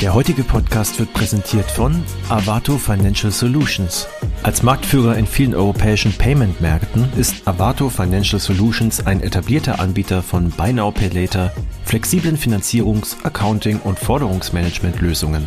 Der 0.00 0.14
heutige 0.14 0.44
Podcast 0.44 1.00
wird 1.00 1.12
präsentiert 1.12 1.68
von 1.68 2.04
Avato 2.28 2.78
Financial 2.78 3.32
Solutions. 3.32 4.06
Als 4.44 4.62
Marktführer 4.62 5.16
in 5.16 5.26
vielen 5.26 5.56
europäischen 5.56 6.12
Payment-Märkten 6.12 7.08
ist 7.16 7.48
Avato 7.48 7.88
Financial 7.88 8.38
Solutions 8.38 9.04
ein 9.04 9.20
etablierter 9.20 9.80
Anbieter 9.80 10.22
von 10.22 10.50
Buy 10.50 10.72
Now 10.72 10.92
Pay 10.92 11.08
Later, 11.08 11.52
flexiblen 11.84 12.38
Finanzierungs-, 12.38 13.16
Accounting- 13.24 13.80
und 13.80 13.98
Forderungsmanagement-Lösungen. 13.98 15.46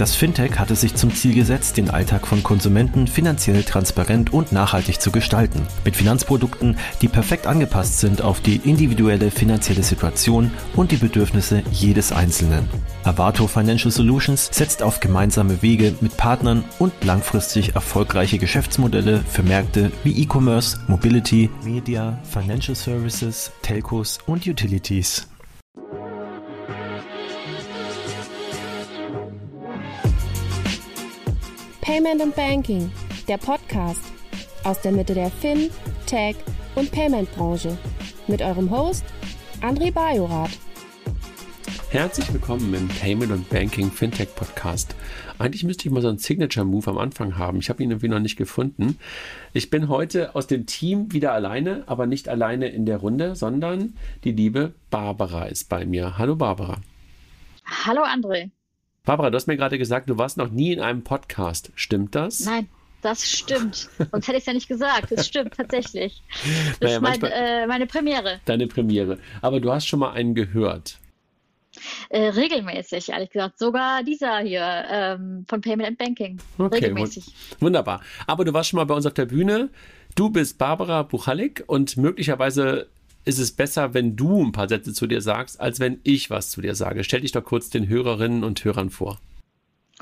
Das 0.00 0.16
Fintech 0.16 0.58
hat 0.58 0.70
es 0.70 0.80
sich 0.80 0.94
zum 0.94 1.14
Ziel 1.14 1.34
gesetzt, 1.34 1.76
den 1.76 1.90
Alltag 1.90 2.26
von 2.26 2.42
Konsumenten 2.42 3.06
finanziell 3.06 3.62
transparent 3.62 4.32
und 4.32 4.50
nachhaltig 4.50 4.98
zu 4.98 5.12
gestalten. 5.12 5.66
Mit 5.84 5.94
Finanzprodukten, 5.94 6.78
die 7.02 7.08
perfekt 7.08 7.46
angepasst 7.46 8.00
sind 8.00 8.22
auf 8.22 8.40
die 8.40 8.56
individuelle 8.64 9.30
finanzielle 9.30 9.82
Situation 9.82 10.52
und 10.74 10.90
die 10.90 10.96
Bedürfnisse 10.96 11.62
jedes 11.70 12.12
Einzelnen. 12.12 12.66
Avato 13.04 13.46
Financial 13.46 13.90
Solutions 13.90 14.48
setzt 14.50 14.82
auf 14.82 15.00
gemeinsame 15.00 15.60
Wege 15.60 15.94
mit 16.00 16.16
Partnern 16.16 16.64
und 16.78 16.94
langfristig 17.04 17.74
erfolgreiche 17.74 18.38
Geschäftsmodelle 18.38 19.22
für 19.28 19.42
Märkte 19.42 19.92
wie 20.02 20.22
E-Commerce, 20.22 20.80
Mobility, 20.88 21.50
Media, 21.62 22.18
Financial 22.22 22.74
Services, 22.74 23.52
Telcos 23.60 24.18
und 24.26 24.46
Utilities. 24.46 25.29
Payment 32.02 32.22
und 32.22 32.34
Banking, 32.34 32.90
der 33.28 33.36
Podcast 33.36 34.00
aus 34.64 34.80
der 34.80 34.90
Mitte 34.90 35.12
der 35.12 35.30
Fin, 35.30 35.68
Tech 36.06 36.34
und 36.74 36.90
Payment 36.90 37.30
Branche 37.32 37.76
mit 38.26 38.40
eurem 38.40 38.70
Host 38.70 39.04
André 39.60 39.92
Bajorath. 39.92 40.58
Herzlich 41.90 42.32
willkommen 42.32 42.72
im 42.72 42.88
Payment 42.88 43.30
und 43.32 43.50
Banking 43.50 43.90
Fintech 43.90 44.34
Podcast. 44.34 44.94
Eigentlich 45.38 45.62
müsste 45.62 45.88
ich 45.88 45.92
mal 45.92 46.00
so 46.00 46.08
einen 46.08 46.16
Signature 46.16 46.64
Move 46.64 46.88
am 46.88 46.96
Anfang 46.96 47.36
haben. 47.36 47.58
Ich 47.58 47.68
habe 47.68 47.82
ihn 47.82 47.90
irgendwie 47.90 48.08
noch 48.08 48.18
nicht 48.18 48.36
gefunden. 48.36 48.98
Ich 49.52 49.68
bin 49.68 49.90
heute 49.90 50.34
aus 50.34 50.46
dem 50.46 50.64
Team 50.64 51.12
wieder 51.12 51.34
alleine, 51.34 51.84
aber 51.84 52.06
nicht 52.06 52.30
alleine 52.30 52.68
in 52.68 52.86
der 52.86 52.96
Runde, 52.96 53.36
sondern 53.36 53.92
die 54.24 54.32
liebe 54.32 54.72
Barbara 54.88 55.44
ist 55.44 55.68
bei 55.68 55.84
mir. 55.84 56.16
Hallo 56.16 56.34
Barbara. 56.34 56.78
Hallo 57.84 58.00
André. 58.04 58.52
Barbara, 59.04 59.30
du 59.30 59.36
hast 59.36 59.46
mir 59.46 59.56
gerade 59.56 59.78
gesagt, 59.78 60.10
du 60.10 60.18
warst 60.18 60.36
noch 60.36 60.50
nie 60.50 60.72
in 60.72 60.80
einem 60.80 61.02
Podcast. 61.02 61.72
Stimmt 61.74 62.14
das? 62.14 62.40
Nein, 62.40 62.68
das 63.02 63.28
stimmt. 63.28 63.88
Sonst 64.10 64.28
hätte 64.28 64.36
ich 64.36 64.42
es 64.42 64.46
ja 64.46 64.52
nicht 64.52 64.68
gesagt. 64.68 65.10
Das 65.10 65.26
stimmt 65.26 65.54
tatsächlich. 65.54 66.22
Das 66.80 67.00
naja, 67.00 67.14
ist 67.14 67.22
mein, 67.22 67.30
äh, 67.30 67.66
meine 67.66 67.86
Premiere. 67.86 68.40
Deine 68.44 68.66
Premiere. 68.66 69.18
Aber 69.42 69.60
du 69.60 69.72
hast 69.72 69.86
schon 69.86 70.00
mal 70.00 70.12
einen 70.12 70.34
gehört. 70.34 70.98
Äh, 72.08 72.28
regelmäßig, 72.28 73.10
ehrlich 73.10 73.30
gesagt. 73.30 73.58
Sogar 73.58 74.02
dieser 74.02 74.38
hier 74.40 74.84
ähm, 74.90 75.44
von 75.48 75.60
Payment 75.60 75.88
and 75.88 75.98
Banking. 75.98 76.38
Okay, 76.58 76.76
regelmäßig. 76.76 77.24
Wunderbar. 77.58 78.02
Aber 78.26 78.44
du 78.44 78.52
warst 78.52 78.70
schon 78.70 78.78
mal 78.78 78.84
bei 78.84 78.94
uns 78.94 79.06
auf 79.06 79.14
der 79.14 79.26
Bühne. 79.26 79.70
Du 80.14 80.30
bist 80.30 80.58
Barbara 80.58 81.02
Buchalik 81.04 81.64
und 81.66 81.96
möglicherweise 81.96 82.88
ist 83.24 83.38
es 83.38 83.52
besser, 83.52 83.94
wenn 83.94 84.16
du 84.16 84.42
ein 84.44 84.52
paar 84.52 84.68
Sätze 84.68 84.92
zu 84.92 85.06
dir 85.06 85.20
sagst, 85.20 85.60
als 85.60 85.80
wenn 85.80 86.00
ich 86.02 86.30
was 86.30 86.50
zu 86.50 86.60
dir 86.60 86.74
sage. 86.74 87.04
Stell 87.04 87.20
dich 87.20 87.32
doch 87.32 87.44
kurz 87.44 87.70
den 87.70 87.88
Hörerinnen 87.88 88.44
und 88.44 88.64
Hörern 88.64 88.90
vor. 88.90 89.20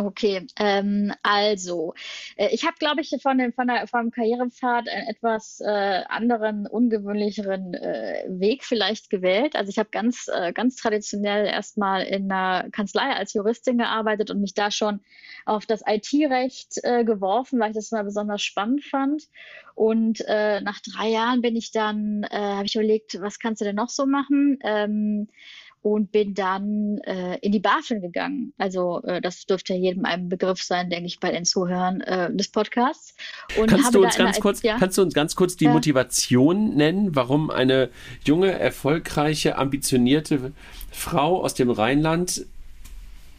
Okay, 0.00 0.46
ähm, 0.60 1.12
also 1.24 1.92
äh, 2.36 2.54
ich 2.54 2.64
habe, 2.64 2.77
glaube 2.78 3.00
ich, 3.00 3.12
von 3.20 3.36
dem 3.36 3.52
von 3.52 3.66
der 3.66 3.88
vom 3.88 4.12
Karrierepfad 4.12 4.88
einen 4.88 5.08
etwas 5.08 5.58
äh, 5.58 6.05
anderen, 6.08 6.68
ungewöhnlicheren 6.68 7.74
äh, 7.74 8.24
Weg 8.28 8.62
vielleicht 8.64 9.10
gewählt. 9.10 9.56
Also 9.56 9.70
ich 9.70 9.78
habe 9.78 9.88
ganz 9.90 10.28
äh, 10.32 10.52
ganz 10.52 10.77
traditionell 10.77 11.46
erstmal 11.46 12.02
in 12.05 12.30
einer 12.30 12.70
Kanzlei 12.70 13.12
als 13.12 13.34
Juristin 13.34 13.78
gearbeitet 13.78 14.30
und 14.30 14.40
mich 14.40 14.55
da 14.55 14.70
schon 14.70 15.00
auf 15.46 15.66
das 15.66 15.82
IT-Recht 15.84 16.78
äh, 16.84 17.02
geworfen, 17.05 17.58
weil 17.58 17.70
ich 17.70 17.77
das 17.77 17.90
mal 17.90 18.05
besonders 18.05 18.42
spannend 18.42 18.84
fand. 18.84 19.24
Und 19.74 20.20
äh, 20.28 20.61
nach 20.61 20.78
drei 20.80 21.08
Jahren 21.08 21.40
bin 21.40 21.56
ich 21.56 21.73
dann, 21.73 22.23
äh, 22.23 22.36
habe 22.36 22.67
ich 22.67 22.77
überlegt, 22.77 23.20
was 23.20 23.40
kannst 23.40 23.62
du 23.62 23.64
denn 23.64 23.77
noch 23.77 23.89
so 23.89 24.06
machen? 24.06 24.61
Ähm, 24.62 25.28
und 25.83 26.11
bin 26.12 26.34
dann 26.34 26.98
äh, 26.98 27.39
in 27.39 27.52
die 27.52 27.61
BaFin 27.61 28.00
gegangen. 28.00 28.52
Also 28.58 29.02
äh, 29.05 29.20
das 29.20 29.46
dürfte 29.46 29.74
jedem 29.74 30.05
ein 30.05 30.28
Begriff 30.28 30.62
sein, 30.62 30.90
denke 30.90 31.06
ich, 31.06 31.20
bei 31.20 31.30
den 31.30 31.44
Zuhörern 31.44 32.00
äh, 32.00 32.34
des 32.34 32.48
Podcasts. 32.48 33.14
Und 33.58 33.68
kannst, 33.68 33.94
du 33.94 34.02
uns 34.02 34.17
ganz 34.17 34.40
kurz, 34.40 34.62
ja? 34.62 34.77
kannst 34.78 34.98
du 34.98 35.02
uns 35.02 35.14
ganz 35.14 35.36
kurz 35.36 35.56
die 35.56 35.67
ja. 35.67 35.72
Motivation 35.72 36.74
nennen, 36.74 37.14
warum 37.14 37.50
eine 37.50 37.90
junge, 38.24 38.50
erfolgreiche, 38.50 39.56
ambitionierte 39.56 40.52
Frau 40.90 41.42
aus 41.42 41.55
dem 41.55 41.70
Rheinland 41.70 42.44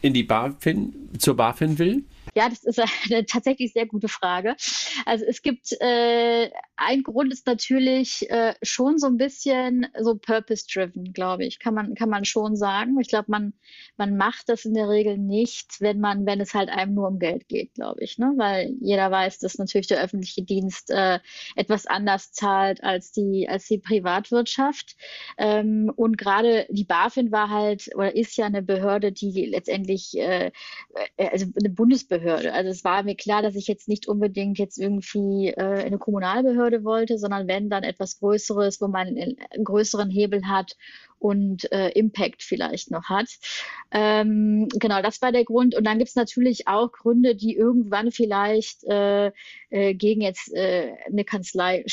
in 0.02 0.14
die 0.14 0.22
BaFin, 0.22 0.94
zur 1.18 1.36
BaFin 1.36 1.78
will? 1.78 2.04
Ja, 2.34 2.48
das 2.48 2.64
ist 2.64 2.78
eine 3.10 3.26
tatsächlich 3.26 3.72
sehr 3.72 3.86
gute 3.86 4.08
Frage. 4.08 4.56
Also 5.04 5.24
es 5.24 5.42
gibt 5.42 5.72
äh, 5.80 6.50
ein 6.76 7.02
Grund 7.02 7.32
ist 7.32 7.46
natürlich 7.46 8.30
äh, 8.30 8.54
schon 8.62 8.98
so 8.98 9.06
ein 9.06 9.16
bisschen 9.16 9.86
so 9.98 10.16
purpose-driven, 10.16 11.12
glaube 11.12 11.44
ich, 11.44 11.58
kann 11.58 11.74
man 11.74 11.94
kann 11.94 12.08
man 12.08 12.24
schon 12.24 12.56
sagen. 12.56 12.98
Ich 13.00 13.08
glaube, 13.08 13.30
man 13.30 13.54
man 13.96 14.16
macht 14.16 14.48
das 14.48 14.64
in 14.64 14.74
der 14.74 14.88
Regel 14.88 15.18
nicht, 15.18 15.80
wenn 15.80 16.00
man 16.00 16.26
wenn 16.26 16.40
es 16.40 16.54
halt 16.54 16.68
einem 16.68 16.94
nur 16.94 17.08
um 17.08 17.18
Geld 17.18 17.48
geht, 17.48 17.74
glaube 17.74 18.02
ich, 18.02 18.18
ne? 18.18 18.32
Weil 18.36 18.74
jeder 18.80 19.10
weiß, 19.10 19.38
dass 19.40 19.58
natürlich 19.58 19.88
der 19.88 20.02
öffentliche 20.02 20.42
Dienst 20.42 20.90
äh, 20.90 21.18
etwas 21.56 21.86
anders 21.86 22.32
zahlt 22.32 22.82
als 22.82 23.12
die 23.12 23.48
als 23.48 23.66
die 23.66 23.78
Privatwirtschaft. 23.78 24.96
Ähm, 25.36 25.92
und 25.96 26.16
gerade 26.16 26.66
die 26.70 26.84
BaFin 26.84 27.32
war 27.32 27.50
halt 27.50 27.90
oder 27.94 28.14
ist 28.14 28.36
ja 28.36 28.46
eine 28.46 28.62
Behörde, 28.62 29.12
die 29.12 29.46
letztendlich 29.46 30.16
äh, 30.16 30.52
äh 31.16 31.28
also 31.30 31.46
eine 31.58 31.70
Bundesbehörde 31.70 32.09
Behörde. 32.10 32.52
Also 32.52 32.68
es 32.68 32.84
war 32.84 33.02
mir 33.02 33.14
klar, 33.16 33.40
dass 33.40 33.54
ich 33.54 33.66
jetzt 33.66 33.88
nicht 33.88 34.06
unbedingt 34.06 34.58
jetzt 34.58 34.76
irgendwie 34.76 35.48
äh, 35.48 35.84
eine 35.84 35.96
Kommunalbehörde 35.96 36.84
wollte, 36.84 37.16
sondern 37.16 37.48
wenn 37.48 37.70
dann 37.70 37.84
etwas 37.84 38.18
Größeres, 38.18 38.82
wo 38.82 38.88
man 38.88 39.08
einen 39.08 39.36
größeren 39.64 40.10
Hebel 40.10 40.46
hat 40.46 40.76
und 41.18 41.70
äh, 41.72 41.90
Impact 41.90 42.42
vielleicht 42.42 42.90
noch 42.90 43.04
hat. 43.08 43.28
Ähm, 43.90 44.68
genau, 44.68 45.00
das 45.00 45.22
war 45.22 45.32
der 45.32 45.44
Grund. 45.44 45.74
Und 45.74 45.84
dann 45.84 45.98
gibt 45.98 46.10
es 46.10 46.16
natürlich 46.16 46.68
auch 46.68 46.92
Gründe, 46.92 47.34
die 47.34 47.56
irgendwann 47.56 48.10
vielleicht 48.10 48.84
äh, 48.84 49.32
äh, 49.70 49.94
gegen 49.94 50.20
jetzt 50.20 50.52
äh, 50.52 50.92
eine 51.06 51.24
Kanzlei 51.24 51.84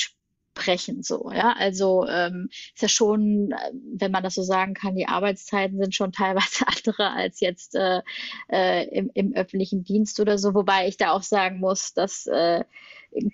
brechen 0.58 1.04
so 1.04 1.32
ja 1.34 1.54
also 1.58 2.06
ähm, 2.08 2.50
ist 2.52 2.82
ja 2.82 2.90
schon 2.90 3.54
wenn 3.96 4.12
man 4.12 4.24
das 4.24 4.36
so 4.36 4.42
sagen 4.42 4.74
kann 4.74 4.96
die 4.96 5.08
Arbeitszeiten 5.08 5.80
sind 5.80 5.96
schon 5.96 6.12
teilweise 6.12 6.66
andere 6.68 7.12
als 7.12 7.40
jetzt 7.40 7.76
äh, 7.76 8.02
äh, 8.52 8.88
im, 8.90 9.12
im 9.14 9.34
öffentlichen 9.34 9.84
Dienst 9.84 10.20
oder 10.20 10.38
so 10.38 10.54
wobei 10.54 10.88
ich 10.88 10.98
da 10.98 11.12
auch 11.12 11.24
sagen 11.24 11.60
muss 11.60 11.94
dass 11.94 12.28
äh, 12.28 12.64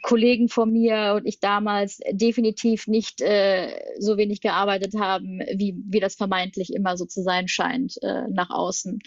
Kollegen 0.01 0.49
von 0.49 0.71
mir 0.71 1.15
und 1.17 1.25
ich 1.25 1.39
damals 1.39 1.99
definitiv 2.11 2.87
nicht 2.87 3.21
äh, 3.21 3.69
so 3.99 4.17
wenig 4.17 4.41
gearbeitet 4.41 4.93
haben, 4.95 5.39
wie, 5.55 5.75
wie 5.85 5.99
das 5.99 6.15
vermeintlich 6.15 6.73
immer 6.73 6.97
so 6.97 7.05
zu 7.05 7.21
sein 7.21 7.47
scheint 7.47 8.01
äh, 8.01 8.27
nach 8.29 8.49
außen. 8.49 8.99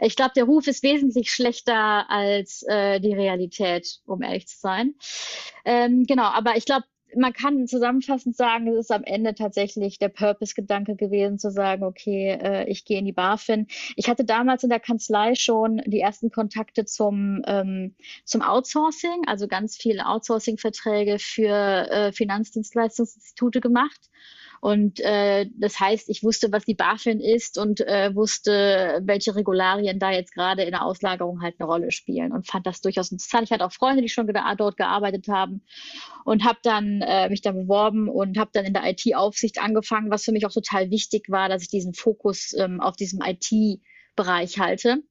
Ich 0.00 0.16
glaube, 0.16 0.32
der 0.36 0.44
Ruf 0.44 0.66
ist 0.66 0.82
wesentlich 0.82 1.30
schlechter 1.30 2.10
als 2.10 2.62
äh, 2.68 3.00
die 3.00 3.12
Realität, 3.12 4.00
um 4.06 4.22
ehrlich 4.22 4.46
zu 4.46 4.58
sein. 4.58 4.94
Ähm, 5.64 6.04
genau, 6.04 6.24
aber 6.24 6.56
ich 6.56 6.64
glaube, 6.64 6.84
man 7.16 7.32
kann 7.32 7.66
zusammenfassend 7.66 8.36
sagen, 8.36 8.68
es 8.68 8.76
ist 8.76 8.92
am 8.92 9.04
Ende 9.04 9.34
tatsächlich 9.34 9.98
der 9.98 10.08
Purpose-Gedanke 10.08 10.96
gewesen, 10.96 11.38
zu 11.38 11.50
sagen, 11.50 11.84
okay, 11.84 12.38
äh, 12.40 12.68
ich 12.68 12.84
gehe 12.84 12.98
in 12.98 13.04
die 13.04 13.12
BaFin. 13.12 13.66
Ich 13.96 14.08
hatte 14.08 14.24
damals 14.24 14.62
in 14.62 14.70
der 14.70 14.80
Kanzlei 14.80 15.34
schon 15.34 15.82
die 15.86 16.00
ersten 16.00 16.30
Kontakte 16.30 16.84
zum, 16.84 17.42
ähm, 17.46 17.94
zum 18.24 18.42
Outsourcing, 18.42 19.22
also 19.26 19.48
ganz 19.48 19.76
viele 19.76 20.06
Outsourcing-Verträge 20.06 21.18
für 21.18 21.90
äh, 21.90 22.12
Finanzdienstleistungsinstitute 22.12 23.60
gemacht. 23.60 24.10
Und 24.64 24.98
äh, 25.00 25.44
das 25.58 25.78
heißt, 25.78 26.08
ich 26.08 26.22
wusste, 26.22 26.50
was 26.50 26.64
die 26.64 26.74
BaFin 26.74 27.20
ist 27.20 27.58
und 27.58 27.82
äh, 27.82 28.14
wusste, 28.14 29.02
welche 29.04 29.36
Regularien 29.36 29.98
da 29.98 30.10
jetzt 30.10 30.32
gerade 30.32 30.62
in 30.62 30.70
der 30.70 30.86
Auslagerung 30.86 31.42
halt 31.42 31.56
eine 31.58 31.68
Rolle 31.68 31.90
spielen 31.90 32.32
und 32.32 32.46
fand 32.46 32.66
das 32.66 32.80
durchaus 32.80 33.12
interessant. 33.12 33.44
Ich 33.44 33.52
hatte 33.52 33.66
auch 33.66 33.72
Freunde, 33.72 34.00
die 34.00 34.08
schon 34.08 34.26
dort 34.26 34.78
gearbeitet 34.78 35.28
haben 35.28 35.66
und 36.24 36.46
habe 36.46 36.60
dann 36.62 37.02
äh, 37.02 37.28
mich 37.28 37.42
da 37.42 37.52
beworben 37.52 38.08
und 38.08 38.38
habe 38.38 38.52
dann 38.54 38.64
in 38.64 38.72
der 38.72 38.88
IT-Aufsicht 38.88 39.60
angefangen, 39.60 40.10
was 40.10 40.24
für 40.24 40.32
mich 40.32 40.46
auch 40.46 40.52
total 40.52 40.88
wichtig 40.88 41.26
war, 41.28 41.50
dass 41.50 41.60
ich 41.60 41.68
diesen 41.68 41.92
Fokus 41.92 42.54
ähm, 42.54 42.80
auf 42.80 42.96
diesem 42.96 43.20
IT-Bereich 43.20 44.58
halte. 44.60 45.02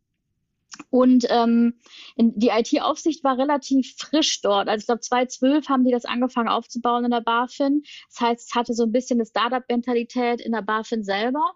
Und 0.90 1.26
ähm, 1.30 1.80
die 2.18 2.50
IT-Aufsicht 2.50 3.24
war 3.24 3.38
relativ 3.38 3.96
frisch 3.98 4.42
dort. 4.42 4.68
Also 4.68 4.82
ich 4.82 4.86
glaube, 4.86 5.02
2012 5.02 5.70
haben 5.70 5.84
die 5.84 5.92
das 5.92 6.06
angefangen 6.06 6.50
aufzubauen 6.50 7.06
in 7.06 7.12
der 7.12 7.22
BaFin. 7.22 7.84
Das 8.10 8.22
heißt, 8.22 8.50
es 8.50 8.56
hatte 8.56 8.74
so 8.74 8.84
ein 8.84 8.92
bisschen 8.92 9.20
eine 9.20 9.26
Startup-Mentalität 9.26 10.42
in 10.42 10.52
der 10.52 10.62
BaFin 10.62 11.04
selber. 11.04 11.54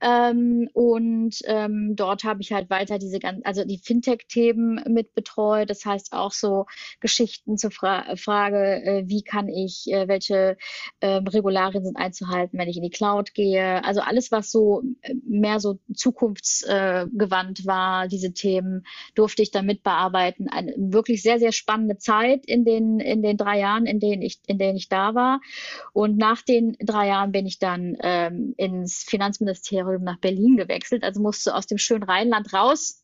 Ähm, 0.00 0.68
und 0.72 1.36
ähm, 1.44 1.94
dort 1.94 2.24
habe 2.24 2.42
ich 2.42 2.52
halt 2.52 2.70
weiter 2.70 2.98
diese 2.98 3.18
ganzen, 3.18 3.44
also 3.44 3.64
die 3.64 3.78
Fintech-Themen 3.78 4.84
mit 4.88 5.14
betreut. 5.14 5.70
Das 5.70 5.84
heißt 5.84 6.12
auch 6.12 6.32
so 6.32 6.66
Geschichten 7.00 7.56
zur 7.56 7.70
Fra 7.70 8.16
Frage, 8.16 8.82
äh, 8.82 9.04
wie 9.06 9.22
kann 9.22 9.48
ich, 9.48 9.86
äh, 9.88 10.08
welche 10.08 10.56
äh, 11.00 11.06
Regularien 11.06 11.84
sind 11.84 11.96
einzuhalten, 11.96 12.58
wenn 12.58 12.68
ich 12.68 12.76
in 12.76 12.82
die 12.82 12.90
Cloud 12.90 13.34
gehe. 13.34 13.84
Also 13.84 14.00
alles, 14.00 14.30
was 14.30 14.50
so 14.50 14.82
äh, 15.02 15.14
mehr 15.26 15.60
so 15.60 15.78
zukunftsgewandt 15.94 17.66
war, 17.66 18.08
diese 18.08 18.32
Themen 18.32 18.53
durfte 19.14 19.42
ich 19.42 19.50
damit 19.50 19.82
bearbeiten. 19.82 20.48
Eine 20.48 20.74
wirklich 20.76 21.22
sehr, 21.22 21.38
sehr 21.38 21.52
spannende 21.52 21.98
Zeit 21.98 22.46
in 22.46 22.64
den, 22.64 23.00
in 23.00 23.22
den 23.22 23.36
drei 23.36 23.58
Jahren, 23.58 23.86
in 23.86 24.00
denen 24.00 24.22
ich, 24.22 24.40
in 24.46 24.58
denen 24.58 24.76
ich 24.76 24.88
da 24.88 25.14
war. 25.14 25.40
Und 25.92 26.16
nach 26.16 26.42
den 26.42 26.76
drei 26.80 27.08
Jahren 27.08 27.32
bin 27.32 27.46
ich 27.46 27.58
dann 27.58 27.96
ähm, 28.00 28.54
ins 28.56 29.04
Finanzministerium 29.04 30.02
nach 30.02 30.18
Berlin 30.18 30.56
gewechselt. 30.56 31.02
Also 31.04 31.20
musste 31.20 31.54
aus 31.54 31.66
dem 31.66 31.78
schönen 31.78 32.04
Rheinland 32.04 32.52
raus. 32.52 33.02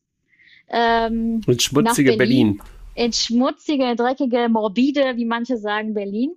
Ähm, 0.69 1.41
ins 1.47 1.65
schmutzige 1.65 2.17
Berlin. 2.17 2.57
Berlin. 2.57 2.63
Ins 2.95 3.25
schmutzige, 3.25 3.95
dreckige, 3.97 4.49
morbide, 4.49 5.17
wie 5.17 5.25
manche 5.25 5.57
sagen, 5.57 5.95
Berlin. 5.95 6.33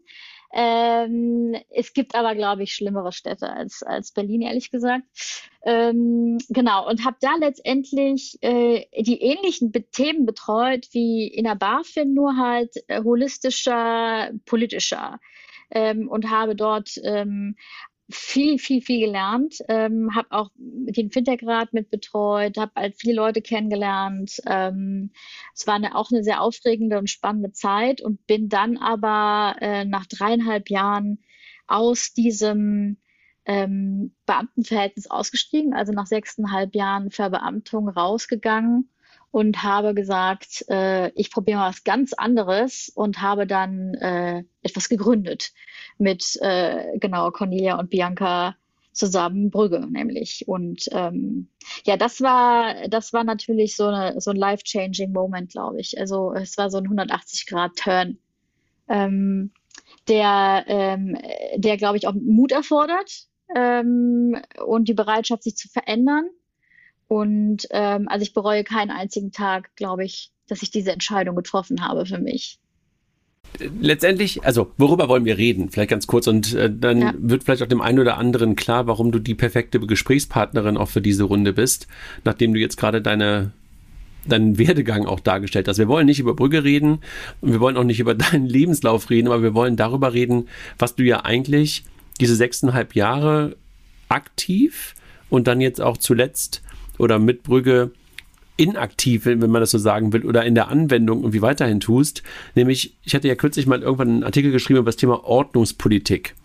Ähm, 0.55 1.55
es 1.71 1.93
gibt 1.93 2.13
aber, 2.13 2.35
glaube 2.35 2.61
ich, 2.61 2.75
schlimmere 2.75 3.11
Städte 3.11 3.49
als, 3.51 3.81
als 3.81 4.11
Berlin, 4.11 4.41
ehrlich 4.41 4.69
gesagt. 4.69 5.03
Ähm, 5.65 6.37
genau, 6.49 6.87
und 6.87 7.03
habe 7.05 7.17
da 7.21 7.35
letztendlich 7.39 8.37
äh, 8.41 8.85
die 9.01 9.19
ähnlichen 9.21 9.71
Be 9.71 9.83
Themen 9.89 10.27
betreut 10.27 10.87
wie 10.91 11.27
in 11.27 11.45
der 11.45 11.55
BaFin, 11.55 12.13
nur 12.13 12.37
halt 12.37 12.75
äh, 12.87 13.01
holistischer, 13.03 14.29
politischer. 14.45 15.19
Ähm, 15.71 16.07
und 16.07 16.29
habe 16.29 16.55
dort 16.55 16.91
ähm, 17.03 17.55
viel, 18.09 18.59
viel, 18.59 18.81
viel 18.81 19.05
gelernt, 19.05 19.55
ähm, 19.69 20.15
habe 20.15 20.27
auch 20.31 20.49
den 20.55 21.09
Fintech-Rat 21.11 21.73
mit 21.73 21.89
betreut, 21.89 22.57
habe 22.57 22.71
halt 22.75 22.95
viele 22.97 23.15
Leute 23.15 23.41
kennengelernt. 23.41 24.41
Ähm, 24.45 25.11
es 25.55 25.65
war 25.67 25.75
eine, 25.75 25.95
auch 25.95 26.11
eine 26.11 26.23
sehr 26.23 26.41
aufregende 26.41 26.97
und 26.97 27.09
spannende 27.09 27.51
Zeit 27.51 28.01
und 28.01 28.25
bin 28.27 28.49
dann 28.49 28.77
aber 28.77 29.55
äh, 29.61 29.85
nach 29.85 30.05
dreieinhalb 30.05 30.69
Jahren 30.69 31.19
aus 31.67 32.13
diesem 32.13 32.97
ähm, 33.45 34.15
Beamtenverhältnis 34.25 35.09
ausgestiegen, 35.09 35.73
also 35.73 35.93
nach 35.93 36.07
sechseinhalb 36.07 36.75
Jahren 36.75 37.09
Verbeamtung 37.09 37.89
rausgegangen 37.89 38.89
und 39.33 39.63
habe 39.63 39.95
gesagt, 39.95 40.63
äh, 40.69 41.09
ich 41.19 41.31
probiere 41.31 41.57
mal 41.57 41.69
was 41.69 41.83
ganz 41.83 42.13
anderes 42.13 42.91
und 42.93 43.19
habe 43.19 43.47
dann 43.47 43.95
äh, 43.95 44.43
etwas 44.61 44.89
gegründet 44.89 45.53
mit 45.97 46.37
äh, 46.41 46.99
genau 46.99 47.31
Cornelia 47.31 47.79
und 47.79 47.89
Bianca 47.89 48.55
zusammen 48.91 49.49
Brügge 49.49 49.87
nämlich. 49.89 50.47
Und 50.47 50.87
ähm, 50.91 51.47
ja 51.83 51.97
das 51.97 52.21
war 52.21 52.87
das 52.89 53.11
war 53.11 53.23
natürlich 53.23 53.75
so 53.75 53.87
eine 53.87 54.21
so 54.21 54.29
ein 54.29 54.37
life 54.37 54.63
changing 54.65 55.11
Moment 55.11 55.49
glaube 55.49 55.79
ich. 55.79 55.99
Also 55.99 56.31
es 56.33 56.55
war 56.59 56.69
so 56.69 56.77
ein 56.77 56.83
180 56.83 57.47
Grad 57.47 57.75
Turn 57.75 58.19
ähm, 58.87 59.49
der 60.07 60.63
ähm, 60.67 61.17
der 61.55 61.77
glaube 61.77 61.97
ich 61.97 62.05
auch 62.05 62.13
Mut 62.13 62.51
erfordert 62.51 63.25
ähm, 63.55 64.39
und 64.63 64.87
die 64.87 64.93
Bereitschaft 64.93 65.41
sich 65.41 65.55
zu 65.57 65.69
verändern 65.69 66.29
und 67.13 67.67
ähm, 67.71 68.07
also 68.07 68.23
ich 68.23 68.33
bereue 68.33 68.63
keinen 68.63 68.91
einzigen 68.91 69.31
Tag 69.31 69.75
glaube 69.75 70.03
ich 70.05 70.31
dass 70.47 70.61
ich 70.61 70.71
diese 70.71 70.91
Entscheidung 70.91 71.35
getroffen 71.35 71.85
habe 71.85 72.05
für 72.05 72.19
mich 72.19 72.59
letztendlich, 73.59 74.43
also 74.43 74.71
worüber 74.77 75.07
wollen 75.07 75.25
wir 75.25 75.37
reden? 75.37 75.69
Vielleicht 75.69 75.89
ganz 75.89 76.07
kurz 76.07 76.27
und 76.27 76.53
äh, 76.53 76.71
dann 76.73 77.01
ja. 77.01 77.13
wird 77.17 77.43
vielleicht 77.43 77.61
auch 77.61 77.67
dem 77.67 77.81
einen 77.81 77.99
oder 77.99 78.17
anderen 78.17 78.55
klar, 78.55 78.87
warum 78.87 79.11
du 79.11 79.19
die 79.19 79.35
perfekte 79.35 79.79
Gesprächspartnerin 79.79 80.77
auch 80.77 80.89
für 80.89 81.01
diese 81.01 81.23
Runde 81.23 81.53
bist, 81.53 81.87
nachdem 82.23 82.53
du 82.53 82.59
jetzt 82.59 82.77
gerade 82.77 83.01
deine 83.01 83.51
deinen 84.25 84.57
Werdegang 84.57 85.05
auch 85.05 85.19
dargestellt 85.19 85.67
hast. 85.67 85.79
Wir 85.79 85.89
wollen 85.89 86.05
nicht 86.05 86.21
über 86.21 86.33
Brügge 86.33 86.63
reden 86.63 86.99
und 87.41 87.51
wir 87.51 87.59
wollen 87.59 87.75
auch 87.75 87.83
nicht 87.83 87.99
über 87.99 88.15
deinen 88.15 88.47
Lebenslauf 88.47 89.09
reden, 89.09 89.27
aber 89.27 89.43
wir 89.43 89.53
wollen 89.53 89.75
darüber 89.75 90.13
reden, 90.13 90.47
was 90.79 90.95
du 90.95 91.03
ja 91.03 91.25
eigentlich 91.25 91.83
diese 92.21 92.35
sechseinhalb 92.35 92.95
Jahre 92.95 93.57
aktiv 94.07 94.95
und 95.29 95.47
dann 95.47 95.59
jetzt 95.59 95.81
auch 95.81 95.97
zuletzt 95.97 96.61
oder 96.97 97.19
mit 97.19 97.43
Brügge 97.43 97.91
inaktiv, 98.55 99.25
wenn 99.25 99.39
man 99.39 99.61
das 99.61 99.71
so 99.71 99.77
sagen 99.77 100.13
will, 100.13 100.25
oder 100.25 100.45
in 100.45 100.55
der 100.55 100.67
Anwendung 100.67 101.19
irgendwie 101.19 101.41
weiterhin 101.41 101.79
tust. 101.79 102.23
Nämlich, 102.55 102.95
ich 103.03 103.15
hatte 103.15 103.27
ja 103.27 103.35
kürzlich 103.35 103.65
mal 103.65 103.81
irgendwann 103.81 104.09
einen 104.09 104.23
Artikel 104.23 104.51
geschrieben 104.51 104.79
über 104.79 104.91
das 104.91 104.97
Thema 104.97 105.23
Ordnungspolitik. 105.23 106.35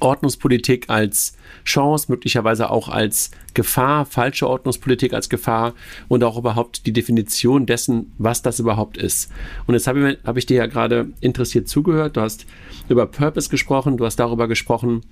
Ordnungspolitik 0.00 0.90
als 0.90 1.36
Chance, 1.64 2.06
möglicherweise 2.10 2.70
auch 2.70 2.88
als 2.88 3.30
Gefahr, 3.54 4.04
falsche 4.04 4.48
Ordnungspolitik 4.48 5.12
als 5.12 5.28
Gefahr 5.28 5.74
und 6.08 6.24
auch 6.24 6.38
überhaupt 6.38 6.86
die 6.86 6.92
Definition 6.92 7.66
dessen, 7.66 8.12
was 8.18 8.42
das 8.42 8.58
überhaupt 8.58 8.96
ist. 8.96 9.30
Und 9.66 9.74
jetzt 9.74 9.86
habe 9.86 10.12
ich, 10.12 10.18
hab 10.24 10.36
ich 10.36 10.46
dir 10.46 10.56
ja 10.56 10.66
gerade 10.66 11.10
interessiert 11.20 11.68
zugehört. 11.68 12.16
Du 12.16 12.20
hast 12.20 12.46
über 12.88 13.06
Purpose 13.06 13.48
gesprochen, 13.48 13.96
du 13.96 14.04
hast 14.04 14.16
darüber 14.16 14.48
gesprochen, 14.48 15.02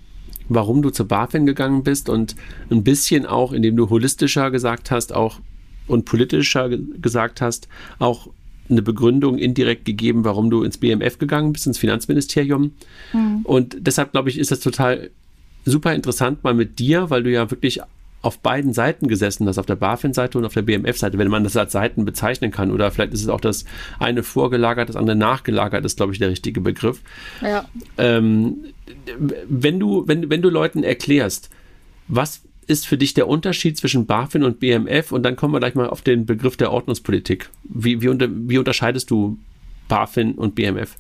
warum 0.51 0.83
du 0.83 0.91
zur 0.91 1.09
BaFin 1.09 1.47
gegangen 1.47 1.83
bist 1.85 2.09
und 2.09 2.37
ein 2.71 2.85
bisschen 2.85 3.25
auch, 3.25 3.53
indem 3.53 3.77
du 3.77 3.89
holistischer 3.89 4.51
gesagt 4.51 4.91
hast, 4.91 5.15
auch 5.15 5.41
und 5.87 6.05
politischer 6.05 6.69
gesagt 6.69 7.41
hast, 7.41 7.69
auch 7.99 8.29
eine 8.69 8.83
Begründung 8.83 9.39
indirekt 9.39 9.85
gegeben, 9.85 10.25
warum 10.25 10.51
du 10.51 10.63
ins 10.63 10.79
BMF 10.79 11.19
gegangen 11.19 11.53
bist, 11.53 11.67
ins 11.67 11.79
Finanzministerium. 11.79 12.73
Mhm. 13.13 13.41
Und 13.45 13.77
deshalb 13.81 14.13
glaube 14.13 14.29
ich, 14.29 14.39
ist 14.39 14.51
das 14.51 14.61
total 14.61 15.11
super 15.65 15.95
interessant 15.95 16.45
mal 16.45 16.55
mit 16.55 16.79
dir, 16.79 17.11
weil 17.11 17.23
du 17.23 17.31
ja 17.31 17.51
wirklich 17.51 17.81
auf 18.23 18.39
beiden 18.39 18.73
Seiten 18.73 19.09
gesessen 19.09 19.47
hast, 19.49 19.59
auf 19.59 19.67
der 19.67 19.77
BaFin-Seite 19.77 20.37
und 20.37 20.45
auf 20.45 20.53
der 20.53 20.63
BMF-Seite, 20.63 21.17
wenn 21.19 21.29
man 21.29 21.45
das 21.45 21.57
als 21.57 21.73
Seiten 21.73 22.05
bezeichnen 22.05 22.51
kann. 22.51 22.71
Oder 22.71 22.91
vielleicht 22.91 23.15
ist 23.15 23.23
es 23.23 23.29
auch 23.29 23.41
das 23.41 23.65
eine 23.99 24.23
vorgelagert, 24.23 24.89
das 24.89 24.97
andere 24.97 25.17
nachgelagert, 25.17 25.85
ist, 25.85 25.97
glaube 25.97 26.13
ich, 26.13 26.19
der 26.19 26.29
richtige 26.29 26.61
Begriff. 26.61 27.01
Ja. 27.41 27.65
Ähm, 27.97 28.65
wenn, 29.49 29.81
du, 29.81 30.07
wenn, 30.07 30.29
wenn 30.29 30.43
du 30.43 30.51
Leuten 30.51 30.83
erklärst, 30.83 31.51
was 32.09 32.43
ist 32.67 32.87
für 32.87 32.99
dich 32.99 33.15
der 33.15 33.27
Unterschied 33.27 33.77
zwischen 33.79 34.07
BaFin 34.07 34.45
und 34.45 34.61
BMF? 34.61 35.13
Und 35.13 35.23
dann 35.23 35.37
kommen 35.37 35.55
wir 35.55 35.59
gleich 35.59 35.75
mal 35.75 35.89
auf 35.89 36.03
den 36.03 36.27
Begriff 36.27 36.57
der 36.57 36.73
Ordnungspolitik. 36.73 37.49
Wie, 37.65 38.03
wie, 38.03 38.09
unter, 38.09 38.29
wie 38.31 38.59
unterscheidest 38.59 39.11
du 39.11 39.39
BaFin 39.89 40.33
und 40.33 40.55
BMF? 40.55 40.97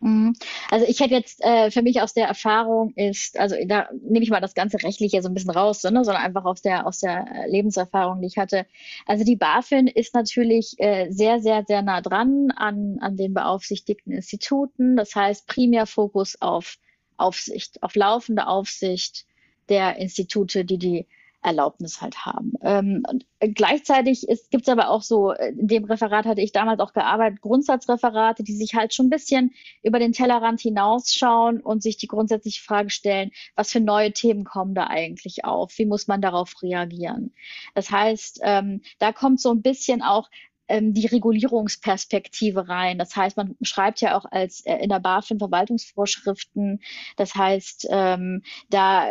Mhm. 0.00 0.34
Also 0.70 0.86
ich 0.88 1.00
hätte 1.00 1.14
jetzt 1.14 1.44
äh, 1.44 1.70
für 1.70 1.82
mich 1.82 2.00
aus 2.00 2.14
der 2.14 2.26
Erfahrung 2.26 2.92
ist, 2.96 3.38
also 3.38 3.54
da 3.66 3.90
nehme 4.02 4.24
ich 4.24 4.30
mal 4.30 4.40
das 4.40 4.54
ganze 4.54 4.82
Rechtliche 4.82 5.20
so 5.20 5.28
ein 5.28 5.34
bisschen 5.34 5.50
raus, 5.50 5.82
ne, 5.84 6.04
sondern 6.04 6.22
einfach 6.22 6.46
aus 6.46 6.62
der, 6.62 6.86
aus 6.86 7.00
der 7.00 7.26
Lebenserfahrung, 7.48 8.20
die 8.22 8.28
ich 8.28 8.38
hatte. 8.38 8.66
Also 9.06 9.24
die 9.24 9.36
BaFin 9.36 9.86
ist 9.88 10.14
natürlich 10.14 10.74
äh, 10.78 11.10
sehr, 11.10 11.40
sehr, 11.40 11.64
sehr 11.66 11.82
nah 11.82 12.00
dran 12.00 12.50
an, 12.56 12.96
an 13.00 13.16
den 13.16 13.34
beaufsichtigten 13.34 14.12
Instituten. 14.12 14.96
Das 14.96 15.14
heißt 15.14 15.46
primär 15.46 15.84
Fokus 15.84 16.40
auf 16.40 16.78
Aufsicht, 17.18 17.82
auf 17.82 17.94
laufende 17.94 18.46
Aufsicht, 18.46 19.26
der 19.68 19.96
Institute, 19.98 20.64
die 20.64 20.78
die 20.78 21.06
Erlaubnis 21.42 22.02
halt 22.02 22.26
haben. 22.26 22.52
Ähm, 22.62 23.02
gleichzeitig 23.40 24.26
gibt 24.50 24.64
es 24.64 24.68
aber 24.68 24.90
auch 24.90 25.02
so, 25.02 25.32
in 25.32 25.68
dem 25.68 25.84
Referat 25.84 26.26
hatte 26.26 26.42
ich 26.42 26.52
damals 26.52 26.80
auch 26.80 26.92
gearbeitet, 26.92 27.40
Grundsatzreferate, 27.40 28.42
die 28.42 28.54
sich 28.54 28.74
halt 28.74 28.92
schon 28.92 29.06
ein 29.06 29.10
bisschen 29.10 29.54
über 29.82 29.98
den 29.98 30.12
Tellerrand 30.12 30.60
hinausschauen 30.60 31.60
und 31.60 31.82
sich 31.82 31.96
die 31.96 32.08
grundsätzliche 32.08 32.62
Frage 32.62 32.90
stellen, 32.90 33.30
was 33.54 33.72
für 33.72 33.80
neue 33.80 34.12
Themen 34.12 34.44
kommen 34.44 34.74
da 34.74 34.88
eigentlich 34.88 35.44
auf? 35.44 35.78
Wie 35.78 35.86
muss 35.86 36.08
man 36.08 36.20
darauf 36.20 36.62
reagieren? 36.62 37.32
Das 37.74 37.90
heißt, 37.90 38.40
ähm, 38.42 38.82
da 38.98 39.12
kommt 39.12 39.40
so 39.40 39.50
ein 39.50 39.62
bisschen 39.62 40.02
auch 40.02 40.28
ähm, 40.68 40.94
die 40.94 41.06
Regulierungsperspektive 41.06 42.68
rein. 42.68 42.98
Das 42.98 43.16
heißt, 43.16 43.36
man 43.36 43.56
schreibt 43.62 44.00
ja 44.00 44.16
auch 44.16 44.24
als 44.30 44.60
äh, 44.66 44.76
in 44.76 44.90
der 44.90 45.00
BaFin 45.00 45.38
Verwaltungsvorschriften. 45.38 46.80
Das 47.16 47.34
heißt, 47.34 47.88
ähm, 47.90 48.42
da 48.68 49.10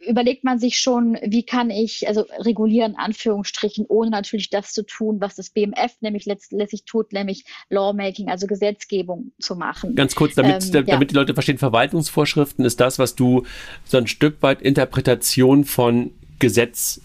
überlegt 0.00 0.44
man 0.44 0.58
sich 0.58 0.78
schon, 0.78 1.18
wie 1.22 1.42
kann 1.42 1.70
ich 1.70 2.06
also 2.06 2.24
regulieren, 2.38 2.94
Anführungsstrichen, 2.96 3.86
ohne 3.88 4.10
natürlich 4.10 4.50
das 4.50 4.72
zu 4.72 4.84
tun, 4.84 5.20
was 5.20 5.34
das 5.34 5.50
BMF 5.50 5.96
nämlich 6.00 6.24
letztlich 6.26 6.84
tut, 6.84 7.12
nämlich 7.12 7.44
Lawmaking, 7.68 8.28
also 8.28 8.46
Gesetzgebung 8.46 9.32
zu 9.40 9.56
machen. 9.56 9.94
Ganz 9.94 10.14
kurz, 10.14 10.34
damit, 10.34 10.64
ähm, 10.66 10.86
damit 10.86 10.88
ja. 10.88 10.98
die 10.98 11.14
Leute 11.14 11.34
verstehen, 11.34 11.58
Verwaltungsvorschriften 11.58 12.64
ist 12.64 12.80
das, 12.80 12.98
was 12.98 13.14
du 13.14 13.44
so 13.84 13.98
ein 13.98 14.06
Stück 14.06 14.42
weit 14.42 14.62
Interpretation 14.62 15.64
von 15.64 16.12
Gesetz 16.38 17.00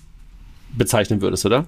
bezeichnen 0.78 1.22
würdest, 1.22 1.46
oder? 1.46 1.68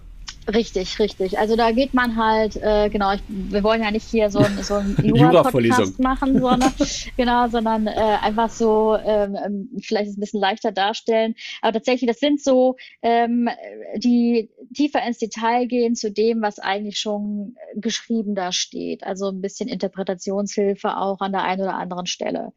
Richtig, 0.54 1.00
richtig. 1.00 1.40
Also 1.40 1.56
da 1.56 1.72
geht 1.72 1.96
man 1.96 2.18
halt, 2.18 2.56
äh, 2.58 2.90
genau, 2.90 3.14
ich, 3.14 3.22
wir 3.28 3.64
wollen 3.64 3.82
ja 3.82 3.90
nicht 3.90 4.08
hier 4.08 4.30
so, 4.30 4.40
ein, 4.40 4.62
so 4.62 4.76
ein 4.76 4.96
Jura-Podcast 5.04 6.00
machen, 6.00 6.40
sondern, 6.40 6.72
genau, 7.18 7.48
sondern 7.48 7.88
äh, 7.88 8.18
einfach 8.22 8.50
so 8.50 8.96
ähm, 8.96 9.36
ähm, 9.44 9.70
vielleicht 9.82 10.16
ein 10.16 10.20
bisschen 10.20 10.40
leichter 10.40 10.72
darstellen. 10.72 11.34
Aber 11.62 11.74
tatsächlich, 11.74 12.08
das 12.08 12.20
sind 12.20 12.44
so, 12.44 12.76
ähm, 13.02 13.50
die 13.98 14.50
tiefer 14.76 15.02
ins 15.06 15.18
Detail 15.18 15.66
gehen 15.66 15.96
zu 15.96 16.12
dem, 16.12 16.44
was 16.44 16.60
eigentlich 16.60 17.00
schon 17.00 17.56
geschrieben 17.76 18.36
da 18.36 18.52
steht. 18.52 19.04
Also 19.04 19.30
ein 19.30 19.42
bisschen 19.42 19.68
Interpretationshilfe 19.68 20.96
auch 20.96 21.22
an 21.22 21.32
der 21.32 21.44
einen 21.44 21.62
oder 21.62 21.76
anderen 21.76 22.06
Stelle. 22.06 22.54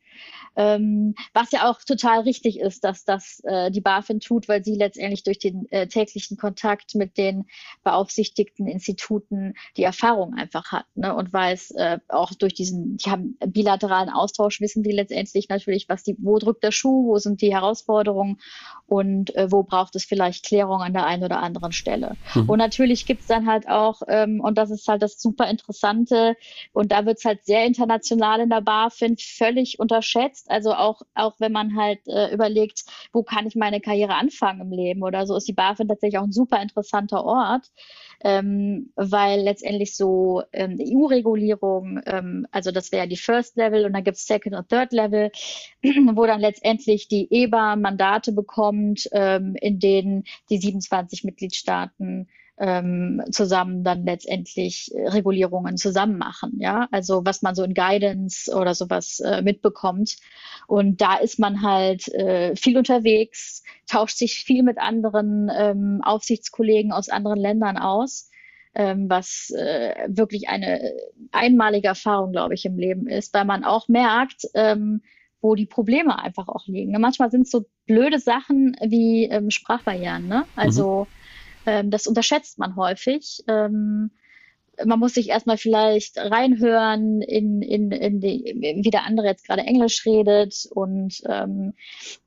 Ähm, 0.57 1.15
was 1.35 1.53
ja 1.53 1.71
auch 1.71 1.83
total 1.83 2.21
richtig 2.21 2.59
ist, 2.59 2.85
dass 2.85 3.05
das 3.05 3.41
äh, 3.45 3.71
die 3.71 3.81
BaFin 3.81 4.21
tut, 4.21 4.49
weil 4.49 4.65
sie 4.65 4.75
letztendlich 4.75 5.23
durch 5.23 5.39
den 5.39 5.71
äh, 5.71 5.87
täglichen 5.87 6.37
Kontakt 6.37 6.95
mit 6.95 7.17
den 7.17 7.47
beaufsichtigten 7.85 8.67
Instituten 8.67 9.55
die 9.77 9.85
Erfahrung 9.85 10.35
einfach 10.35 10.73
hat. 10.73 10.87
Ne? 10.95 11.15
Und 11.15 11.33
weiß 11.33 11.73
äh, 11.73 11.99
auch 12.09 12.33
durch 12.35 12.55
diesen, 12.55 12.97
die 12.97 13.11
haben 13.11 13.37
bilateralen 13.47 14.11
Austausch, 14.11 14.61
wissen 14.61 14.83
die 14.83 14.93
letztendlich 14.93 15.49
natürlich, 15.49 15.89
was 15.89 16.03
die, 16.03 16.17
wo 16.19 16.39
drückt 16.39 16.65
der 16.65 16.73
Schuh, 16.73 17.07
wo 17.07 17.19
sind 17.19 17.41
die 17.41 17.53
Herausforderungen 17.53 18.39
und 18.87 19.35
äh, 19.37 19.51
wo 19.53 19.63
braucht 19.63 19.95
es 19.97 20.05
vielleicht 20.05 20.45
Klärung 20.45 20.83
an 20.83 20.93
der 20.93 21.07
einen 21.07 21.25
oder 21.25 21.41
anderen 21.41 21.73
Stelle. 21.73 22.17
Mhm. 22.35 22.49
Und 22.49 22.59
natürlich 22.59 23.07
gibt's 23.07 23.27
dann 23.27 23.47
halt 23.47 23.69
auch, 23.69 24.03
ähm, 24.09 24.41
und 24.41 24.57
das 24.59 24.71
ist 24.71 24.89
halt 24.89 25.03
das 25.03 25.21
super 25.21 25.49
Interessante, 25.49 26.37
und 26.73 26.93
da 26.93 27.07
wird's 27.07 27.25
halt 27.25 27.45
sehr 27.45 27.65
international 27.65 28.41
in 28.41 28.51
der 28.51 28.61
BaFin 28.61 29.17
völlig 29.19 29.79
unterschätzt. 30.09 30.51
Also 30.51 30.75
auch, 30.75 31.03
auch 31.15 31.35
wenn 31.39 31.53
man 31.53 31.77
halt 31.77 32.01
äh, 32.07 32.33
überlegt, 32.33 32.85
wo 33.13 33.23
kann 33.23 33.47
ich 33.47 33.55
meine 33.55 33.81
Karriere 33.81 34.15
anfangen 34.15 34.61
im 34.61 34.73
Leben 34.73 35.03
oder 35.03 35.27
so, 35.27 35.37
ist 35.37 35.49
die 35.49 35.53
BaFin 35.53 35.89
tatsächlich 35.89 36.19
auch 36.19 36.25
ein 36.25 36.33
super 36.33 36.61
interessanter 36.61 37.25
Ort 37.25 37.71
ähm, 38.25 38.91
weil 38.97 39.41
letztendlich 39.41 39.97
so 39.97 40.43
ähm, 40.53 40.77
EU-Regulierung, 40.81 42.01
ähm, 42.07 42.47
also 42.51 42.71
das 42.71 42.91
wäre 42.91 43.07
die 43.07 43.17
First 43.17 43.57
Level 43.57 43.85
und 43.85 43.93
dann 43.93 44.05
gibt 44.05 44.17
es 44.17 44.27
Second 44.27 44.57
und 44.57 44.69
Third 44.69 44.93
Level, 44.93 45.31
wo 45.83 46.27
dann 46.27 46.41
letztendlich 46.41 47.09
die 47.09 47.29
EBA 47.31 47.77
Mandate 47.77 48.33
bekommt, 48.33 49.09
ähm, 49.13 49.55
in 49.61 49.79
denen 49.79 50.25
die 50.51 50.59
27 50.59 51.25
Mitgliedstaaten 51.25 52.29
ähm, 52.59 53.23
zusammen 53.31 53.85
dann 53.85 54.05
letztendlich 54.05 54.91
äh, 54.95 55.09
Regulierungen 55.09 55.77
zusammen 55.77 56.19
machen. 56.19 56.59
Ja, 56.59 56.89
also 56.91 57.25
was 57.25 57.43
man 57.43 57.55
so 57.55 57.63
in 57.63 57.75
Guidance 57.75 58.53
oder 58.55 58.75
sowas 58.75 59.21
äh, 59.21 59.43
mitbekommt. 59.43 60.17
Und 60.67 61.01
da 61.01 61.17
ist 61.17 61.39
man 61.39 61.63
halt 61.63 62.09
äh, 62.15 62.55
viel 62.57 62.77
unterwegs, 62.77 63.63
tauscht 63.87 64.19
sich 64.19 64.45
viel 64.45 64.63
mit 64.63 64.79
anderen 64.79 65.51
ähm, 65.57 66.01
Aufsichtskollegen 66.03 66.93
aus 66.93 67.09
anderen 67.09 67.39
Ländern 67.39 67.79
aus. 67.79 68.31
Ähm, 68.75 69.09
was 69.09 69.51
äh, 69.57 70.09
wirklich 70.09 70.49
eine 70.49 70.93
einmalige 71.33 71.89
Erfahrung, 71.89 72.33
glaube 72.33 72.55
ich, 72.55 72.65
im 72.67 72.77
Leben 72.77 73.09
ist, 73.09 73.33
weil 73.35 73.47
man 73.47 73.65
auch 73.65 73.89
merkt, 73.89 74.45
ähm, 74.55 75.01
wo 75.41 75.55
die 75.55 75.67
Probleme 75.67 76.19
einfach 76.19 76.49
auch 76.49 76.67
liegen. 76.67 76.93
Manchmal 77.01 77.31
sind 77.31 77.43
es 77.43 77.51
so 77.51 77.65
blöde 77.87 78.19
Sachen 78.19 78.77
wie 78.85 79.25
ähm, 79.25 79.51
Sprachbarrieren. 79.51 80.29
Ne? 80.29 80.45
Also 80.55 81.07
mhm 81.09 81.18
ähm, 81.69 81.91
das 81.91 82.07
unterschätzt 82.07 82.59
man 82.59 82.77
häufig. 82.77 83.45
Ähm, 83.47 84.11
man 84.85 84.99
muss 84.99 85.15
sich 85.15 85.29
erstmal 85.29 85.59
vielleicht 85.59 86.19
reinhören, 86.19 87.21
in, 87.23 87.63
in, 87.63 87.91
in 87.91 88.21
die, 88.21 88.79
wie 88.83 88.91
der 88.91 89.05
andere 89.05 89.27
jetzt 89.27 89.47
gerade 89.47 89.63
Englisch 89.63 90.05
redet. 90.07 90.69
Und 90.71 91.21
ähm, 91.27 91.75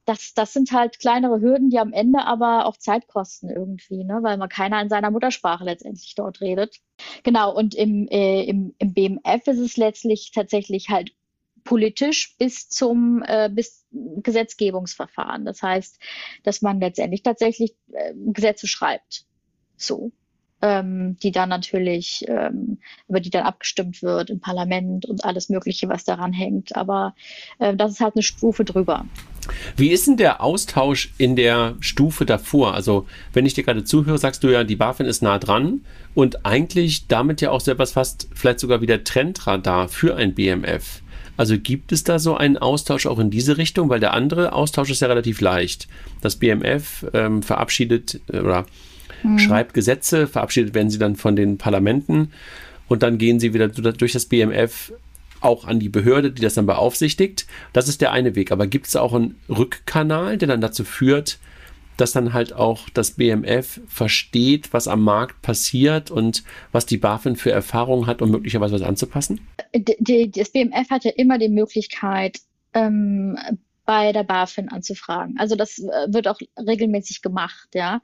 das, 0.05 0.33
das 0.33 0.53
sind 0.53 0.71
halt 0.71 0.99
kleinere 0.99 1.41
Hürden, 1.41 1.69
die 1.69 1.79
am 1.79 1.93
Ende 1.93 2.25
aber 2.25 2.65
auch 2.65 2.77
Zeit 2.77 3.07
kosten 3.07 3.49
irgendwie, 3.49 4.03
ne? 4.03 4.19
weil 4.21 4.37
man 4.37 4.49
keiner 4.49 4.81
in 4.81 4.89
seiner 4.89 5.11
Muttersprache 5.11 5.63
letztendlich 5.63 6.13
dort 6.15 6.41
redet. 6.41 6.77
Genau, 7.23 7.55
und 7.55 7.75
im, 7.75 8.07
äh, 8.09 8.43
im, 8.43 8.75
im 8.77 8.93
BMF 8.93 9.47
ist 9.47 9.59
es 9.59 9.77
letztlich 9.77 10.31
tatsächlich 10.31 10.89
halt 10.89 11.13
politisch 11.63 12.35
bis 12.37 12.69
zum 12.69 13.23
äh, 13.25 13.49
bis 13.51 13.85
Gesetzgebungsverfahren. 13.91 15.45
Das 15.45 15.61
heißt, 15.61 15.99
dass 16.43 16.61
man 16.61 16.79
letztendlich 16.79 17.23
tatsächlich 17.23 17.75
äh, 17.91 18.13
Gesetze 18.15 18.67
schreibt 18.67 19.25
so. 19.81 20.11
Ähm, 20.63 21.17
die 21.23 21.31
dann 21.31 21.49
natürlich, 21.49 22.23
ähm, 22.27 22.77
über 23.07 23.19
die 23.19 23.31
dann 23.31 23.45
abgestimmt 23.45 24.03
wird 24.03 24.29
im 24.29 24.39
Parlament 24.39 25.07
und 25.07 25.25
alles 25.25 25.49
Mögliche, 25.49 25.89
was 25.89 26.03
daran 26.03 26.33
hängt. 26.33 26.75
Aber 26.75 27.15
äh, 27.57 27.75
das 27.75 27.93
ist 27.93 27.99
halt 27.99 28.13
eine 28.15 28.21
Stufe 28.21 28.63
drüber. 28.63 29.05
Wie 29.75 29.89
ist 29.89 30.05
denn 30.05 30.17
der 30.17 30.39
Austausch 30.41 31.13
in 31.17 31.35
der 31.35 31.77
Stufe 31.79 32.27
davor? 32.27 32.75
Also, 32.75 33.07
wenn 33.33 33.47
ich 33.47 33.55
dir 33.55 33.63
gerade 33.63 33.83
zuhöre, 33.83 34.19
sagst 34.19 34.43
du 34.43 34.49
ja, 34.49 34.63
die 34.63 34.75
BaFin 34.75 35.07
ist 35.07 35.23
nah 35.23 35.39
dran 35.39 35.81
und 36.13 36.45
eigentlich 36.45 37.07
damit 37.07 37.41
ja 37.41 37.49
auch 37.49 37.61
so 37.61 37.71
etwas 37.71 37.93
fast 37.93 38.29
vielleicht 38.35 38.59
sogar 38.59 38.81
wieder 38.81 39.03
Trendradar 39.03 39.87
für 39.87 40.15
ein 40.15 40.35
BMF. 40.35 41.01
Also 41.37 41.57
gibt 41.57 41.91
es 41.91 42.03
da 42.03 42.19
so 42.19 42.35
einen 42.35 42.57
Austausch 42.57 43.07
auch 43.07 43.17
in 43.17 43.31
diese 43.31 43.57
Richtung? 43.57 43.89
Weil 43.89 43.99
der 43.99 44.13
andere 44.13 44.53
Austausch 44.53 44.91
ist 44.91 45.01
ja 45.01 45.07
relativ 45.07 45.41
leicht. 45.41 45.87
Das 46.21 46.35
BMF 46.35 47.07
ähm, 47.13 47.41
verabschiedet 47.41 48.21
äh, 48.31 48.39
oder 48.41 48.65
mhm. 49.23 49.39
schreibt 49.39 49.73
Gesetze, 49.73 50.27
verabschiedet 50.27 50.73
werden 50.73 50.89
sie 50.89 50.99
dann 50.99 51.15
von 51.15 51.35
den 51.35 51.57
Parlamenten 51.57 52.31
und 52.87 53.03
dann 53.03 53.17
gehen 53.17 53.39
sie 53.39 53.53
wieder 53.53 53.67
durch 53.67 54.13
das 54.13 54.25
BMF 54.25 54.93
auch 55.41 55.65
an 55.65 55.79
die 55.79 55.89
Behörde, 55.89 56.31
die 56.31 56.41
das 56.41 56.53
dann 56.53 56.65
beaufsichtigt. 56.65 57.47
Das 57.73 57.87
ist 57.87 58.01
der 58.01 58.11
eine 58.11 58.35
Weg. 58.35 58.51
Aber 58.51 58.67
gibt 58.67 58.87
es 58.87 58.95
auch 58.95 59.13
einen 59.13 59.35
Rückkanal, 59.49 60.37
der 60.37 60.47
dann 60.47 60.61
dazu 60.61 60.83
führt, 60.83 61.39
dass 61.97 62.13
dann 62.13 62.33
halt 62.33 62.53
auch 62.53 62.89
das 62.89 63.11
BMF 63.11 63.81
versteht, 63.87 64.73
was 64.73 64.87
am 64.87 65.03
Markt 65.03 65.41
passiert 65.41 66.09
und 66.09 66.43
was 66.71 66.85
die 66.85 66.97
BaFin 66.97 67.35
für 67.35 67.51
Erfahrungen 67.51 68.07
hat, 68.07 68.21
um 68.21 68.31
möglicherweise 68.31 68.75
was 68.75 68.81
anzupassen? 68.81 69.41
das 69.73 70.49
BMF 70.49 70.89
hat 70.89 71.03
ja 71.03 71.11
immer 71.15 71.37
die 71.37 71.49
Möglichkeit, 71.49 72.39
ähm, 72.73 73.37
bei 73.91 74.13
der 74.13 74.23
BaFin 74.23 74.69
anzufragen. 74.69 75.35
Also 75.37 75.57
das 75.57 75.77
äh, 75.77 76.07
wird 76.07 76.29
auch 76.29 76.39
regelmäßig 76.57 77.21
gemacht, 77.21 77.67
ja. 77.73 77.99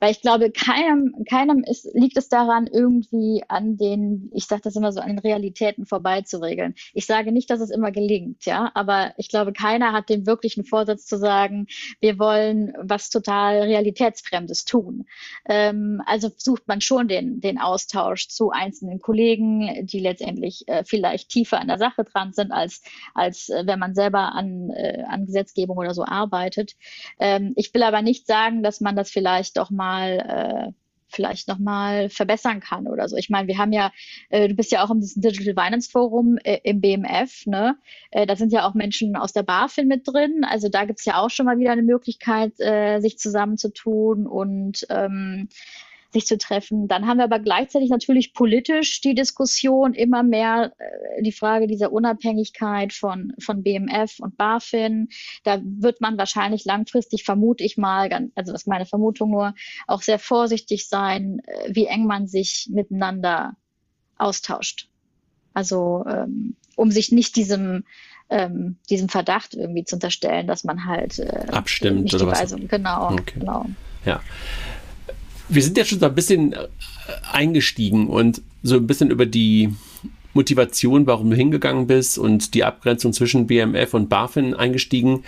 Weil 0.00 0.10
ich 0.10 0.22
glaube, 0.22 0.50
keinem, 0.50 1.12
keinem 1.28 1.62
ist, 1.62 1.90
liegt 1.92 2.16
es 2.16 2.30
daran, 2.30 2.66
irgendwie 2.66 3.44
an 3.46 3.76
den, 3.76 4.30
ich 4.32 4.46
sage 4.46 4.62
das 4.62 4.76
immer 4.76 4.92
so, 4.92 5.00
an 5.00 5.08
den 5.08 5.18
Realitäten 5.18 5.84
vorbeizuregeln. 5.84 6.74
Ich 6.94 7.04
sage 7.04 7.32
nicht, 7.32 7.50
dass 7.50 7.60
es 7.60 7.68
immer 7.68 7.92
gelingt, 7.92 8.46
ja, 8.46 8.70
aber 8.72 9.12
ich 9.18 9.28
glaube, 9.28 9.52
keiner 9.52 9.92
hat 9.92 10.08
den 10.08 10.26
wirklichen 10.26 10.64
Vorsatz 10.64 11.04
zu 11.04 11.18
sagen, 11.18 11.66
wir 12.00 12.18
wollen 12.18 12.72
was 12.80 13.10
total 13.10 13.60
Realitätsfremdes 13.60 14.64
tun. 14.64 15.04
Ähm, 15.46 16.00
also 16.06 16.30
sucht 16.34 16.66
man 16.66 16.80
schon 16.80 17.08
den, 17.08 17.42
den 17.42 17.60
Austausch 17.60 18.28
zu 18.28 18.52
einzelnen 18.52 19.00
Kollegen, 19.00 19.86
die 19.86 20.00
letztendlich 20.00 20.66
äh, 20.66 20.82
vielleicht 20.86 21.28
tiefer 21.28 21.60
an 21.60 21.68
der 21.68 21.76
Sache 21.76 22.04
dran 22.04 22.32
sind, 22.32 22.52
als, 22.52 22.80
als 23.12 23.50
äh, 23.50 23.64
wenn 23.66 23.78
man 23.78 23.94
selber 23.94 24.34
an, 24.34 24.70
äh, 24.70 25.04
an 25.06 25.25
Gesetzgebung 25.26 25.76
oder 25.76 25.94
so 25.94 26.04
arbeitet. 26.04 26.74
Ähm, 27.18 27.52
ich 27.56 27.72
will 27.74 27.82
aber 27.82 28.02
nicht 28.02 28.26
sagen, 28.26 28.62
dass 28.62 28.80
man 28.80 28.96
das 28.96 29.10
vielleicht 29.10 29.56
doch 29.56 29.70
mal 29.70 30.72
äh, 30.72 30.72
vielleicht 31.08 31.48
nochmal 31.48 32.10
verbessern 32.10 32.60
kann 32.60 32.86
oder 32.86 33.08
so. 33.08 33.16
Ich 33.16 33.30
meine, 33.30 33.48
wir 33.48 33.58
haben 33.58 33.72
ja, 33.72 33.92
äh, 34.28 34.48
du 34.48 34.54
bist 34.54 34.72
ja 34.72 34.84
auch 34.84 34.92
diesem 34.96 35.22
Digital 35.22 35.64
Finance 35.64 35.90
Forum 35.90 36.38
äh, 36.42 36.58
im 36.64 36.80
BMF, 36.80 37.46
ne? 37.46 37.76
Äh, 38.10 38.26
da 38.26 38.36
sind 38.36 38.52
ja 38.52 38.68
auch 38.68 38.74
Menschen 38.74 39.16
aus 39.16 39.32
der 39.32 39.42
BaFin 39.42 39.88
mit 39.88 40.06
drin. 40.06 40.44
Also 40.44 40.68
da 40.68 40.84
gibt's 40.84 41.04
ja 41.04 41.18
auch 41.18 41.30
schon 41.30 41.46
mal 41.46 41.58
wieder 41.58 41.72
eine 41.72 41.82
Möglichkeit, 41.82 42.58
äh, 42.58 43.00
sich 43.00 43.18
zusammenzutun 43.18 44.26
und 44.26 44.86
ähm, 44.90 45.48
sich 46.16 46.26
zu 46.26 46.38
treffen. 46.38 46.88
Dann 46.88 47.06
haben 47.06 47.18
wir 47.18 47.24
aber 47.24 47.38
gleichzeitig 47.38 47.90
natürlich 47.90 48.32
politisch 48.32 49.00
die 49.02 49.14
Diskussion 49.14 49.92
immer 49.92 50.22
mehr 50.22 50.72
äh, 50.78 51.22
die 51.22 51.32
Frage 51.32 51.66
dieser 51.66 51.92
Unabhängigkeit 51.92 52.92
von, 52.92 53.34
von 53.38 53.62
BMF 53.62 54.18
und 54.20 54.36
BaFin. 54.36 55.08
Da 55.44 55.60
wird 55.62 56.00
man 56.00 56.16
wahrscheinlich 56.16 56.64
langfristig, 56.64 57.24
vermute 57.24 57.64
ich 57.64 57.76
mal, 57.76 58.10
also 58.34 58.52
das 58.52 58.62
ist 58.62 58.66
meine 58.66 58.86
Vermutung 58.86 59.30
nur, 59.30 59.54
auch 59.86 60.02
sehr 60.02 60.18
vorsichtig 60.18 60.88
sein, 60.88 61.40
äh, 61.44 61.74
wie 61.74 61.86
eng 61.86 62.06
man 62.06 62.26
sich 62.26 62.68
miteinander 62.70 63.54
austauscht. 64.16 64.88
Also 65.52 66.04
ähm, 66.08 66.56
um 66.76 66.90
sich 66.90 67.12
nicht 67.12 67.36
diesem 67.36 67.84
ähm, 68.28 68.76
diesem 68.90 69.08
Verdacht 69.08 69.54
irgendwie 69.54 69.84
zu 69.84 69.96
unterstellen, 69.96 70.48
dass 70.48 70.64
man 70.64 70.84
halt 70.86 71.20
äh, 71.20 71.46
abstimmt 71.52 72.12
oder 72.12 72.26
was? 72.26 72.40
Weisung, 72.40 72.66
genau, 72.66 73.12
okay. 73.12 73.38
genau. 73.38 73.66
Ja. 74.04 74.20
Wir 75.48 75.62
sind 75.62 75.76
jetzt 75.76 75.90
schon 75.90 76.00
so 76.00 76.06
ein 76.06 76.14
bisschen 76.14 76.52
äh, 76.52 76.66
eingestiegen 77.32 78.08
und 78.08 78.42
so 78.62 78.76
ein 78.76 78.86
bisschen 78.86 79.10
über 79.10 79.26
die 79.26 79.72
Motivation, 80.34 81.06
warum 81.06 81.30
du 81.30 81.36
hingegangen 81.36 81.86
bist 81.86 82.18
und 82.18 82.54
die 82.54 82.64
Abgrenzung 82.64 83.12
zwischen 83.12 83.46
BMF 83.46 83.94
und 83.94 84.08
BaFin 84.08 84.54
eingestiegen. 84.54 85.24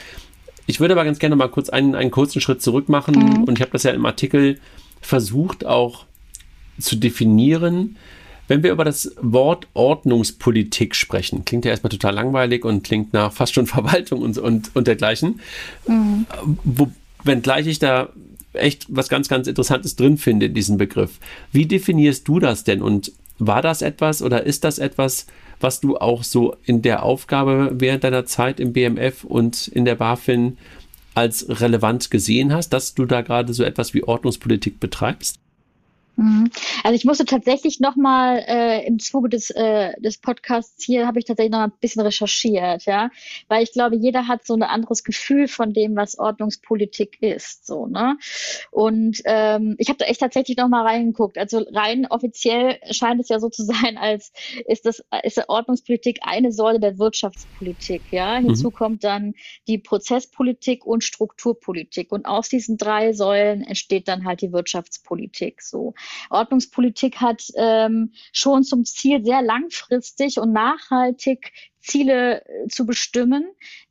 Ich 0.67 0.81
würde 0.81 0.95
aber 0.95 1.05
ganz 1.05 1.19
gerne 1.19 1.35
mal 1.35 1.49
kurz 1.49 1.71
einen, 1.71 1.95
einen 1.95 2.11
kurzen 2.11 2.41
Schritt 2.41 2.63
zurück 2.63 2.89
machen 2.89 3.15
mhm. 3.15 3.45
und 3.45 3.59
ich 3.59 3.63
habe 3.63 3.73
das 3.73 3.85
ja 3.85 3.93
im 3.93 4.05
Artikel 4.07 4.61
versucht 5.01 5.65
auch 5.65 6.05
zu 6.79 6.97
definieren. 6.97 7.97
Wenn 8.49 8.63
wir 8.63 8.73
über 8.73 8.85
das 8.85 9.15
Wort 9.21 9.67
Ordnungspolitik 9.75 10.95
sprechen, 10.95 11.45
klingt 11.45 11.65
ja 11.65 11.71
erstmal 11.71 11.91
total 11.91 12.15
langweilig 12.15 12.65
und 12.65 12.83
klingt 12.83 13.13
nach 13.13 13.33
fast 13.33 13.55
schon 13.55 13.67
Verwaltung 13.77 14.21
und, 14.21 14.39
und, 14.39 14.71
und 14.75 14.87
dergleichen. 14.87 15.41
Mhm. 15.87 16.27
Wo, 16.65 16.91
wenngleich 17.25 17.67
ich 17.67 17.79
da 17.79 18.11
echt 18.53 18.87
was 18.89 19.09
ganz, 19.09 19.29
ganz 19.29 19.47
Interessantes 19.47 19.97
drin 19.97 20.19
finde 20.19 20.47
in 20.47 20.55
diesem 20.55 20.79
Begriff. 20.79 21.19
Wie 21.53 21.67
definierst 21.67 22.27
du 22.27 22.39
das 22.39 22.65
denn 22.65 22.83
und 22.83 23.13
war 23.39 23.63
das 23.63 23.83
etwas 23.83 24.23
oder 24.23 24.45
ist 24.45 24.65
das 24.65 24.79
etwas, 24.79 25.27
was 25.61 25.81
du 25.81 25.97
auch 25.97 26.25
so 26.25 26.57
in 26.65 26.83
der 26.83 27.03
Aufgabe 27.03 27.71
während 27.75 28.05
deiner 28.05 28.27
Zeit 28.27 28.61
im 28.61 28.73
BMF 28.73 29.25
und 29.25 29.69
in 29.69 29.85
der 29.85 29.97
BaFin 29.97 30.59
als 31.15 31.47
relevant 31.61 32.11
gesehen 32.11 32.53
hast, 32.53 32.71
dass 32.71 32.95
du 32.95 33.05
da 33.05 33.23
gerade 33.23 33.53
so 33.53 33.65
etwas 33.65 33.95
wie 33.95 34.05
Ordnungspolitik 34.05 34.79
betreibst? 34.81 35.39
Mhm. 36.19 36.51
Also 36.83 36.97
ich 36.97 37.05
musste 37.05 37.25
tatsächlich 37.25 37.79
nochmal 37.79 38.45
äh, 38.49 38.85
im 38.85 38.99
Zuge 38.99 39.29
des, 39.29 39.51
äh, 39.51 39.93
des 40.01 40.19
Podcasts 40.19 40.85
hier, 40.85 41.07
habe 41.07 41.21
ich 41.21 41.25
tatsächlich 41.25 41.53
noch 41.53 41.61
ein 41.61 41.73
bisschen 41.81 42.03
recherchiert, 42.03 42.87
ja, 42.87 43.11
weil 43.47 43.63
ich 43.63 43.73
glaube, 43.73 43.95
jeder 43.95 44.27
hat 44.27 44.45
so 44.45 44.55
ein 44.55 44.65
anderes 44.65 45.05
Gefühl 45.05 45.47
von 45.47 45.73
dem, 45.73 45.95
was 45.95 46.19
Ordnungspolitik 46.19 47.23
ist, 47.23 47.65
so, 47.69 47.87
ne? 47.87 48.17
Und 48.73 49.21
ähm, 49.27 49.77
ich 49.79 49.89
habe 49.91 49.99
da 49.99 50.07
echt 50.07 50.19
tatsächlich 50.21 50.57
nochmal 50.57 50.85
reingeguckt. 50.87 51.39
Also 51.39 51.65
rein 51.73 52.07
offiziell 52.11 52.81
scheint 52.91 53.21
es 53.21 53.29
ja 53.29 53.39
so 53.39 53.49
zu 53.49 53.63
sein, 53.63 53.97
als 53.97 54.33
ist 54.67 54.87
das 54.87 55.05
ist 55.23 55.41
Ordnungspolitik 55.49 56.19
eine 56.23 56.51
Säule 56.51 56.81
der 56.81 56.99
Wirtschaftspolitik, 56.99 58.07
ja. 58.11 58.41
Mhm. 58.41 58.47
Hinzu 58.47 58.73
kommt 58.73 59.05
dann 59.05 59.35
die 59.69 59.79
Prozesspolitik 59.79 60.85
und 60.85 61.05
Strukturpolitik 61.05 62.11
und 62.11 62.27
aus 62.27 62.49
diesen 62.49 62.77
drei 62.77 63.13
Säulen 63.13 63.63
entsteht 63.63 64.09
dann 64.09 64.25
halt 64.25 64.43
die 64.43 64.53
Wirtschaftspolitik, 64.53 65.63
so. 65.63 65.95
Ordnungspolitik 66.31 67.21
hat 67.21 67.45
ähm, 67.57 68.13
schon 68.33 68.65
zum 68.65 68.85
Ziel, 68.85 69.25
sehr 69.25 69.43
langfristig 69.43 70.39
und 70.39 70.53
nachhaltig 70.53 71.53
Ziele 71.89 72.45
äh, 72.47 72.69
zu 72.69 72.87
bestimmen, 72.87 73.45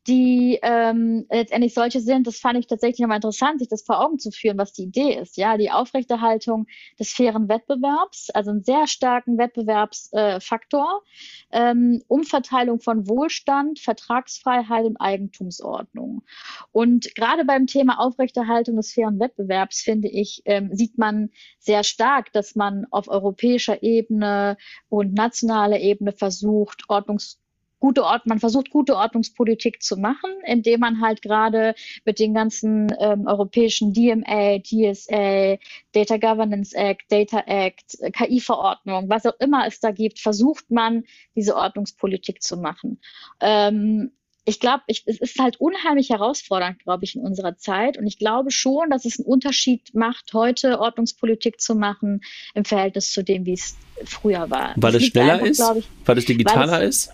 die 0.07 0.59
ähm, 0.61 1.25
letztendlich 1.29 1.73
solche 1.73 1.99
sind, 1.99 2.27
das 2.27 2.39
fand 2.39 2.57
ich 2.57 2.67
tatsächlich 2.67 2.99
nochmal 2.99 3.17
interessant, 3.17 3.59
sich 3.59 3.67
das 3.67 3.83
vor 3.83 3.99
Augen 3.99 4.19
zu 4.19 4.31
führen, 4.31 4.57
was 4.57 4.71
die 4.71 4.83
Idee 4.83 5.15
ist. 5.15 5.35
Ja, 5.35 5.57
die 5.57 5.71
Aufrechterhaltung 5.71 6.67
des 6.97 7.11
fairen 7.11 7.49
Wettbewerbs, 7.49 8.29
also 8.29 8.51
einen 8.51 8.63
sehr 8.63 8.87
starken 8.87 9.37
Wettbewerbsfaktor, 9.37 11.01
äh, 11.49 11.71
ähm, 11.71 12.01
Umverteilung 12.07 12.79
von 12.79 13.07
Wohlstand, 13.07 13.79
Vertragsfreiheit 13.79 14.85
und 14.85 14.97
Eigentumsordnung. 14.97 16.23
Und 16.71 17.13
gerade 17.15 17.43
beim 17.43 17.67
Thema 17.67 17.99
Aufrechterhaltung 17.99 18.77
des 18.77 18.93
fairen 18.93 19.19
Wettbewerbs, 19.19 19.81
finde 19.81 20.07
ich, 20.07 20.41
ähm, 20.45 20.69
sieht 20.73 20.97
man 20.97 21.31
sehr 21.59 21.83
stark, 21.83 22.31
dass 22.31 22.55
man 22.55 22.85
auf 22.91 23.09
europäischer 23.09 23.83
Ebene 23.83 24.57
und 24.87 25.13
nationaler 25.13 25.79
Ebene 25.79 26.13
versucht, 26.13 26.83
Ordnungs 26.87 27.39
gute 27.79 28.03
Ort, 28.03 28.25
man 28.25 28.39
versucht 28.39 28.69
gute 28.69 28.95
Ordnungspolitik 28.95 29.81
zu 29.81 29.97
machen, 29.97 30.31
indem 30.45 30.79
man 30.79 31.01
halt 31.01 31.21
gerade 31.21 31.75
mit 32.05 32.19
den 32.19 32.33
ganzen 32.33 32.93
ähm, 32.99 33.27
europäischen 33.27 33.93
DMA, 33.93 34.59
DSA, 34.59 35.57
Data 35.93 36.17
Governance 36.17 36.75
Act, 36.75 37.03
Data 37.09 37.43
Act, 37.45 37.97
KI-Verordnung, 38.13 39.09
was 39.09 39.25
auch 39.25 39.39
immer 39.39 39.67
es 39.67 39.79
da 39.79 39.91
gibt, 39.91 40.19
versucht 40.19 40.69
man 40.71 41.03
diese 41.35 41.55
Ordnungspolitik 41.55 42.41
zu 42.41 42.57
machen. 42.57 42.99
Ähm, 43.39 44.11
ich 44.47 44.61
glaube, 44.61 44.83
es 44.87 45.01
ist 45.05 45.39
halt 45.39 45.59
unheimlich 45.59 46.09
herausfordernd, 46.09 46.79
glaube 46.79 47.03
ich, 47.03 47.17
in 47.17 47.21
unserer 47.21 47.57
Zeit. 47.57 47.97
Und 47.97 48.07
ich 48.07 48.17
glaube 48.17 48.49
schon, 48.49 48.89
dass 48.89 49.03
es 49.03 49.19
einen 49.19 49.25
Unterschied 49.25 49.93
macht, 49.93 50.33
heute 50.33 50.79
Ordnungspolitik 50.79 51.59
zu 51.59 51.75
machen 51.75 52.21
im 52.53 52.63
Verhältnis 52.63 53.11
zu 53.11 53.25
dem, 53.25 53.45
wie 53.45 53.53
es 53.53 53.75
früher 54.05 54.49
war. 54.49 54.73
Weil 54.77 54.95
es 54.95 55.07
schneller 55.07 55.33
einfach, 55.33 55.75
ist? 55.75 55.79
Ich, 55.79 55.87
weil 56.05 56.17
es 56.17 56.25
digitaler 56.25 56.71
weil 56.71 56.87
es, 56.87 57.07
ist? 57.07 57.13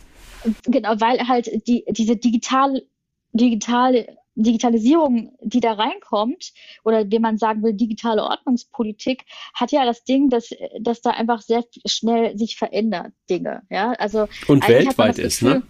Genau, 0.65 0.99
weil 0.99 1.27
halt 1.27 1.67
die, 1.67 1.85
diese 1.89 2.15
digital, 2.17 2.83
digitale 3.31 4.17
Digitalisierung, 4.35 5.37
die 5.41 5.59
da 5.59 5.73
reinkommt, 5.73 6.53
oder 6.83 7.09
wie 7.09 7.19
man 7.19 7.37
sagen 7.37 7.61
will, 7.61 7.73
digitale 7.73 8.23
Ordnungspolitik, 8.23 9.25
hat 9.53 9.71
ja 9.71 9.85
das 9.85 10.03
Ding, 10.03 10.29
dass, 10.29 10.49
dass 10.79 11.01
da 11.01 11.11
einfach 11.11 11.41
sehr 11.41 11.63
schnell 11.85 12.37
sich 12.37 12.57
verändert, 12.57 13.13
Dinge. 13.29 13.61
Ja, 13.69 13.91
also 13.91 14.27
und 14.47 14.67
weltweit 14.67 15.19
ist, 15.19 15.43
ne? 15.43 15.61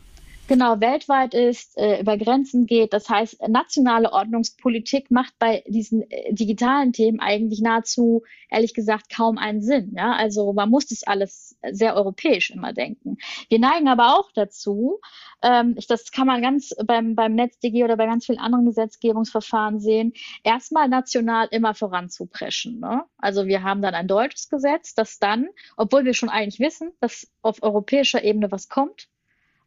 Genau 0.48 0.80
weltweit 0.80 1.34
ist, 1.34 1.78
äh, 1.78 2.02
über 2.02 2.18
Grenzen 2.18 2.66
geht. 2.66 2.94
Das 2.94 3.10
heißt, 3.10 3.48
nationale 3.48 4.12
Ordnungspolitik 4.12 5.10
macht 5.12 5.34
bei 5.40 5.64
diesen 5.68 6.10
äh, 6.10 6.34
digitalen 6.34 6.92
Themen 6.92 7.20
eigentlich 7.20 7.62
nahezu, 7.62 8.24
ehrlich 8.50 8.74
gesagt, 8.74 9.10
kaum 9.10 9.38
einen 9.38 9.62
Sinn. 9.62 9.94
Ja? 9.96 10.14
Also 10.14 10.54
man 10.54 10.70
muss 10.70 10.88
das 10.88 11.04
alles 11.04 11.58
sehr 11.72 11.96
europäisch 11.96 12.52
immer 12.52 12.74
denken. 12.74 13.18
Wir 13.50 13.60
neigen 13.60 13.88
aber 13.88 14.18
auch 14.18 14.32
dazu, 14.34 15.00
ähm, 15.42 15.78
das 15.88 16.12
kann 16.12 16.28
man 16.28 16.42
ganz 16.42 16.76
beim, 16.86 17.16
beim 17.16 17.36
NetzDG 17.36 17.84
oder 17.84 17.98
bei 17.98 18.06
ganz 18.06 18.26
vielen 18.26 18.40
anderen 18.40 18.66
Gesetzgebungsverfahren 18.66 19.80
sehen, 19.80 20.14
erstmal 20.44 20.90
national 20.90 21.48
immer 21.52 21.74
voranzupreschen. 21.74 22.80
Ne? 22.80 23.04
Also 23.18 23.48
wir 23.48 23.64
haben 23.64 23.82
dann 23.82 23.96
ein 23.96 24.08
deutsches 24.08 24.50
Gesetz, 24.50 24.94
das 24.94 25.20
dann, 25.20 25.48
obwohl 25.78 26.04
wir 26.06 26.14
schon 26.14 26.30
eigentlich 26.30 26.60
wissen, 26.60 26.92
dass 27.00 27.28
auf 27.42 27.64
europäischer 27.64 28.24
Ebene 28.24 28.52
was 28.52 28.68
kommt, 28.68 29.08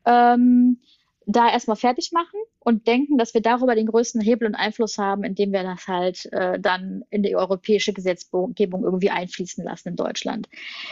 ähm, 0.07 0.79
da 1.27 1.51
erstmal 1.51 1.77
fertig 1.77 2.11
machen 2.13 2.39
und 2.61 2.87
denken, 2.87 3.19
dass 3.19 3.35
wir 3.35 3.41
darüber 3.41 3.75
den 3.75 3.87
größten 3.87 4.21
Hebel 4.21 4.47
und 4.47 4.55
Einfluss 4.55 4.97
haben, 4.97 5.25
indem 5.25 5.53
wir 5.53 5.65
das 5.65 5.89
halt 5.89 6.27
äh, 6.33 6.59
dann 6.61 7.03
in 7.11 7.25
die 7.25 7.35
europäische 7.35 7.93
Gesetzgebung 7.93 8.85
irgendwie 8.85 9.11
einfließen 9.11 9.65
lassen 9.65 9.91
in 9.91 9.97
Deutschland. 9.97 10.49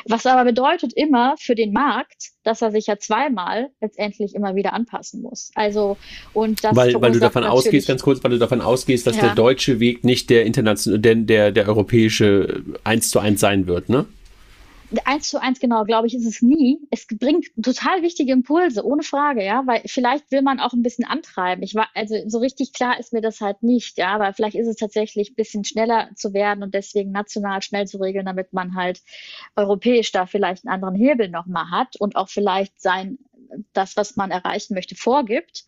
Was 0.07 0.27
aber 0.27 0.45
bedeutet 0.45 0.93
immer 0.93 1.37
für 1.39 1.55
den 1.55 1.73
Markt, 1.73 2.31
dass 2.43 2.63
er 2.63 2.73
sich 2.73 2.89
ja 2.89 2.99
zweimal 2.99 3.71
letztendlich 3.81 4.35
immer 4.35 4.57
wieder 4.57 4.73
anpassen 4.73 5.23
muss. 5.23 5.53
Also 5.55 5.97
und 6.33 6.65
das 6.65 6.75
weil, 6.75 7.01
weil 7.01 7.13
du 7.13 7.21
davon 7.21 7.45
ausgehst, 7.45 7.87
ganz 7.87 8.03
kurz, 8.03 8.23
weil 8.25 8.33
du 8.33 8.39
davon 8.39 8.61
ausgehst, 8.61 9.07
dass 9.07 9.17
ja. 9.17 9.23
der 9.23 9.35
deutsche 9.37 9.79
Weg 9.79 10.03
nicht 10.03 10.31
der 10.31 10.47
internationale, 10.47 11.01
der, 11.01 11.15
der, 11.15 11.53
der 11.53 11.69
europäische 11.69 12.65
eins 12.83 13.11
zu 13.11 13.21
eins 13.21 13.41
sein 13.41 13.69
wird, 13.69 13.89
ne? 13.89 14.07
Eins 15.05 15.29
zu 15.29 15.41
eins 15.41 15.61
genau, 15.61 15.85
glaube 15.85 16.07
ich, 16.07 16.15
ist 16.15 16.27
es 16.27 16.43
nie. 16.43 16.81
Es 16.91 17.07
bringt 17.07 17.47
total 17.63 18.03
wichtige 18.03 18.33
Impulse, 18.33 18.85
ohne 18.85 19.03
Frage, 19.03 19.45
ja, 19.45 19.63
weil 19.67 19.83
vielleicht 19.87 20.31
will 20.31 20.43
man 20.43 20.61
auch 20.61 20.73
ein 20.73 20.83
bisschen 20.83 21.05
antreiben. 21.05 21.63
Ich 21.63 21.75
war, 21.75 21.89
also 21.95 22.17
so 22.27 22.39
richtig 22.39 22.73
klar 22.73 22.99
ist 22.99 23.13
mir 23.13 23.21
das 23.21 23.41
halt 23.41 23.63
nicht, 23.63 23.99
ja, 23.99 24.15
aber 24.15 24.33
vielleicht 24.33 24.57
ist 24.57 24.69
es 24.69 24.77
tatsächlich 24.77 25.31
ein 25.31 25.37
bisschen 25.37 25.65
schneller 25.65 26.11
zu 26.15 26.33
werden 26.33 26.63
und 26.63 26.75
deswegen 26.75 27.13
national 27.13 27.63
schnell 27.63 27.87
zu 27.87 27.99
regeln, 27.99 28.27
damit 28.27 28.53
man 28.53 28.75
halt 28.75 29.03
europäisch 29.57 30.13
da 30.13 30.27
vielleicht 30.27 30.67
einen 30.67 30.75
anderen 30.75 30.95
Hebel 30.95 31.29
nochmal 31.29 31.71
hat 31.71 31.97
und 31.97 32.17
auch 32.17 32.29
vielleicht 32.29 32.81
sein, 32.81 33.19
das, 33.73 33.97
was 33.97 34.17
man 34.17 34.31
erreichen 34.31 34.75
möchte, 34.75 34.95
vorgibt. 34.95 35.65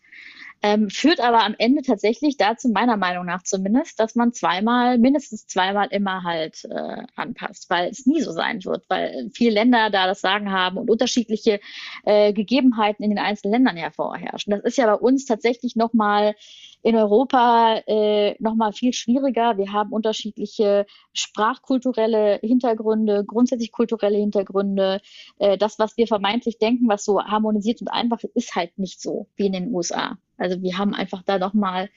Ähm, 0.63 0.89
führt 0.89 1.19
aber 1.19 1.43
am 1.43 1.55
Ende 1.59 1.83
tatsächlich 1.83 2.37
dazu, 2.37 2.69
meiner 2.69 2.97
Meinung 2.97 3.25
nach 3.25 3.43
zumindest, 3.43 3.99
dass 3.99 4.15
man 4.15 4.33
zweimal, 4.33 4.97
mindestens 4.97 5.45
zweimal 5.45 5.87
immer 5.91 6.23
halt 6.23 6.65
äh, 6.65 7.03
anpasst, 7.15 7.69
weil 7.69 7.89
es 7.89 8.07
nie 8.07 8.21
so 8.21 8.31
sein 8.31 8.63
wird, 8.65 8.83
weil 8.89 9.29
viele 9.33 9.51
Länder 9.51 9.91
da 9.91 10.07
das 10.07 10.21
Sagen 10.21 10.51
haben 10.51 10.77
und 10.77 10.89
unterschiedliche 10.89 11.59
äh, 12.05 12.33
Gegebenheiten 12.33 13.03
in 13.03 13.11
den 13.11 13.19
einzelnen 13.19 13.53
Ländern 13.53 13.77
hervorherrschen. 13.77 14.51
Das 14.51 14.63
ist 14.63 14.77
ja 14.77 14.87
bei 14.87 14.95
uns 14.95 15.25
tatsächlich 15.25 15.75
nochmal 15.75 16.33
in 16.81 16.95
Europa 16.95 17.81
äh, 17.85 18.35
nochmal 18.39 18.73
viel 18.73 18.93
schwieriger. 18.93 19.57
Wir 19.57 19.73
haben 19.73 19.91
unterschiedliche 19.91 20.85
sprachkulturelle 21.13 22.39
Hintergründe, 22.41 23.25
grundsätzlich 23.25 23.71
kulturelle 23.71 24.17
Hintergründe. 24.17 25.01
Äh, 25.37 25.57
das, 25.57 25.77
was 25.77 25.97
wir 25.97 26.07
vermeintlich 26.07 26.57
denken, 26.57 26.87
was 26.87 27.05
so 27.05 27.21
harmonisiert 27.21 27.81
und 27.81 27.89
einfach 27.89 28.23
ist, 28.23 28.47
ist 28.47 28.55
halt 28.55 28.77
nicht 28.79 29.01
so 29.01 29.27
wie 29.35 29.47
in 29.47 29.53
den 29.53 29.73
USA. 29.73 30.17
Also 30.37 30.61
wir 30.61 30.77
haben 30.77 30.93
einfach 30.93 31.23
da 31.23 31.39
nochmal 31.39 31.89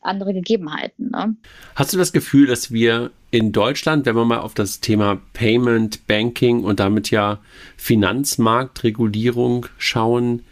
andere 0.00 0.34
Gegebenheiten. 0.34 1.10
Ne? 1.10 1.36
Hast 1.74 1.92
du 1.92 1.98
das 1.98 2.12
Gefühl, 2.12 2.46
dass 2.46 2.70
wir 2.70 3.10
in 3.30 3.52
Deutschland, 3.52 4.06
wenn 4.06 4.16
wir 4.16 4.24
mal 4.24 4.40
auf 4.40 4.54
das 4.54 4.80
Thema 4.80 5.20
Payment, 5.32 6.06
Banking 6.06 6.64
und 6.64 6.80
damit 6.80 7.10
ja 7.10 7.38
Finanzmarktregulierung 7.76 9.66
schauen, 9.78 10.44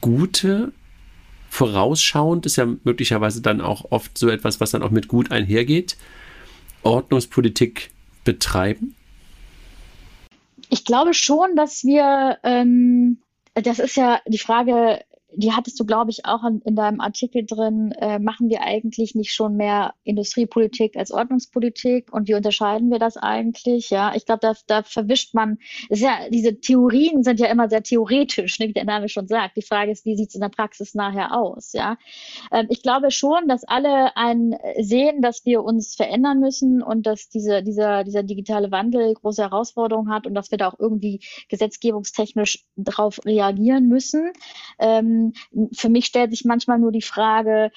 gute 0.00 0.72
vorausschauend 1.50 2.46
ist 2.46 2.56
ja 2.56 2.66
möglicherweise 2.84 3.42
dann 3.42 3.60
auch 3.60 3.90
oft 3.90 4.16
so 4.16 4.28
etwas, 4.28 4.60
was 4.60 4.70
dann 4.70 4.82
auch 4.82 4.90
mit 4.90 5.08
gut 5.08 5.32
einhergeht, 5.32 5.96
Ordnungspolitik 6.82 7.90
betreiben? 8.24 8.94
Ich 10.70 10.84
glaube 10.84 11.12
schon, 11.12 11.56
dass 11.56 11.82
wir, 11.82 12.38
ähm, 12.44 13.18
das 13.54 13.80
ist 13.80 13.96
ja 13.96 14.20
die 14.26 14.38
Frage, 14.38 15.00
die 15.34 15.52
hattest 15.52 15.78
du, 15.78 15.84
glaube 15.84 16.10
ich, 16.10 16.24
auch 16.24 16.44
in, 16.44 16.60
in 16.62 16.76
deinem 16.76 17.00
Artikel 17.00 17.44
drin. 17.46 17.92
Äh, 17.92 18.18
machen 18.18 18.48
wir 18.48 18.62
eigentlich 18.62 19.14
nicht 19.14 19.32
schon 19.32 19.56
mehr 19.56 19.94
Industriepolitik 20.04 20.96
als 20.96 21.10
Ordnungspolitik? 21.10 22.12
Und 22.12 22.28
wie 22.28 22.34
unterscheiden 22.34 22.90
wir 22.90 22.98
das 22.98 23.16
eigentlich? 23.16 23.90
Ja, 23.90 24.12
ich 24.14 24.26
glaube, 24.26 24.40
da, 24.40 24.54
da 24.66 24.82
verwischt 24.82 25.34
man, 25.34 25.58
ist 25.88 26.02
ja, 26.02 26.28
diese 26.30 26.60
Theorien 26.60 27.22
sind 27.22 27.40
ja 27.40 27.46
immer 27.46 27.68
sehr 27.68 27.82
theoretisch, 27.82 28.58
ne, 28.58 28.68
wie 28.68 28.72
der 28.72 28.84
Name 28.84 29.08
schon 29.08 29.28
sagt. 29.28 29.56
Die 29.56 29.62
Frage 29.62 29.92
ist, 29.92 30.04
wie 30.04 30.16
sieht 30.16 30.30
es 30.30 30.34
in 30.34 30.40
der 30.40 30.48
Praxis 30.48 30.94
nachher 30.94 31.36
aus? 31.36 31.72
Ja, 31.72 31.96
ähm, 32.52 32.66
ich 32.68 32.82
glaube 32.82 33.10
schon, 33.10 33.48
dass 33.48 33.64
alle 33.64 34.16
ein 34.16 34.56
sehen, 34.78 35.22
dass 35.22 35.44
wir 35.44 35.62
uns 35.62 35.94
verändern 35.94 36.40
müssen 36.40 36.82
und 36.82 37.06
dass 37.06 37.28
diese, 37.28 37.62
dieser, 37.62 38.04
dieser 38.04 38.22
digitale 38.22 38.70
Wandel 38.70 39.14
große 39.14 39.42
Herausforderungen 39.42 40.12
hat 40.12 40.26
und 40.26 40.34
dass 40.34 40.50
wir 40.50 40.58
da 40.58 40.68
auch 40.68 40.78
irgendwie 40.78 41.20
gesetzgebungstechnisch 41.48 42.64
darauf 42.76 43.24
reagieren 43.24 43.88
müssen. 43.88 44.32
Ähm, 44.78 45.19
für 45.72 45.88
mich 45.88 46.06
stellt 46.06 46.30
sich 46.30 46.44
manchmal 46.44 46.78
nur 46.78 46.92
die 46.92 47.02
Frage, 47.02 47.70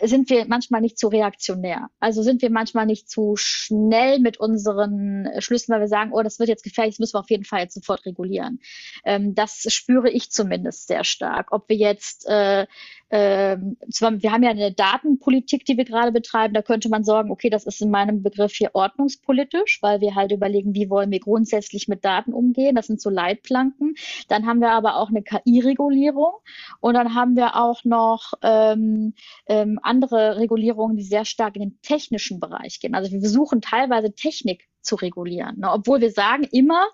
sind 0.00 0.30
wir 0.30 0.46
manchmal 0.46 0.80
nicht 0.80 0.98
zu 0.98 1.08
reaktionär. 1.08 1.88
Also 1.98 2.22
sind 2.22 2.40
wir 2.40 2.50
manchmal 2.50 2.86
nicht 2.86 3.10
zu 3.10 3.34
schnell 3.36 4.20
mit 4.20 4.38
unseren 4.38 5.28
Schlüssen, 5.38 5.72
weil 5.72 5.80
wir 5.80 5.88
sagen, 5.88 6.12
oh, 6.12 6.22
das 6.22 6.38
wird 6.38 6.48
jetzt 6.48 6.62
gefährlich, 6.62 6.94
das 6.94 7.00
müssen 7.00 7.14
wir 7.14 7.20
auf 7.20 7.30
jeden 7.30 7.44
Fall 7.44 7.60
jetzt 7.60 7.74
sofort 7.74 8.06
regulieren. 8.06 8.60
Ähm, 9.04 9.34
das 9.34 9.66
spüre 9.68 10.08
ich 10.08 10.30
zumindest 10.30 10.86
sehr 10.86 11.02
stark. 11.02 11.50
Ob 11.50 11.68
wir 11.68 11.76
jetzt 11.76 12.26
äh, 12.28 12.66
ähm, 13.08 13.76
wir 13.80 14.32
haben 14.32 14.42
ja 14.42 14.50
eine 14.50 14.72
Datenpolitik, 14.72 15.64
die 15.64 15.76
wir 15.76 15.84
gerade 15.84 16.10
betreiben. 16.10 16.54
Da 16.54 16.62
könnte 16.62 16.88
man 16.88 17.04
sagen, 17.04 17.30
okay, 17.30 17.50
das 17.50 17.64
ist 17.64 17.80
in 17.80 17.90
meinem 17.90 18.22
Begriff 18.22 18.54
hier 18.54 18.70
ordnungspolitisch, 18.74 19.78
weil 19.80 20.00
wir 20.00 20.16
halt 20.16 20.32
überlegen, 20.32 20.74
wie 20.74 20.90
wollen 20.90 21.10
wir 21.12 21.20
grundsätzlich 21.20 21.86
mit 21.86 22.04
Daten 22.04 22.32
umgehen. 22.32 22.74
Das 22.74 22.88
sind 22.88 23.00
so 23.00 23.08
Leitplanken. 23.08 23.94
Dann 24.28 24.46
haben 24.46 24.60
wir 24.60 24.72
aber 24.72 24.96
auch 24.96 25.08
eine 25.08 25.22
KI-Regulierung 25.22 26.32
und 26.80 26.94
dann 26.94 27.14
haben 27.14 27.36
wir 27.36 27.54
auch 27.56 27.84
noch 27.84 28.32
ähm, 28.42 29.14
ähm, 29.46 29.78
andere 29.82 30.38
Regulierungen, 30.38 30.96
die 30.96 31.04
sehr 31.04 31.24
stark 31.24 31.54
in 31.56 31.62
den 31.62 31.78
technischen 31.82 32.40
Bereich 32.40 32.80
gehen. 32.80 32.96
Also 32.96 33.12
wir 33.12 33.20
versuchen 33.20 33.60
teilweise 33.60 34.12
Technik 34.12 34.68
zu 34.80 34.96
regulieren, 34.96 35.60
ne? 35.60 35.70
obwohl 35.70 36.00
wir 36.00 36.10
sagen 36.10 36.44
immer, 36.50 36.86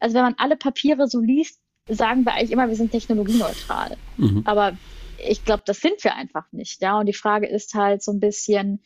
also 0.00 0.14
wenn 0.16 0.22
man 0.22 0.34
alle 0.38 0.56
Papiere 0.56 1.06
so 1.06 1.20
liest, 1.20 1.60
sagen 1.88 2.24
wir 2.24 2.34
eigentlich 2.34 2.50
immer, 2.50 2.68
wir 2.68 2.76
sind 2.76 2.90
technologieneutral. 2.90 3.96
Mhm. 4.16 4.42
Aber 4.44 4.76
ich 5.26 5.44
glaube, 5.44 5.62
das 5.64 5.80
sind 5.80 6.02
wir 6.04 6.14
einfach 6.14 6.50
nicht. 6.52 6.82
Ja, 6.82 6.98
und 6.98 7.06
die 7.06 7.12
Frage 7.12 7.46
ist 7.46 7.74
halt 7.74 8.02
so 8.02 8.12
ein 8.12 8.20
bisschen, 8.20 8.80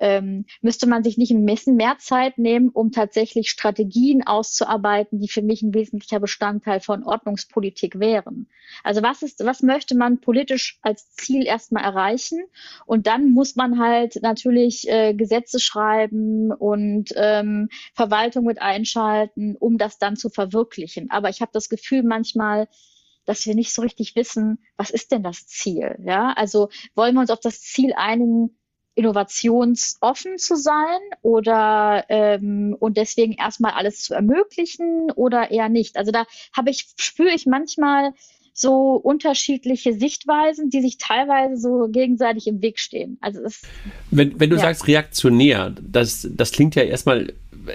ähm, 0.00 0.46
müsste 0.60 0.86
man 0.86 1.04
sich 1.04 1.18
nicht 1.18 1.30
ein 1.30 1.44
bisschen 1.44 1.76
mehr 1.76 1.96
Zeit 1.98 2.38
nehmen, 2.38 2.70
um 2.70 2.92
tatsächlich 2.92 3.50
Strategien 3.50 4.26
auszuarbeiten, 4.26 5.20
die 5.20 5.28
für 5.28 5.42
mich 5.42 5.62
ein 5.62 5.74
wesentlicher 5.74 6.20
Bestandteil 6.20 6.80
von 6.80 7.04
Ordnungspolitik 7.04 7.98
wären. 7.98 8.48
Also 8.82 9.02
was 9.02 9.22
ist, 9.22 9.44
was 9.44 9.62
möchte 9.62 9.96
man 9.96 10.20
politisch 10.20 10.78
als 10.82 11.12
Ziel 11.12 11.46
erstmal 11.46 11.84
erreichen? 11.84 12.40
Und 12.86 13.06
dann 13.06 13.30
muss 13.30 13.56
man 13.56 13.78
halt 13.78 14.18
natürlich 14.22 14.88
äh, 14.88 15.14
Gesetze 15.14 15.60
schreiben 15.60 16.52
und 16.52 17.10
ähm, 17.16 17.68
Verwaltung 17.94 18.44
mit 18.44 18.60
einschalten, 18.62 19.56
um 19.56 19.78
das 19.78 19.98
dann 19.98 20.16
zu 20.16 20.30
verwirklichen. 20.30 21.10
Aber 21.10 21.28
ich 21.28 21.40
habe 21.40 21.50
das 21.52 21.68
Gefühl 21.68 22.02
manchmal, 22.02 22.68
dass 23.24 23.46
wir 23.46 23.54
nicht 23.54 23.72
so 23.72 23.82
richtig 23.82 24.16
wissen, 24.16 24.58
was 24.76 24.90
ist 24.90 25.12
denn 25.12 25.22
das 25.22 25.46
Ziel? 25.46 25.96
Ja, 26.04 26.32
also 26.32 26.68
wollen 26.94 27.14
wir 27.14 27.20
uns 27.20 27.30
auf 27.30 27.40
das 27.40 27.60
Ziel 27.60 27.92
einigen, 27.96 28.56
innovationsoffen 28.94 30.38
zu 30.38 30.56
sein 30.56 31.00
oder 31.22 32.04
ähm, 32.08 32.76
und 32.78 32.96
deswegen 32.96 33.32
erstmal 33.32 33.72
alles 33.72 34.02
zu 34.02 34.14
ermöglichen 34.14 35.10
oder 35.14 35.50
eher 35.50 35.68
nicht. 35.68 35.96
Also 35.96 36.12
da 36.12 36.26
habe 36.54 36.70
ich, 36.70 36.92
spüre 36.98 37.30
ich 37.34 37.46
manchmal 37.46 38.12
so 38.52 38.94
unterschiedliche 38.96 39.94
Sichtweisen, 39.94 40.68
die 40.68 40.82
sich 40.82 40.98
teilweise 40.98 41.56
so 41.56 41.88
gegenseitig 41.90 42.46
im 42.46 42.60
Weg 42.60 42.78
stehen. 42.78 43.16
Also 43.22 43.42
es, 43.42 43.62
wenn, 44.10 44.38
wenn 44.38 44.50
du 44.50 44.56
ja. 44.56 44.62
sagst 44.62 44.86
reaktionär, 44.86 45.74
das, 45.80 46.28
das 46.30 46.52
klingt 46.52 46.74
ja 46.74 46.82
erstmal 46.82 47.32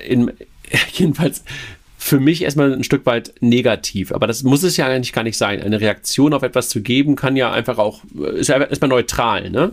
in, 0.07 0.31
jedenfalls 0.93 1.43
für 1.97 2.19
mich 2.19 2.43
erstmal 2.43 2.73
ein 2.73 2.83
Stück 2.83 3.05
weit 3.05 3.33
negativ. 3.41 4.11
Aber 4.11 4.27
das 4.27 4.43
muss 4.43 4.63
es 4.63 4.77
ja 4.77 4.87
eigentlich 4.87 5.13
gar 5.13 5.23
nicht 5.23 5.37
sein. 5.37 5.61
Eine 5.61 5.81
Reaktion 5.81 6.33
auf 6.33 6.43
etwas 6.43 6.69
zu 6.69 6.81
geben, 6.81 7.15
kann 7.15 7.35
ja 7.35 7.51
einfach 7.51 7.79
auch, 7.79 8.03
ist 8.35 8.49
ja 8.49 8.61
erstmal 8.61 8.89
neutral. 8.89 9.49
Ne? 9.49 9.71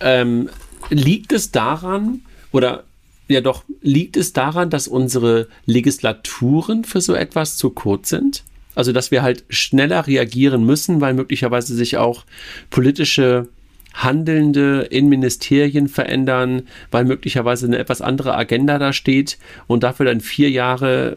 Ähm, 0.00 0.48
liegt 0.90 1.32
es 1.32 1.50
daran, 1.50 2.22
oder 2.52 2.84
ja 3.28 3.40
doch, 3.40 3.64
liegt 3.82 4.16
es 4.16 4.32
daran, 4.32 4.70
dass 4.70 4.86
unsere 4.86 5.48
Legislaturen 5.66 6.84
für 6.84 7.00
so 7.00 7.14
etwas 7.14 7.56
zu 7.56 7.70
kurz 7.70 8.10
sind? 8.10 8.44
Also, 8.76 8.92
dass 8.92 9.10
wir 9.10 9.22
halt 9.22 9.44
schneller 9.48 10.06
reagieren 10.06 10.64
müssen, 10.64 11.00
weil 11.00 11.14
möglicherweise 11.14 11.74
sich 11.74 11.96
auch 11.96 12.24
politische 12.70 13.48
Handelnde 13.94 14.82
in 14.90 15.08
Ministerien 15.08 15.88
verändern, 15.88 16.62
weil 16.90 17.04
möglicherweise 17.04 17.66
eine 17.66 17.78
etwas 17.78 18.02
andere 18.02 18.36
Agenda 18.36 18.78
da 18.78 18.92
steht 18.92 19.38
und 19.66 19.82
dafür 19.82 20.06
dann 20.06 20.20
vier 20.20 20.50
Jahre 20.50 21.16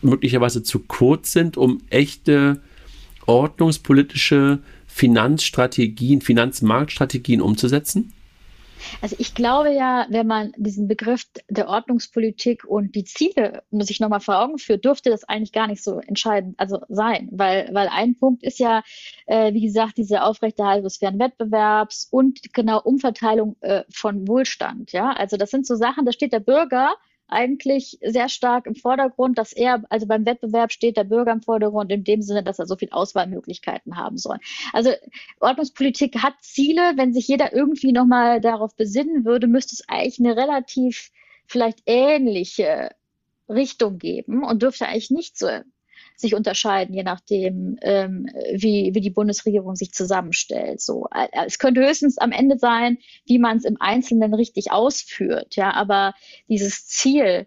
möglicherweise 0.00 0.62
zu 0.62 0.80
kurz 0.80 1.32
sind, 1.32 1.56
um 1.56 1.80
echte 1.90 2.60
ordnungspolitische 3.26 4.58
Finanzstrategien, 4.86 6.22
Finanzmarktstrategien 6.22 7.40
umzusetzen? 7.40 8.12
Also 9.00 9.16
ich 9.18 9.34
glaube 9.34 9.72
ja, 9.72 10.06
wenn 10.08 10.26
man 10.26 10.52
diesen 10.56 10.88
Begriff 10.88 11.26
der 11.48 11.68
Ordnungspolitik 11.68 12.64
und 12.64 12.94
die 12.94 13.04
Ziele 13.04 13.62
sich 13.70 14.00
nochmal 14.00 14.20
vor 14.20 14.40
Augen 14.40 14.58
führt, 14.58 14.84
dürfte 14.84 15.10
das 15.10 15.24
eigentlich 15.24 15.52
gar 15.52 15.66
nicht 15.66 15.82
so 15.82 15.98
entscheidend 16.00 16.58
also 16.58 16.80
sein, 16.88 17.28
weil, 17.32 17.68
weil 17.72 17.88
ein 17.88 18.16
Punkt 18.16 18.42
ist 18.42 18.58
ja, 18.58 18.82
äh, 19.26 19.52
wie 19.52 19.62
gesagt, 19.62 19.96
diese 19.96 20.22
Aufrechterhaltung 20.22 20.84
des 20.84 20.98
fairen 20.98 21.18
Wettbewerbs 21.18 22.08
und 22.10 22.52
genau 22.52 22.80
Umverteilung 22.80 23.56
äh, 23.60 23.84
von 23.90 24.26
Wohlstand. 24.28 24.92
Ja, 24.92 25.12
also 25.12 25.36
das 25.36 25.50
sind 25.50 25.66
so 25.66 25.76
Sachen, 25.76 26.04
da 26.04 26.12
steht 26.12 26.32
der 26.32 26.40
Bürger 26.40 26.94
eigentlich 27.32 27.98
sehr 28.02 28.28
stark 28.28 28.66
im 28.66 28.74
Vordergrund, 28.74 29.38
dass 29.38 29.52
er, 29.52 29.82
also 29.88 30.06
beim 30.06 30.26
Wettbewerb 30.26 30.72
steht 30.72 30.96
der 30.96 31.04
Bürger 31.04 31.32
im 31.32 31.42
Vordergrund 31.42 31.90
in 31.90 32.04
dem 32.04 32.22
Sinne, 32.22 32.42
dass 32.42 32.58
er 32.58 32.66
so 32.66 32.76
viel 32.76 32.90
Auswahlmöglichkeiten 32.90 33.96
haben 33.96 34.18
soll. 34.18 34.38
Also 34.72 34.90
Ordnungspolitik 35.40 36.22
hat 36.22 36.34
Ziele. 36.40 36.92
Wenn 36.96 37.12
sich 37.12 37.26
jeder 37.28 37.52
irgendwie 37.52 37.92
nochmal 37.92 38.40
darauf 38.40 38.76
besinnen 38.76 39.24
würde, 39.24 39.46
müsste 39.46 39.74
es 39.74 39.88
eigentlich 39.88 40.20
eine 40.20 40.36
relativ 40.36 41.10
vielleicht 41.46 41.82
ähnliche 41.86 42.90
Richtung 43.48 43.98
geben 43.98 44.44
und 44.44 44.62
dürfte 44.62 44.86
eigentlich 44.86 45.10
nicht 45.10 45.38
so 45.38 45.48
sich 46.16 46.34
unterscheiden, 46.34 46.94
je 46.94 47.02
nachdem, 47.02 47.78
ähm, 47.82 48.26
wie, 48.54 48.90
wie 48.94 49.00
die 49.00 49.10
Bundesregierung 49.10 49.76
sich 49.76 49.92
zusammenstellt. 49.92 50.80
So, 50.80 51.06
äh, 51.12 51.28
es 51.46 51.58
könnte 51.58 51.80
höchstens 51.80 52.18
am 52.18 52.32
Ende 52.32 52.58
sein, 52.58 52.98
wie 53.26 53.38
man 53.38 53.56
es 53.56 53.64
im 53.64 53.76
Einzelnen 53.80 54.34
richtig 54.34 54.70
ausführt. 54.70 55.56
Ja, 55.56 55.72
aber 55.72 56.14
dieses 56.48 56.86
Ziel, 56.86 57.46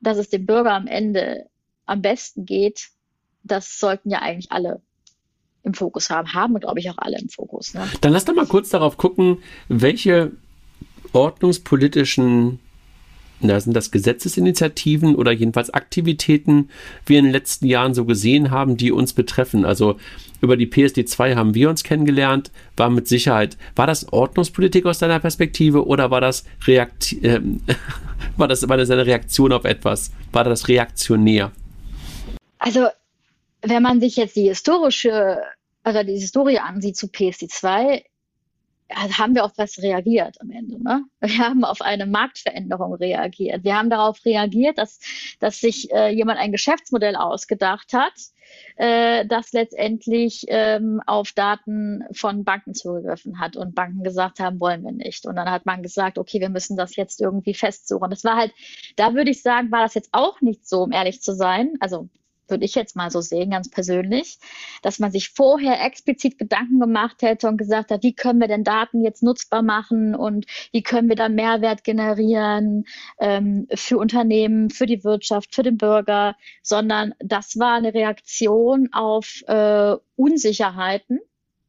dass 0.00 0.18
es 0.18 0.28
dem 0.28 0.46
Bürger 0.46 0.72
am 0.72 0.86
Ende 0.86 1.46
am 1.86 2.02
besten 2.02 2.44
geht, 2.46 2.88
das 3.42 3.78
sollten 3.78 4.10
ja 4.10 4.20
eigentlich 4.20 4.52
alle 4.52 4.82
im 5.62 5.74
Fokus 5.74 6.10
haben, 6.10 6.32
haben 6.32 6.58
glaube 6.58 6.80
ich 6.80 6.90
auch 6.90 6.98
alle 6.98 7.18
im 7.18 7.28
Fokus. 7.28 7.74
Ne? 7.74 7.86
Dann 8.00 8.12
lass 8.12 8.24
doch 8.24 8.34
mal 8.34 8.46
kurz 8.46 8.70
darauf 8.70 8.96
gucken, 8.96 9.42
welche 9.68 10.32
ordnungspolitischen 11.12 12.60
na, 13.40 13.58
sind 13.58 13.74
das 13.74 13.90
Gesetzesinitiativen 13.90 15.14
oder 15.14 15.32
jedenfalls 15.32 15.70
Aktivitäten 15.70 16.68
wir 17.06 17.18
in 17.18 17.24
den 17.26 17.32
letzten 17.32 17.66
Jahren 17.66 17.94
so 17.94 18.04
gesehen 18.04 18.50
haben, 18.50 18.76
die 18.76 18.92
uns 18.92 19.12
betreffen? 19.12 19.64
Also 19.64 19.96
über 20.40 20.56
die 20.56 20.66
PSD 20.66 21.04
2 21.06 21.36
haben 21.36 21.54
wir 21.54 21.70
uns 21.70 21.82
kennengelernt, 21.82 22.50
war 22.76 22.90
mit 22.90 23.08
Sicherheit, 23.08 23.56
war 23.76 23.86
das 23.86 24.12
Ordnungspolitik 24.12 24.86
aus 24.86 24.98
deiner 24.98 25.20
Perspektive 25.20 25.86
oder 25.86 26.10
war 26.10 26.20
das, 26.20 26.44
Reakt 26.66 27.12
äh, 27.22 27.40
war 28.36 28.48
das, 28.48 28.68
war 28.68 28.76
das 28.76 28.90
eine 28.90 29.06
Reaktion 29.06 29.52
auf 29.52 29.64
etwas? 29.64 30.10
War 30.32 30.44
das 30.44 30.68
reaktionär? 30.68 31.52
Also, 32.58 32.88
wenn 33.62 33.82
man 33.82 34.00
sich 34.00 34.16
jetzt 34.16 34.36
die 34.36 34.48
historische, 34.48 35.38
also 35.82 36.02
die 36.02 36.18
Historie 36.18 36.58
ansieht 36.58 36.96
zu 36.96 37.08
PSD 37.08 37.48
2, 37.48 37.70
also 37.84 38.04
haben 38.94 39.34
wir 39.34 39.44
auf 39.44 39.52
was 39.56 39.78
reagiert 39.78 40.40
am 40.40 40.50
Ende. 40.50 40.82
Ne? 40.82 41.04
Wir 41.20 41.38
haben 41.38 41.64
auf 41.64 41.80
eine 41.80 42.06
Marktveränderung 42.06 42.94
reagiert. 42.94 43.64
Wir 43.64 43.76
haben 43.76 43.90
darauf 43.90 44.24
reagiert, 44.24 44.78
dass, 44.78 45.00
dass 45.38 45.60
sich 45.60 45.92
äh, 45.92 46.10
jemand 46.10 46.38
ein 46.38 46.52
Geschäftsmodell 46.52 47.16
ausgedacht 47.16 47.92
hat, 47.92 48.12
äh, 48.76 49.26
das 49.26 49.52
letztendlich 49.52 50.44
ähm, 50.48 51.00
auf 51.06 51.32
Daten 51.32 52.04
von 52.12 52.44
Banken 52.44 52.74
zugegriffen 52.74 53.38
hat 53.38 53.56
und 53.56 53.74
Banken 53.74 54.02
gesagt 54.02 54.40
haben, 54.40 54.60
wollen 54.60 54.82
wir 54.82 54.92
nicht. 54.92 55.26
Und 55.26 55.36
dann 55.36 55.50
hat 55.50 55.66
man 55.66 55.82
gesagt, 55.82 56.18
okay, 56.18 56.40
wir 56.40 56.50
müssen 56.50 56.76
das 56.76 56.96
jetzt 56.96 57.20
irgendwie 57.20 57.54
festsuchen. 57.54 58.10
Das 58.10 58.24
war 58.24 58.36
halt, 58.36 58.52
da 58.96 59.14
würde 59.14 59.30
ich 59.30 59.42
sagen, 59.42 59.70
war 59.70 59.82
das 59.82 59.94
jetzt 59.94 60.10
auch 60.12 60.40
nicht 60.40 60.68
so, 60.68 60.82
um 60.82 60.92
ehrlich 60.92 61.22
zu 61.22 61.34
sein. 61.34 61.74
Also 61.80 62.08
würde 62.50 62.64
ich 62.64 62.74
jetzt 62.74 62.96
mal 62.96 63.10
so 63.10 63.20
sehen, 63.20 63.50
ganz 63.50 63.70
persönlich, 63.70 64.38
dass 64.82 64.98
man 64.98 65.10
sich 65.10 65.30
vorher 65.30 65.84
explizit 65.84 66.38
Gedanken 66.38 66.80
gemacht 66.80 67.22
hätte 67.22 67.48
und 67.48 67.56
gesagt 67.56 67.90
hat, 67.90 68.02
wie 68.02 68.14
können 68.14 68.40
wir 68.40 68.48
denn 68.48 68.64
Daten 68.64 69.02
jetzt 69.02 69.22
nutzbar 69.22 69.62
machen 69.62 70.14
und 70.14 70.46
wie 70.72 70.82
können 70.82 71.08
wir 71.08 71.16
da 71.16 71.28
Mehrwert 71.28 71.84
generieren 71.84 72.84
ähm, 73.18 73.66
für 73.74 73.98
Unternehmen, 73.98 74.70
für 74.70 74.86
die 74.86 75.04
Wirtschaft, 75.04 75.54
für 75.54 75.62
den 75.62 75.76
Bürger, 75.76 76.36
sondern 76.62 77.14
das 77.18 77.58
war 77.58 77.74
eine 77.74 77.94
Reaktion 77.94 78.88
auf 78.92 79.42
äh, 79.46 79.96
Unsicherheiten 80.16 81.20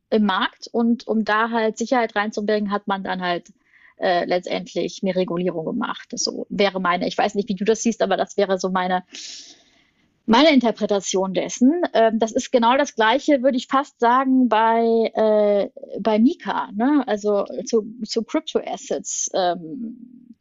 im 0.09 0.25
Markt 0.25 0.67
und 0.71 1.07
um 1.07 1.23
da 1.23 1.49
halt 1.49 1.77
Sicherheit 1.77 2.15
reinzubringen, 2.15 2.71
hat 2.71 2.87
man 2.87 3.03
dann 3.03 3.21
halt 3.21 3.53
äh, 4.01 4.25
letztendlich 4.25 5.01
eine 5.03 5.15
Regulierung 5.15 5.65
gemacht. 5.65 6.09
So 6.15 6.47
wäre 6.49 6.81
meine, 6.81 7.07
ich 7.07 7.17
weiß 7.17 7.35
nicht, 7.35 7.49
wie 7.49 7.55
du 7.55 7.65
das 7.65 7.83
siehst, 7.83 8.01
aber 8.01 8.17
das 8.17 8.35
wäre 8.35 8.57
so 8.59 8.69
meine 8.69 9.03
meine 10.25 10.53
Interpretation 10.53 11.33
dessen. 11.33 11.81
Ähm, 11.93 12.19
das 12.19 12.31
ist 12.31 12.51
genau 12.51 12.77
das 12.77 12.95
Gleiche, 12.95 13.43
würde 13.43 13.57
ich 13.57 13.67
fast 13.67 13.99
sagen, 13.99 14.47
bei, 14.49 15.11
äh, 15.13 15.69
bei 15.99 16.19
Mika, 16.19 16.69
ne? 16.73 17.03
also 17.07 17.45
zu, 17.65 17.85
zu 18.05 18.23
Crypto 18.23 18.59
Assets. 18.59 19.29
Ähm, 19.33 20.35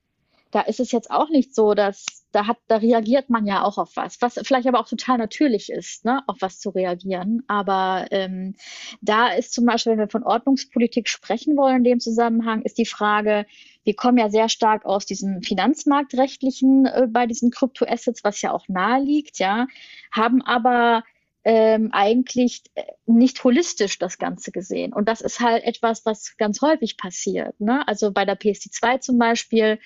da 0.51 0.61
ist 0.63 0.81
es 0.81 0.93
jetzt 0.93 1.11
auch 1.11 1.31
nicht 1.31 1.55
so, 1.55 1.75
dass 1.75 2.05
da 2.33 2.47
hat, 2.47 2.59
da 2.69 2.77
reagiert 2.77 3.31
man 3.31 3.47
ja 3.47 3.63
auch 3.65 3.79
auf 3.79 3.93
was, 3.97 4.21
was 4.21 4.39
vielleicht 4.45 4.67
aber 4.67 4.81
auch 4.81 4.89
total 4.89 5.19
natürlich 5.19 5.71
ist, 5.71 6.05
ne, 6.05 6.23
auf 6.27 6.37
was 6.41 6.61
zu 6.61 6.71
reagieren. 6.71 7.43
Aber 7.49 8.07
ähm, 8.11 8.55
da 9.01 9.29
ist 9.29 9.53
zum 9.53 9.67
Beispiel, 9.67 9.93
wenn 9.93 9.99
wir 9.99 10.09
von 10.09 10.23
Ordnungspolitik 10.23 11.09
sprechen 11.09 11.57
wollen 11.57 11.79
in 11.79 11.85
dem 11.85 12.01
Zusammenhang, 12.01 12.63
ist 12.63 12.79
die 12.79 12.87
Frage, 12.87 13.47
wir 13.85 13.95
kommen 13.95 14.19
ja 14.19 14.31
sehr 14.31 14.49
stark 14.49 14.85
aus 14.85 15.07
diesem 15.07 15.43
Finanzmarktrechtlichen 15.43 16.87
äh, 16.87 17.07
bei 17.09 17.27
diesen 17.27 17.51
Kryptoassets, 17.51 18.25
was 18.25 18.43
ja 18.43 18.53
auch 18.53 18.69
nahe 18.69 19.03
liegt, 19.03 19.39
ja, 19.39 19.67
haben 20.13 20.43
aber 20.43 21.03
ähm, 21.45 21.91
eigentlich 21.93 22.65
äh, 22.75 22.83
nicht 23.07 23.43
holistisch 23.45 23.99
das 23.99 24.19
Ganze 24.19 24.53
gesehen. 24.53 24.93
Und 24.93 25.09
das 25.09 25.21
ist 25.21 25.41
halt 25.41 25.65
etwas, 25.65 26.05
was 26.05 26.37
ganz 26.37 26.61
häufig 26.61 26.97
passiert. 26.97 27.59
Ne? 27.61 27.87
Also 27.89 28.13
bei 28.13 28.25
der 28.25 28.39
PSD2 28.39 29.01
zum 29.01 29.19
Beispiel 29.19 29.79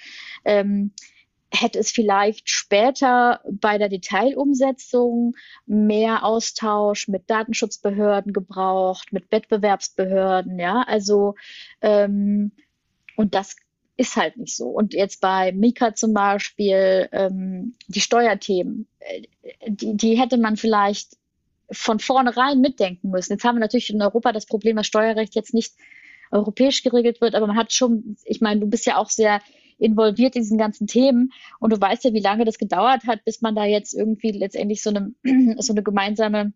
ähm, 0.45 0.93
hätte 1.51 1.79
es 1.79 1.91
vielleicht 1.91 2.51
später 2.51 3.41
bei 3.49 3.79
der 3.79 3.89
Detailumsetzung 3.89 5.37
mehr 5.67 6.25
Austausch 6.25 7.09
mit 7.09 7.31
Datenschutzbehörden 7.31 8.33
gebraucht, 8.33 9.13
mit 9.13 9.31
Wettbewerbsbehörden, 9.31 10.59
ja, 10.59 10.83
also 10.83 11.37
ähm, 11.81 12.53
und 13.17 13.35
das 13.35 13.57
ist 13.97 14.17
halt 14.17 14.37
nicht 14.37 14.57
so. 14.57 14.67
Und 14.67 14.93
jetzt 14.93 15.21
bei 15.21 15.53
Mika 15.53 15.95
zum 15.95 16.15
Beispiel 16.15 17.09
ähm, 17.13 17.75
die 17.87 18.01
Steuerthemen, 18.01 18.89
äh, 18.99 19.23
die, 19.69 19.97
die 19.97 20.19
hätte 20.19 20.37
man 20.37 20.57
vielleicht 20.57 21.17
von 21.71 21.99
vornherein 21.99 22.61
mitdenken 22.61 23.11
müssen. 23.11 23.33
Jetzt 23.33 23.45
haben 23.45 23.57
wir 23.57 23.61
natürlich 23.61 23.91
in 23.91 24.03
Europa 24.03 24.33
das 24.33 24.47
Problem, 24.47 24.77
dass 24.77 24.87
Steuerrecht 24.87 25.35
jetzt 25.35 25.55
nicht 25.55 25.75
europäisch 26.31 26.83
geregelt 26.83 27.21
wird, 27.21 27.35
aber 27.35 27.47
man 27.47 27.57
hat 27.57 27.73
schon, 27.73 28.17
ich 28.25 28.41
meine, 28.41 28.61
du 28.61 28.67
bist 28.67 28.87
ja 28.87 28.97
auch 28.97 29.11
sehr 29.11 29.41
involviert 29.79 30.37
in 30.37 30.43
diesen 30.43 30.59
ganzen 30.59 30.87
Themen 30.87 31.33
und 31.61 31.73
du 31.73 31.81
weißt 31.81 32.05
ja, 32.05 32.13
wie 32.13 32.21
lange 32.21 32.45
das 32.45 32.59
gedauert 32.59 33.05
hat, 33.07 33.25
bis 33.25 33.41
man 33.41 33.55
da 33.55 33.65
jetzt 33.65 33.93
irgendwie 33.93 34.31
letztendlich 34.31 34.83
so 34.83 34.91
eine, 34.91 35.15
so 35.59 35.73
eine 35.73 35.83
gemeinsame 35.83 36.53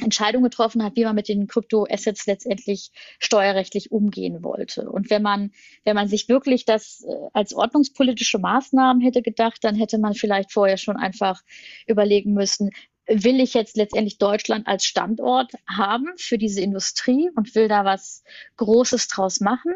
Entscheidung 0.00 0.42
getroffen 0.42 0.82
hat, 0.82 0.94
wie 0.96 1.04
man 1.04 1.14
mit 1.14 1.28
den 1.28 1.46
Kryptoassets 1.46 2.26
letztendlich 2.26 2.90
steuerrechtlich 3.18 3.92
umgehen 3.92 4.42
wollte. 4.42 4.90
Und 4.90 5.08
wenn 5.08 5.22
man, 5.22 5.52
wenn 5.84 5.94
man 5.94 6.06
sich 6.06 6.28
wirklich 6.28 6.66
das 6.66 7.02
äh, 7.08 7.28
als 7.32 7.54
ordnungspolitische 7.54 8.38
Maßnahmen 8.38 9.02
hätte 9.02 9.22
gedacht, 9.22 9.64
dann 9.64 9.74
hätte 9.74 9.98
man 9.98 10.14
vielleicht 10.14 10.52
vorher 10.52 10.76
schon 10.76 10.96
einfach 10.96 11.42
überlegen 11.86 12.34
müssen, 12.34 12.70
will 13.06 13.40
ich 13.40 13.54
jetzt 13.54 13.76
letztendlich 13.76 14.18
Deutschland 14.18 14.66
als 14.66 14.84
Standort 14.84 15.52
haben 15.68 16.06
für 16.16 16.38
diese 16.38 16.60
Industrie 16.60 17.30
und 17.34 17.54
will 17.54 17.68
da 17.68 17.84
was 17.84 18.22
Großes 18.56 19.08
draus 19.08 19.40
machen? 19.40 19.72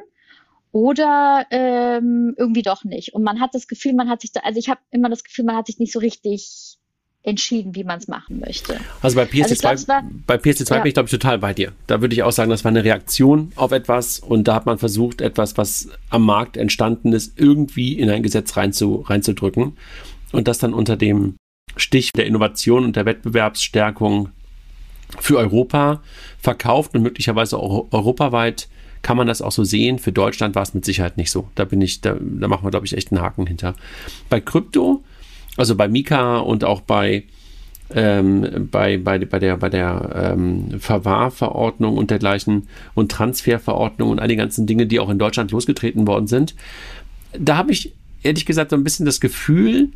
Oder 0.73 1.47
ähm, 1.51 2.35
irgendwie 2.37 2.63
doch 2.63 2.85
nicht. 2.85 3.15
Und 3.15 3.25
man 3.25 3.41
hat 3.41 3.55
das 3.55 3.67
Gefühl, 3.67 3.93
man 3.93 4.09
hat 4.09 4.21
sich 4.21 4.31
da, 4.31 4.41
also 4.41 4.59
ich 4.59 4.69
habe 4.69 4.81
immer 4.91 5.09
das 5.09 5.25
Gefühl, 5.25 5.45
man 5.45 5.57
hat 5.57 5.67
sich 5.67 5.79
nicht 5.79 5.93
so 5.93 5.99
richtig 5.99 6.79
entschieden, 7.23 7.75
wie 7.75 7.85
man 7.85 7.99
es 7.99 8.09
machen 8.09 8.41
möchte. 8.41 8.79
Also 9.03 9.17
bei 9.17 9.25
PSD2, 9.25 9.67
also 9.67 9.85
glaub, 9.85 10.05
bei 10.27 10.37
PSD2 10.37 10.75
ja. 10.75 10.79
bin 10.79 10.89
ich, 10.89 10.95
glaube 10.95 11.07
ich, 11.07 11.11
total 11.11 11.39
bei 11.39 11.53
dir. 11.53 11.73
Da 11.87 12.01
würde 12.01 12.15
ich 12.15 12.23
auch 12.23 12.33
sagen, 12.33 12.51
das 12.51 12.65
war 12.65 12.71
eine 12.71 12.85
Reaktion 12.85 13.53
auf 13.57 13.73
etwas 13.73 14.21
und 14.21 14.45
da 14.49 14.55
hat 14.55 14.65
man 14.65 14.79
versucht, 14.79 15.21
etwas, 15.21 15.59
was 15.59 15.89
am 16.09 16.23
Markt 16.23 16.57
entstanden 16.57 17.13
ist, 17.13 17.39
irgendwie 17.39 17.99
in 17.99 18.09
ein 18.09 18.23
Gesetz 18.23 18.57
reinzu, 18.57 19.05
reinzudrücken 19.07 19.77
und 20.33 20.49
das 20.49 20.59
dann 20.59 20.73
unter 20.73 20.97
dem 20.97 21.37
Stich 21.77 22.13
der 22.13 22.27
Innovation 22.27 22.85
und 22.85 22.97
der 22.97 23.07
Wettbewerbsstärkung 23.07 24.31
für 25.19 25.39
Europa 25.39 26.03
verkauft 26.39 26.95
und 26.95 27.03
möglicherweise 27.03 27.59
auch 27.59 27.93
europaweit 27.93 28.69
kann 29.03 29.17
man 29.17 29.27
das 29.27 29.43
auch 29.43 29.53
so 29.53 29.65
sehen. 29.65 29.99
Für 29.99 30.13
Deutschland 30.13 30.55
war 30.55 30.63
es 30.63 30.75
mit 30.75 30.85
Sicherheit 30.85 31.17
nicht 31.17 31.31
so. 31.31 31.49
Da 31.55 31.65
bin 31.65 31.81
ich, 31.81 32.01
da, 32.01 32.17
da 32.21 32.49
machen 32.49 32.65
wir, 32.65 32.71
glaube 32.71 32.87
ich, 32.87 32.97
echt 32.97 33.11
einen 33.11 33.23
Haken 33.23 33.47
hinter. 33.47 33.75
Bei 34.29 34.41
Krypto, 34.41 35.03
also 35.57 35.75
bei 35.75 35.89
Mika 35.89 36.39
und 36.39 36.65
auch 36.65 36.83
bei 36.83 37.25
ähm, 37.93 38.69
bei, 38.71 38.99
bei, 38.99 39.19
bei 39.19 39.39
der, 39.39 39.57
bei 39.57 39.69
der 39.69 40.35
ähm, 40.35 40.79
Verwahrverordnung 40.79 41.97
und 41.97 42.11
dergleichen 42.11 42.69
und 42.95 43.11
Transferverordnung 43.11 44.11
und 44.11 44.21
all 44.21 44.29
die 44.29 44.37
ganzen 44.37 44.67
Dinge, 44.67 44.87
die 44.87 45.01
auch 45.01 45.11
in 45.11 45.19
Deutschland 45.19 45.51
losgetreten 45.51 46.07
worden 46.07 46.29
sind. 46.29 46.55
Da 47.37 47.57
habe 47.57 47.73
ich 47.73 47.93
ehrlich 48.23 48.47
gesagt 48.47 48.71
so 48.71 48.77
ein 48.77 48.85
bisschen 48.85 49.07
das 49.07 49.21
Gefühl, 49.21 49.89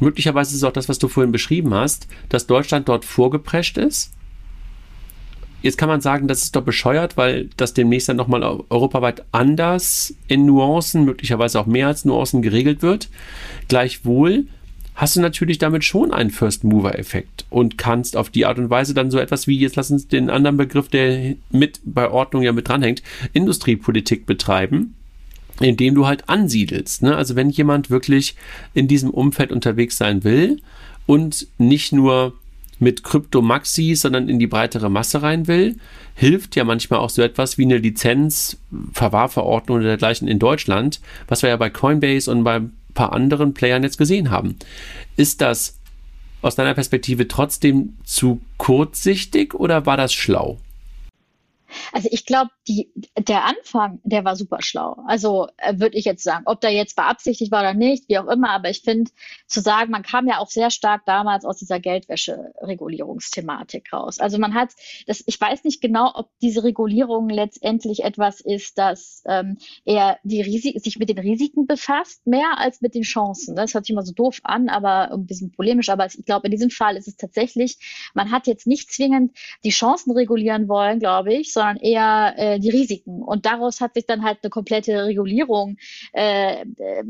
möglicherweise 0.00 0.50
ist 0.50 0.58
es 0.58 0.64
auch 0.64 0.72
das, 0.72 0.88
was 0.88 0.98
du 0.98 1.08
vorhin 1.08 1.32
beschrieben 1.32 1.74
hast, 1.74 2.06
dass 2.28 2.46
Deutschland 2.46 2.88
dort 2.88 3.04
vorgeprescht 3.04 3.78
ist. 3.78 4.12
Jetzt 5.62 5.78
kann 5.78 5.88
man 5.88 6.00
sagen, 6.00 6.26
das 6.26 6.42
ist 6.42 6.56
doch 6.56 6.62
bescheuert, 6.62 7.16
weil 7.16 7.48
das 7.56 7.72
demnächst 7.72 8.08
dann 8.08 8.16
nochmal 8.16 8.42
europaweit 8.42 9.24
anders 9.30 10.12
in 10.26 10.44
Nuancen, 10.44 11.04
möglicherweise 11.04 11.60
auch 11.60 11.66
mehr 11.66 11.86
als 11.86 12.04
Nuancen 12.04 12.42
geregelt 12.42 12.82
wird. 12.82 13.08
Gleichwohl 13.68 14.46
hast 14.96 15.14
du 15.14 15.20
natürlich 15.20 15.58
damit 15.58 15.84
schon 15.84 16.12
einen 16.12 16.30
First-Mover-Effekt 16.30 17.46
und 17.48 17.78
kannst 17.78 18.16
auf 18.16 18.28
die 18.28 18.44
Art 18.44 18.58
und 18.58 18.70
Weise 18.70 18.92
dann 18.92 19.12
so 19.12 19.18
etwas 19.18 19.46
wie, 19.46 19.56
jetzt 19.56 19.76
lass 19.76 19.92
uns 19.92 20.08
den 20.08 20.30
anderen 20.30 20.56
Begriff, 20.56 20.88
der 20.88 21.36
mit 21.50 21.80
bei 21.84 22.10
Ordnung 22.10 22.42
ja 22.42 22.52
mit 22.52 22.68
dranhängt, 22.68 23.02
Industriepolitik 23.32 24.26
betreiben 24.26 24.94
indem 25.62 25.94
du 25.94 26.06
halt 26.06 26.28
ansiedelst. 26.28 27.02
Ne? 27.02 27.16
Also 27.16 27.36
wenn 27.36 27.50
jemand 27.50 27.90
wirklich 27.90 28.36
in 28.74 28.88
diesem 28.88 29.10
Umfeld 29.10 29.52
unterwegs 29.52 29.96
sein 29.96 30.24
will 30.24 30.60
und 31.06 31.46
nicht 31.58 31.92
nur 31.92 32.34
mit 32.78 33.04
Krypto 33.04 33.42
Maxi, 33.42 33.94
sondern 33.94 34.28
in 34.28 34.38
die 34.38 34.46
breitere 34.46 34.90
Masse 34.90 35.22
rein 35.22 35.46
will, 35.46 35.76
hilft 36.14 36.56
ja 36.56 36.64
manchmal 36.64 37.00
auch 37.00 37.10
so 37.10 37.22
etwas 37.22 37.56
wie 37.56 37.64
eine 37.64 37.78
Lizenz, 37.78 38.58
Verwahrverordnung 38.92 39.78
oder 39.78 39.86
dergleichen 39.86 40.28
in 40.28 40.38
Deutschland, 40.38 41.00
was 41.28 41.42
wir 41.42 41.50
ja 41.50 41.56
bei 41.56 41.70
Coinbase 41.70 42.30
und 42.30 42.44
bei 42.44 42.56
ein 42.56 42.72
paar 42.94 43.12
anderen 43.12 43.54
Playern 43.54 43.84
jetzt 43.84 43.98
gesehen 43.98 44.30
haben. 44.30 44.56
Ist 45.16 45.40
das 45.40 45.78
aus 46.42 46.56
deiner 46.56 46.74
Perspektive 46.74 47.28
trotzdem 47.28 47.94
zu 48.04 48.40
kurzsichtig 48.58 49.54
oder 49.54 49.86
war 49.86 49.96
das 49.96 50.12
schlau? 50.12 50.58
Also 51.92 52.08
ich 52.10 52.26
glaube, 52.26 52.50
der 53.18 53.44
Anfang, 53.44 54.00
der 54.04 54.24
war 54.24 54.36
super 54.36 54.58
schlau. 54.60 55.02
Also 55.06 55.48
äh, 55.56 55.78
würde 55.78 55.96
ich 55.96 56.04
jetzt 56.04 56.24
sagen, 56.24 56.44
ob 56.46 56.60
der 56.60 56.70
jetzt 56.70 56.96
beabsichtigt 56.96 57.52
war 57.52 57.60
oder 57.60 57.74
nicht, 57.74 58.08
wie 58.08 58.18
auch 58.18 58.28
immer. 58.28 58.50
Aber 58.50 58.70
ich 58.70 58.82
finde, 58.82 59.10
zu 59.46 59.60
sagen, 59.60 59.90
man 59.90 60.02
kam 60.02 60.28
ja 60.28 60.38
auch 60.38 60.50
sehr 60.50 60.70
stark 60.70 61.04
damals 61.06 61.44
aus 61.44 61.58
dieser 61.58 61.80
Geldwäsche-Regulierungsthematik 61.80 63.92
raus. 63.92 64.18
Also 64.18 64.38
man 64.38 64.54
hat, 64.54 64.70
das, 65.06 65.22
ich 65.26 65.40
weiß 65.40 65.64
nicht 65.64 65.80
genau, 65.80 66.10
ob 66.14 66.30
diese 66.40 66.64
Regulierung 66.64 67.28
letztendlich 67.28 68.04
etwas 68.04 68.40
ist, 68.40 68.78
das 68.78 69.22
ähm, 69.26 69.58
eher 69.84 70.18
die 70.22 70.42
Risi 70.42 70.78
sich 70.78 70.98
mit 70.98 71.08
den 71.08 71.18
Risiken 71.18 71.66
befasst, 71.66 72.26
mehr 72.26 72.58
als 72.58 72.80
mit 72.80 72.94
den 72.94 73.02
Chancen. 73.02 73.56
Das 73.56 73.74
hört 73.74 73.86
sich 73.86 73.92
immer 73.92 74.04
so 74.04 74.12
doof 74.12 74.38
an, 74.42 74.68
aber 74.68 75.12
ein 75.12 75.26
bisschen 75.26 75.52
polemisch. 75.52 75.88
Aber 75.88 76.06
ich 76.06 76.24
glaube, 76.24 76.46
in 76.46 76.52
diesem 76.52 76.70
Fall 76.70 76.96
ist 76.96 77.08
es 77.08 77.16
tatsächlich, 77.16 77.78
man 78.14 78.30
hat 78.30 78.46
jetzt 78.46 78.66
nicht 78.66 78.92
zwingend 78.92 79.36
die 79.64 79.70
Chancen 79.70 80.12
regulieren 80.12 80.68
wollen, 80.68 80.98
glaube 80.98 81.34
ich, 81.34 81.52
sondern 81.52 81.61
eher 81.80 82.34
äh, 82.36 82.58
die 82.58 82.70
Risiken. 82.70 83.22
Und 83.22 83.46
daraus 83.46 83.80
hat 83.80 83.94
sich 83.94 84.06
dann 84.06 84.22
halt 84.22 84.38
eine 84.42 84.50
komplette 84.50 85.04
Regulierung 85.06 85.76
äh, 86.12 86.62
äh, 86.62 87.04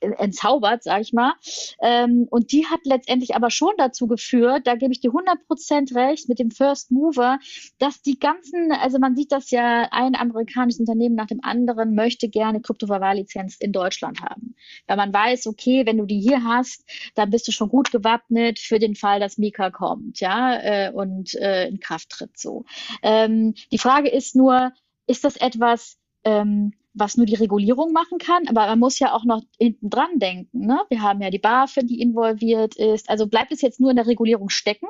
entzaubert, 0.00 0.82
sage 0.82 1.02
ich 1.02 1.12
mal. 1.12 1.34
Ähm, 1.80 2.26
und 2.30 2.52
die 2.52 2.66
hat 2.66 2.80
letztendlich 2.84 3.34
aber 3.34 3.50
schon 3.50 3.72
dazu 3.78 4.06
geführt, 4.06 4.66
da 4.66 4.74
gebe 4.74 4.92
ich 4.92 5.00
dir 5.00 5.10
100 5.10 5.46
Prozent 5.46 5.94
recht 5.94 6.28
mit 6.28 6.38
dem 6.38 6.50
First 6.50 6.90
Mover, 6.90 7.38
dass 7.78 8.02
die 8.02 8.18
ganzen, 8.18 8.72
also 8.72 8.98
man 8.98 9.16
sieht 9.16 9.32
das 9.32 9.50
ja, 9.50 9.88
ein 9.90 10.14
amerikanisches 10.14 10.80
Unternehmen 10.80 11.14
nach 11.14 11.26
dem 11.26 11.42
anderen 11.42 11.94
möchte 11.94 12.28
gerne 12.28 12.60
Kryptoverwahrlizenz 12.60 13.56
in 13.56 13.72
Deutschland 13.72 14.20
haben. 14.22 14.54
Weil 14.86 14.96
man 14.96 15.12
weiß, 15.12 15.46
okay, 15.46 15.84
wenn 15.86 15.98
du 15.98 16.06
die 16.06 16.20
hier 16.20 16.44
hast, 16.44 16.84
dann 17.14 17.30
bist 17.30 17.48
du 17.48 17.52
schon 17.52 17.68
gut 17.68 17.90
gewappnet 17.90 18.58
für 18.58 18.78
den 18.78 18.94
Fall, 18.94 19.20
dass 19.20 19.38
Mika 19.38 19.70
kommt, 19.70 20.20
ja, 20.20 20.56
äh, 20.60 20.92
und 20.92 21.34
äh, 21.34 21.68
in 21.68 21.80
Kraft 21.80 22.10
tritt 22.10 22.38
so. 22.38 22.64
Ähm, 23.02 23.54
die 23.72 23.78
Frage 23.78 23.95
Frage 23.96 24.10
ist 24.10 24.36
nur, 24.36 24.72
ist 25.06 25.24
das 25.24 25.36
etwas, 25.36 25.96
ähm, 26.24 26.74
was 26.92 27.16
nur 27.16 27.24
die 27.24 27.34
Regulierung 27.34 27.92
machen 27.92 28.18
kann? 28.18 28.46
Aber 28.46 28.66
man 28.66 28.78
muss 28.78 28.98
ja 28.98 29.14
auch 29.14 29.24
noch 29.24 29.42
hinten 29.58 29.88
dran 29.88 30.18
denken. 30.18 30.66
Ne? 30.66 30.78
Wir 30.90 31.00
haben 31.00 31.22
ja 31.22 31.30
die 31.30 31.38
BaFin, 31.38 31.86
die 31.86 32.02
involviert 32.02 32.76
ist. 32.76 33.08
Also 33.08 33.26
bleibt 33.26 33.52
es 33.52 33.62
jetzt 33.62 33.80
nur 33.80 33.88
in 33.88 33.96
der 33.96 34.06
Regulierung 34.06 34.50
stecken? 34.50 34.86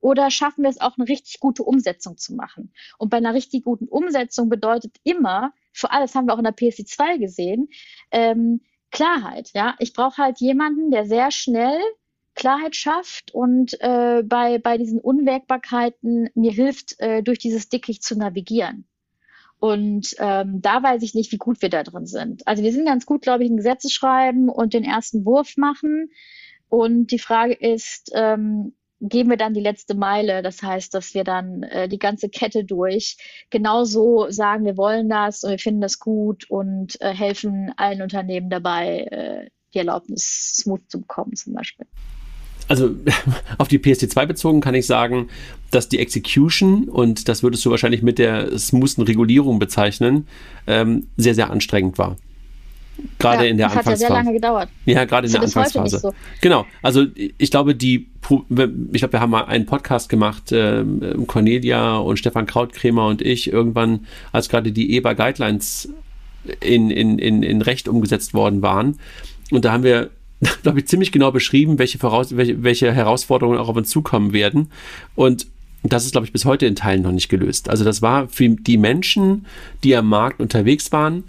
Oder 0.00 0.32
schaffen 0.32 0.64
wir 0.64 0.70
es 0.70 0.80
auch, 0.80 0.98
eine 0.98 1.08
richtig 1.08 1.38
gute 1.38 1.62
Umsetzung 1.62 2.16
zu 2.16 2.34
machen? 2.34 2.72
Und 2.98 3.10
bei 3.10 3.18
einer 3.18 3.32
richtig 3.32 3.62
guten 3.62 3.86
Umsetzung 3.86 4.48
bedeutet 4.48 4.96
immer, 5.04 5.52
vor 5.72 5.92
allem, 5.92 6.02
das 6.02 6.16
haben 6.16 6.26
wir 6.26 6.34
auch 6.34 6.38
in 6.38 6.44
der 6.44 6.50
PSC 6.50 6.84
2 6.84 7.18
gesehen, 7.18 7.68
ähm, 8.10 8.60
Klarheit. 8.90 9.50
Ja, 9.54 9.76
ich 9.78 9.92
brauche 9.92 10.20
halt 10.20 10.40
jemanden, 10.40 10.90
der 10.90 11.06
sehr 11.06 11.30
schnell 11.30 11.80
Klarheit 12.34 12.76
schafft 12.76 13.34
und 13.34 13.80
äh, 13.80 14.22
bei, 14.24 14.58
bei 14.58 14.78
diesen 14.78 15.00
Unwägbarkeiten 15.00 16.30
mir 16.34 16.52
hilft, 16.52 16.98
äh, 16.98 17.22
durch 17.22 17.38
dieses 17.38 17.68
Dickicht 17.68 18.02
zu 18.02 18.16
navigieren. 18.16 18.86
Und 19.58 20.16
ähm, 20.18 20.60
da 20.60 20.82
weiß 20.82 21.02
ich 21.02 21.14
nicht, 21.14 21.30
wie 21.30 21.38
gut 21.38 21.62
wir 21.62 21.68
da 21.68 21.84
drin 21.84 22.06
sind. 22.06 22.46
Also 22.48 22.64
wir 22.64 22.72
sind 22.72 22.84
ganz 22.84 23.06
gut, 23.06 23.22
glaube 23.22 23.44
ich, 23.44 23.50
in 23.50 23.56
Gesetze 23.56 23.90
schreiben 23.90 24.48
und 24.48 24.74
den 24.74 24.82
ersten 24.82 25.24
Wurf 25.24 25.56
machen. 25.56 26.10
Und 26.68 27.12
die 27.12 27.20
Frage 27.20 27.52
ist, 27.52 28.10
ähm, 28.12 28.74
gehen 29.02 29.28
wir 29.28 29.36
dann 29.36 29.54
die 29.54 29.60
letzte 29.60 29.94
Meile? 29.94 30.42
Das 30.42 30.62
heißt, 30.62 30.94
dass 30.94 31.14
wir 31.14 31.22
dann 31.22 31.62
äh, 31.62 31.88
die 31.88 31.98
ganze 31.98 32.28
Kette 32.28 32.64
durch 32.64 33.16
genauso 33.50 34.30
sagen, 34.30 34.64
wir 34.64 34.76
wollen 34.76 35.08
das 35.08 35.44
und 35.44 35.50
wir 35.50 35.58
finden 35.58 35.80
das 35.80 35.98
gut 35.98 36.48
und 36.50 37.00
äh, 37.00 37.12
helfen 37.12 37.72
allen 37.76 38.02
Unternehmen 38.02 38.50
dabei, 38.50 39.00
äh, 39.10 39.50
die 39.74 39.78
Erlaubnis, 39.78 40.54
Smooth 40.56 40.90
zu 40.90 41.00
bekommen 41.00 41.36
zum 41.36 41.54
Beispiel. 41.54 41.86
Also 42.68 42.90
auf 43.58 43.68
die 43.68 43.78
PSD2 43.78 44.26
bezogen 44.26 44.60
kann 44.60 44.74
ich 44.74 44.86
sagen, 44.86 45.28
dass 45.70 45.88
die 45.88 45.98
Execution, 45.98 46.88
und 46.88 47.28
das 47.28 47.42
würdest 47.42 47.64
du 47.64 47.70
wahrscheinlich 47.70 48.02
mit 48.02 48.18
der 48.18 48.58
smoothen 48.58 49.04
Regulierung 49.04 49.58
bezeichnen, 49.58 50.26
ähm, 50.66 51.06
sehr, 51.16 51.34
sehr 51.34 51.50
anstrengend 51.50 51.98
war. 51.98 52.16
Gerade 53.18 53.44
ja, 53.44 53.50
in 53.50 53.56
der 53.56 53.68
das 53.68 53.78
Anfangsphase. 53.78 54.04
Hat 54.04 54.10
ja 54.10 54.14
sehr 54.14 54.24
lange 54.24 54.32
gedauert. 54.34 54.68
Ja, 54.84 55.04
gerade 55.04 55.26
in 55.26 55.32
der 55.32 55.42
Anfangsphase. 55.42 55.98
So. 55.98 56.14
Genau. 56.40 56.66
Also 56.82 57.06
ich 57.16 57.50
glaube, 57.50 57.74
die, 57.74 58.08
ich 58.28 59.00
glaube, 59.00 59.12
wir 59.12 59.20
haben 59.20 59.30
mal 59.30 59.44
einen 59.44 59.66
Podcast 59.66 60.08
gemacht, 60.08 60.52
äh, 60.52 60.84
Cornelia 61.26 61.96
und 61.96 62.18
Stefan 62.18 62.46
Krautkrämer 62.46 63.06
und 63.06 63.22
ich, 63.22 63.50
irgendwann, 63.50 64.06
als 64.30 64.48
gerade 64.48 64.72
die 64.72 64.94
EBA 64.96 65.14
Guidelines 65.14 65.88
in, 66.60 66.90
in, 66.90 67.18
in, 67.18 67.42
in 67.42 67.62
Recht 67.62 67.88
umgesetzt 67.88 68.34
worden 68.34 68.62
waren. 68.62 68.98
Und 69.50 69.64
da 69.64 69.72
haben 69.72 69.84
wir, 69.84 70.10
glaube 70.62 70.80
ich, 70.80 70.86
ziemlich 70.86 71.12
genau 71.12 71.30
beschrieben, 71.30 71.78
welche, 71.78 71.98
Voraus 71.98 72.36
welche, 72.36 72.62
welche 72.62 72.92
Herausforderungen 72.92 73.58
auch 73.58 73.68
auf 73.68 73.76
uns 73.76 73.90
zukommen 73.90 74.32
werden. 74.32 74.70
Und 75.14 75.46
das 75.82 76.04
ist, 76.04 76.12
glaube 76.12 76.26
ich, 76.26 76.32
bis 76.32 76.44
heute 76.44 76.66
in 76.66 76.76
Teilen 76.76 77.02
noch 77.02 77.12
nicht 77.12 77.28
gelöst. 77.28 77.68
Also 77.68 77.84
das 77.84 78.02
war 78.02 78.28
für 78.28 78.48
die 78.48 78.76
Menschen, 78.76 79.46
die 79.82 79.96
am 79.96 80.08
Markt 80.08 80.40
unterwegs 80.40 80.92
waren, 80.92 81.24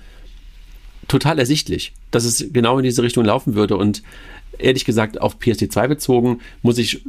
total 1.07 1.39
ersichtlich, 1.39 1.93
dass 2.11 2.23
es 2.23 2.51
genau 2.53 2.77
in 2.77 2.83
diese 2.83 3.03
Richtung 3.03 3.25
laufen 3.25 3.55
würde. 3.55 3.77
Und 3.77 4.03
ehrlich 4.59 4.85
gesagt, 4.85 5.19
auf 5.19 5.37
PSD2 5.39 5.87
bezogen, 5.87 6.39
muss 6.61 6.77
ich, 6.77 7.01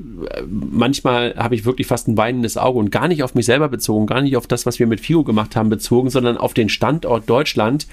manchmal 0.48 1.34
habe 1.36 1.54
ich 1.54 1.64
wirklich 1.64 1.86
fast 1.86 2.08
ein 2.08 2.16
weinendes 2.16 2.56
Auge 2.56 2.78
und 2.78 2.90
gar 2.90 3.08
nicht 3.08 3.22
auf 3.22 3.34
mich 3.34 3.46
selber 3.46 3.68
bezogen, 3.68 4.06
gar 4.06 4.22
nicht 4.22 4.36
auf 4.36 4.46
das, 4.46 4.64
was 4.64 4.78
wir 4.78 4.86
mit 4.86 5.00
FIO 5.00 5.22
gemacht 5.22 5.54
haben, 5.54 5.68
bezogen, 5.68 6.10
sondern 6.10 6.38
auf 6.38 6.54
den 6.54 6.70
Standort 6.70 7.28
Deutschland, 7.28 7.86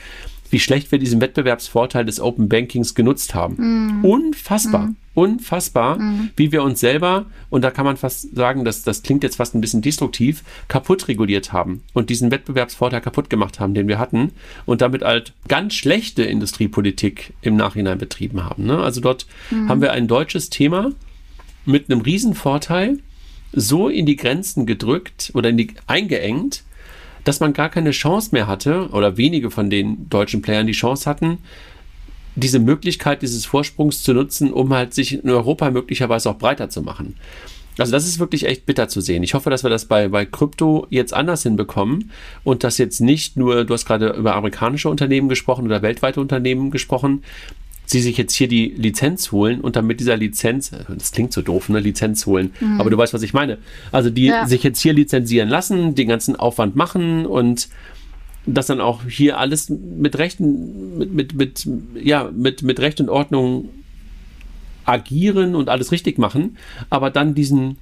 wie 0.51 0.59
schlecht 0.59 0.91
wir 0.91 0.99
diesen 0.99 1.21
Wettbewerbsvorteil 1.21 2.05
des 2.05 2.19
Open 2.19 2.49
Bankings 2.49 2.93
genutzt 2.93 3.33
haben. 3.33 3.55
Mm. 4.01 4.05
Unfassbar. 4.05 4.87
Mm. 4.87 4.95
Unfassbar, 5.13 5.97
mm. 5.97 6.29
wie 6.35 6.51
wir 6.51 6.63
uns 6.63 6.79
selber, 6.79 7.25
und 7.49 7.63
da 7.63 7.71
kann 7.71 7.85
man 7.85 7.97
fast 7.97 8.35
sagen, 8.35 8.63
dass 8.63 8.83
das 8.83 9.03
klingt 9.03 9.23
jetzt 9.23 9.37
fast 9.37 9.55
ein 9.55 9.61
bisschen 9.61 9.81
destruktiv, 9.81 10.43
kaputt 10.67 11.07
reguliert 11.07 11.51
haben 11.51 11.81
und 11.93 12.09
diesen 12.09 12.31
Wettbewerbsvorteil 12.31 13.01
kaputt 13.01 13.29
gemacht 13.29 13.59
haben, 13.59 13.73
den 13.73 13.87
wir 13.87 13.99
hatten 13.99 14.31
und 14.65 14.81
damit 14.81 15.01
halt 15.01 15.33
ganz 15.47 15.73
schlechte 15.73 16.23
Industriepolitik 16.23 17.33
im 17.41 17.55
Nachhinein 17.55 17.97
betrieben 17.97 18.43
haben. 18.43 18.65
Ne? 18.65 18.77
Also 18.77 19.01
dort 19.01 19.25
haben 19.67 19.81
wir 19.81 19.91
ein 19.91 20.07
deutsches 20.07 20.49
Thema 20.49 20.91
mit 21.65 21.89
einem 21.89 22.01
Riesenvorteil 22.01 22.99
so 23.53 23.89
in 23.89 24.05
die 24.05 24.15
Grenzen 24.15 24.65
gedrückt 24.65 25.31
oder 25.33 25.49
in 25.49 25.57
die, 25.57 25.71
eingeengt, 25.87 26.63
dass 27.23 27.39
man 27.39 27.53
gar 27.53 27.69
keine 27.69 27.91
Chance 27.91 28.29
mehr 28.31 28.47
hatte, 28.47 28.89
oder 28.91 29.17
wenige 29.17 29.51
von 29.51 29.69
den 29.69 30.09
deutschen 30.09 30.41
Playern 30.41 30.67
die 30.67 30.73
Chance 30.73 31.09
hatten, 31.09 31.39
diese 32.35 32.59
Möglichkeit 32.59 33.21
dieses 33.21 33.45
Vorsprungs 33.45 34.03
zu 34.03 34.13
nutzen, 34.13 34.53
um 34.53 34.73
halt 34.73 34.93
sich 34.93 35.23
in 35.23 35.29
Europa 35.29 35.69
möglicherweise 35.69 36.29
auch 36.29 36.37
breiter 36.37 36.69
zu 36.69 36.81
machen. 36.81 37.15
Also 37.77 37.93
das 37.93 38.05
ist 38.05 38.19
wirklich 38.19 38.45
echt 38.45 38.65
bitter 38.65 38.89
zu 38.89 39.01
sehen. 39.01 39.23
Ich 39.23 39.33
hoffe, 39.33 39.49
dass 39.49 39.63
wir 39.63 39.69
das 39.69 39.85
bei, 39.85 40.09
bei 40.09 40.25
Krypto 40.25 40.87
jetzt 40.89 41.13
anders 41.13 41.43
hinbekommen 41.43 42.11
und 42.43 42.63
dass 42.63 42.77
jetzt 42.77 42.99
nicht 42.99 43.37
nur, 43.37 43.63
du 43.63 43.73
hast 43.73 43.85
gerade 43.85 44.09
über 44.09 44.35
amerikanische 44.35 44.89
Unternehmen 44.89 45.29
gesprochen 45.29 45.65
oder 45.65 45.81
weltweite 45.81 46.19
Unternehmen 46.19 46.69
gesprochen, 46.71 47.23
sie 47.85 47.99
sich 47.99 48.17
jetzt 48.17 48.33
hier 48.33 48.47
die 48.47 48.67
Lizenz 48.77 49.31
holen 49.31 49.61
und 49.61 49.75
dann 49.75 49.85
mit 49.85 49.99
dieser 49.99 50.15
Lizenz, 50.15 50.71
das 50.87 51.11
klingt 51.11 51.33
so 51.33 51.41
doof, 51.41 51.69
ne, 51.69 51.79
Lizenz 51.79 52.25
holen, 52.25 52.51
mhm. 52.59 52.79
aber 52.79 52.89
du 52.89 52.97
weißt, 52.97 53.13
was 53.13 53.21
ich 53.21 53.33
meine. 53.33 53.57
Also 53.91 54.09
die 54.09 54.25
ja. 54.25 54.47
sich 54.47 54.63
jetzt 54.63 54.81
hier 54.81 54.93
lizenzieren 54.93 55.49
lassen, 55.49 55.95
den 55.95 56.07
ganzen 56.07 56.35
Aufwand 56.35 56.75
machen 56.75 57.25
und 57.25 57.67
das 58.45 58.67
dann 58.67 58.81
auch 58.81 59.03
hier 59.07 59.37
alles 59.37 59.69
mit 59.69 60.17
Rechten, 60.17 60.97
mit, 60.97 61.13
mit, 61.13 61.33
mit, 61.35 61.67
ja, 62.01 62.31
mit, 62.33 62.63
mit 62.63 62.79
Recht 62.79 62.99
und 62.99 63.09
Ordnung 63.09 63.69
agieren 64.85 65.55
und 65.55 65.69
alles 65.69 65.91
richtig 65.91 66.17
machen, 66.17 66.57
aber 66.89 67.11
dann 67.11 67.35
diesen, 67.35 67.77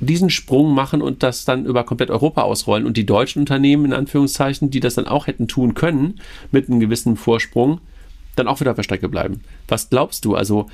diesen 0.00 0.30
Sprung 0.30 0.74
machen 0.74 1.02
und 1.02 1.22
das 1.22 1.44
dann 1.44 1.66
über 1.66 1.84
komplett 1.84 2.10
Europa 2.10 2.42
ausrollen. 2.42 2.86
Und 2.86 2.96
die 2.96 3.06
deutschen 3.06 3.40
Unternehmen, 3.40 3.86
in 3.86 3.92
Anführungszeichen, 3.92 4.70
die 4.70 4.80
das 4.80 4.94
dann 4.94 5.08
auch 5.08 5.26
hätten 5.26 5.48
tun 5.48 5.74
können, 5.74 6.20
mit 6.52 6.68
einem 6.68 6.78
gewissen 6.78 7.16
Vorsprung, 7.16 7.80
dann 8.38 8.48
auch 8.48 8.60
wieder 8.60 8.70
auf 8.70 8.76
der 8.76 8.82
Strecke 8.82 9.08
bleiben. 9.08 9.42
Was 9.66 9.90
glaubst 9.90 10.24
du? 10.24 10.34
Also 10.34 10.68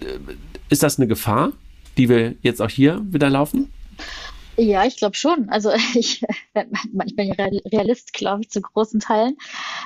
äh, 0.00 0.06
ist 0.68 0.82
das 0.82 0.98
eine 0.98 1.06
Gefahr, 1.06 1.52
die 1.96 2.08
wir 2.08 2.34
jetzt 2.42 2.60
auch 2.60 2.70
hier 2.70 3.02
wieder 3.04 3.30
laufen? 3.30 3.72
Ja, 4.56 4.84
ich 4.84 4.96
glaube 4.96 5.16
schon. 5.16 5.48
Also 5.48 5.70
ich, 5.94 6.22
ich 7.04 7.16
bin 7.16 7.32
Realist, 7.32 8.12
glaube 8.12 8.42
ich, 8.42 8.50
zu 8.50 8.60
großen 8.60 9.00
Teilen. 9.00 9.36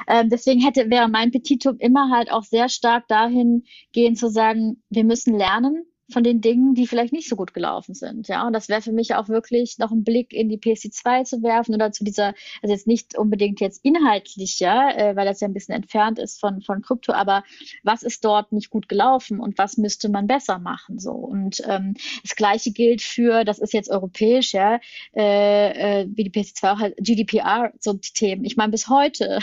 Ähm, 0.07 0.29
deswegen 0.29 0.61
hätte, 0.61 0.91
wäre 0.91 1.09
mein 1.09 1.31
Petitum 1.31 1.77
immer 1.79 2.11
halt 2.11 2.31
auch 2.31 2.45
sehr 2.45 2.69
stark 2.69 3.09
dahin 3.09 3.65
gehen 3.93 4.17
zu 4.17 4.31
sagen, 4.31 4.83
wir 4.91 5.05
müssen 5.05 5.37
lernen 5.37 5.85
von 6.11 6.25
den 6.25 6.41
Dingen, 6.41 6.75
die 6.75 6.87
vielleicht 6.87 7.13
nicht 7.13 7.29
so 7.29 7.37
gut 7.37 7.53
gelaufen 7.53 7.95
sind. 7.95 8.29
Ja, 8.29 8.47
und 8.47 8.53
das 8.53 8.69
wäre 8.69 8.81
für 8.81 8.93
mich 8.93 9.15
auch 9.15 9.29
wirklich 9.29 9.79
noch 9.79 9.91
ein 9.91 10.05
Blick 10.05 10.33
in 10.33 10.49
die 10.49 10.59
PSD2 10.59 11.25
zu 11.25 11.43
werfen 11.43 11.75
oder 11.75 11.93
zu 11.93 12.05
dieser, 12.05 12.35
also 12.63 12.73
jetzt 12.73 12.87
nicht 12.87 13.17
unbedingt 13.17 13.61
jetzt 13.61 13.85
inhaltlich, 13.85 14.59
ja, 14.59 14.91
äh, 14.91 15.17
weil 15.17 15.27
das 15.27 15.41
ja 15.41 15.49
ein 15.49 15.55
bisschen 15.55 15.75
entfernt 15.75 16.19
ist 16.19 16.41
von, 16.41 16.63
von 16.63 16.83
Krypto, 16.83 17.13
aber 17.13 17.45
was 17.83 18.03
ist 18.03 18.25
dort 18.25 18.53
nicht 18.53 18.71
gut 18.71 18.89
gelaufen 18.89 19.41
und 19.41 19.59
was 19.59 19.77
müsste 19.77 20.09
man 20.09 20.27
besser 20.27 20.59
machen? 20.59 20.99
So. 20.99 21.13
Und 21.13 21.63
ähm, 21.67 21.95
das 22.23 22.37
Gleiche 22.37 22.73
gilt 22.73 23.03
für, 23.03 23.45
das 23.45 23.59
ist 23.59 23.73
jetzt 23.75 23.91
europäisch, 23.91 24.55
ja, 24.55 24.81
äh, 25.15 26.03
äh, 26.03 26.09
wie 26.11 26.25
die 26.25 26.31
PSD2 26.31 26.73
auch 26.73 26.79
halt, 26.79 26.97
GDPR, 26.99 27.73
so 27.81 27.93
die 27.93 28.13
Themen. 28.13 28.45
Ich 28.45 28.57
meine, 28.57 28.71
bis 28.71 28.89
heute 28.89 29.41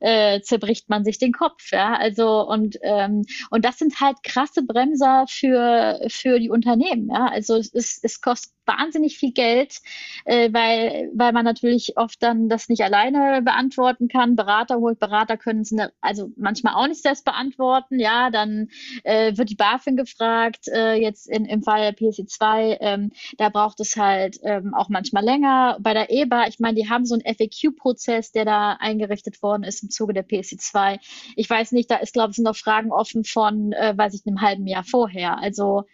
äh, 0.00 0.40
zerbricht 0.40 0.88
man 0.88 1.04
sich 1.04 1.18
den 1.18 1.32
Kopf. 1.32 1.72
Ja? 1.72 1.94
Also 1.96 2.46
und, 2.48 2.78
ähm, 2.82 3.24
und 3.50 3.64
das 3.64 3.78
sind 3.78 4.00
halt 4.00 4.22
krasse 4.22 4.62
Bremser 4.62 5.26
für, 5.28 6.00
für 6.08 6.38
die 6.38 6.50
Unternehmen. 6.50 7.08
Ja? 7.10 7.26
Also 7.26 7.56
es, 7.56 8.00
es 8.02 8.20
kostet 8.20 8.54
wahnsinnig 8.66 9.18
viel 9.18 9.32
Geld, 9.32 9.80
äh, 10.24 10.52
weil, 10.52 11.10
weil 11.14 11.32
man 11.32 11.44
natürlich 11.44 11.96
oft 11.96 12.22
dann 12.22 12.48
das 12.48 12.68
nicht 12.68 12.82
alleine 12.82 13.42
beantworten 13.42 14.08
kann. 14.08 14.36
Berater 14.36 14.76
holt, 14.76 14.98
Berater 14.98 15.36
können 15.36 15.60
es 15.60 15.70
ne, 15.70 15.92
also 16.00 16.30
manchmal 16.36 16.74
auch 16.74 16.86
nicht 16.86 17.02
selbst 17.02 17.24
beantworten. 17.24 17.98
Ja, 17.98 18.30
dann 18.30 18.68
äh, 19.04 19.36
wird 19.36 19.50
die 19.50 19.56
BaFin 19.56 19.96
gefragt, 19.96 20.68
äh, 20.68 20.94
jetzt 20.94 21.28
in, 21.28 21.44
im 21.44 21.62
Fall 21.62 21.80
der 21.80 21.96
PSC2, 21.96 22.78
ähm, 22.80 23.12
da 23.38 23.48
braucht 23.48 23.80
es 23.80 23.96
halt 23.96 24.38
ähm, 24.42 24.74
auch 24.74 24.88
manchmal 24.88 25.24
länger. 25.24 25.78
Bei 25.80 25.94
der 25.94 26.10
EBA, 26.10 26.46
ich 26.46 26.58
meine, 26.58 26.80
die 26.80 26.88
haben 26.88 27.04
so 27.04 27.14
einen 27.14 27.34
FAQ-Prozess, 27.34 28.32
der 28.32 28.44
da 28.44 28.72
eingerichtet 28.74 29.36
worden 29.44 29.62
ist 29.62 29.84
im 29.84 29.90
Zuge 29.90 30.12
der 30.12 30.26
PSC2. 30.26 30.98
Ich 31.36 31.48
weiß 31.48 31.70
nicht, 31.70 31.88
da 31.88 31.96
ist, 31.96 32.14
glaube 32.14 32.30
ich, 32.30 32.36
sind 32.36 32.44
noch 32.44 32.56
Fragen 32.56 32.90
offen 32.90 33.22
von, 33.22 33.72
äh, 33.72 33.96
weiß 33.96 34.14
ich, 34.14 34.26
einem 34.26 34.40
halben 34.40 34.66
Jahr 34.66 34.82
vorher. 34.82 35.38
Also 35.38 35.84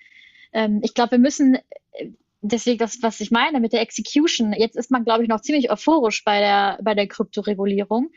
ähm, 0.55 0.81
ich 0.83 0.95
glaube, 0.95 1.13
wir 1.13 1.19
müssen 1.19 1.57
äh, 1.57 2.07
deswegen 2.41 2.79
das, 2.79 3.03
was 3.03 3.21
ich 3.21 3.31
meine 3.31 3.61
mit 3.61 3.75
der 3.75 3.83
Execution. 3.83 4.55
Jetzt 4.55 4.77
ist 4.77 4.91
man, 4.91 5.05
glaube 5.05 5.23
ich, 5.23 5.29
noch 5.29 5.43
ziemlich 5.43 5.71
euphorisch 5.71 6.25
bei 6.25 6.41
der, 6.41 6.79
bei 6.83 6.95
der 6.95 7.07
Kryptoregulierung. 7.07 8.11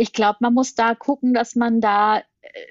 Ich 0.00 0.12
glaube, 0.12 0.38
man 0.40 0.54
muss 0.54 0.74
da 0.74 0.94
gucken, 0.94 1.34
dass 1.34 1.56
man 1.56 1.80
da 1.80 2.22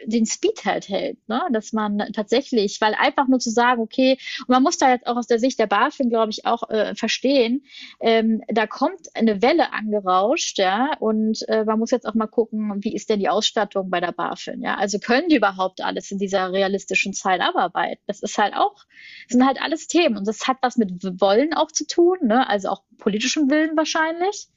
den 0.05 0.25
Speed 0.25 0.65
halt 0.65 0.89
hält, 0.89 1.17
ne? 1.27 1.41
dass 1.51 1.73
man 1.73 1.97
tatsächlich, 2.13 2.79
weil 2.81 2.95
einfach 2.95 3.27
nur 3.27 3.39
zu 3.39 3.49
sagen, 3.49 3.81
okay, 3.81 4.17
und 4.41 4.49
man 4.49 4.63
muss 4.63 4.77
da 4.77 4.89
jetzt 4.89 5.07
auch 5.07 5.17
aus 5.17 5.27
der 5.27 5.39
Sicht 5.39 5.59
der 5.59 5.67
BaFin, 5.67 6.09
glaube 6.09 6.31
ich, 6.31 6.45
auch 6.45 6.69
äh, 6.69 6.95
verstehen, 6.95 7.65
ähm, 7.99 8.41
da 8.47 8.67
kommt 8.67 9.07
eine 9.13 9.41
Welle 9.41 9.73
angerauscht, 9.73 10.57
ja, 10.57 10.95
und 10.99 11.47
äh, 11.49 11.65
man 11.65 11.79
muss 11.79 11.91
jetzt 11.91 12.07
auch 12.07 12.13
mal 12.13 12.27
gucken, 12.27 12.83
wie 12.83 12.95
ist 12.95 13.09
denn 13.09 13.19
die 13.19 13.29
Ausstattung 13.29 13.89
bei 13.89 13.99
der 13.99 14.11
BaFin, 14.11 14.61
ja, 14.61 14.75
also 14.75 14.99
können 14.99 15.29
die 15.29 15.35
überhaupt 15.37 15.81
alles 15.81 16.11
in 16.11 16.17
dieser 16.17 16.51
realistischen 16.51 17.13
Zeit 17.13 17.41
abarbeiten? 17.41 18.01
Das 18.07 18.21
ist 18.21 18.37
halt 18.37 18.53
auch, 18.55 18.85
sind 19.27 19.45
halt 19.45 19.61
alles 19.61 19.87
Themen 19.87 20.17
und 20.17 20.27
das 20.27 20.47
hat 20.47 20.57
was 20.61 20.77
mit 20.77 20.91
Wollen 21.19 21.53
auch 21.53 21.71
zu 21.71 21.85
tun, 21.85 22.17
ne? 22.23 22.47
also 22.47 22.69
auch 22.69 22.83
politischem 22.97 23.49
Willen 23.49 23.75
wahrscheinlich. 23.75 24.47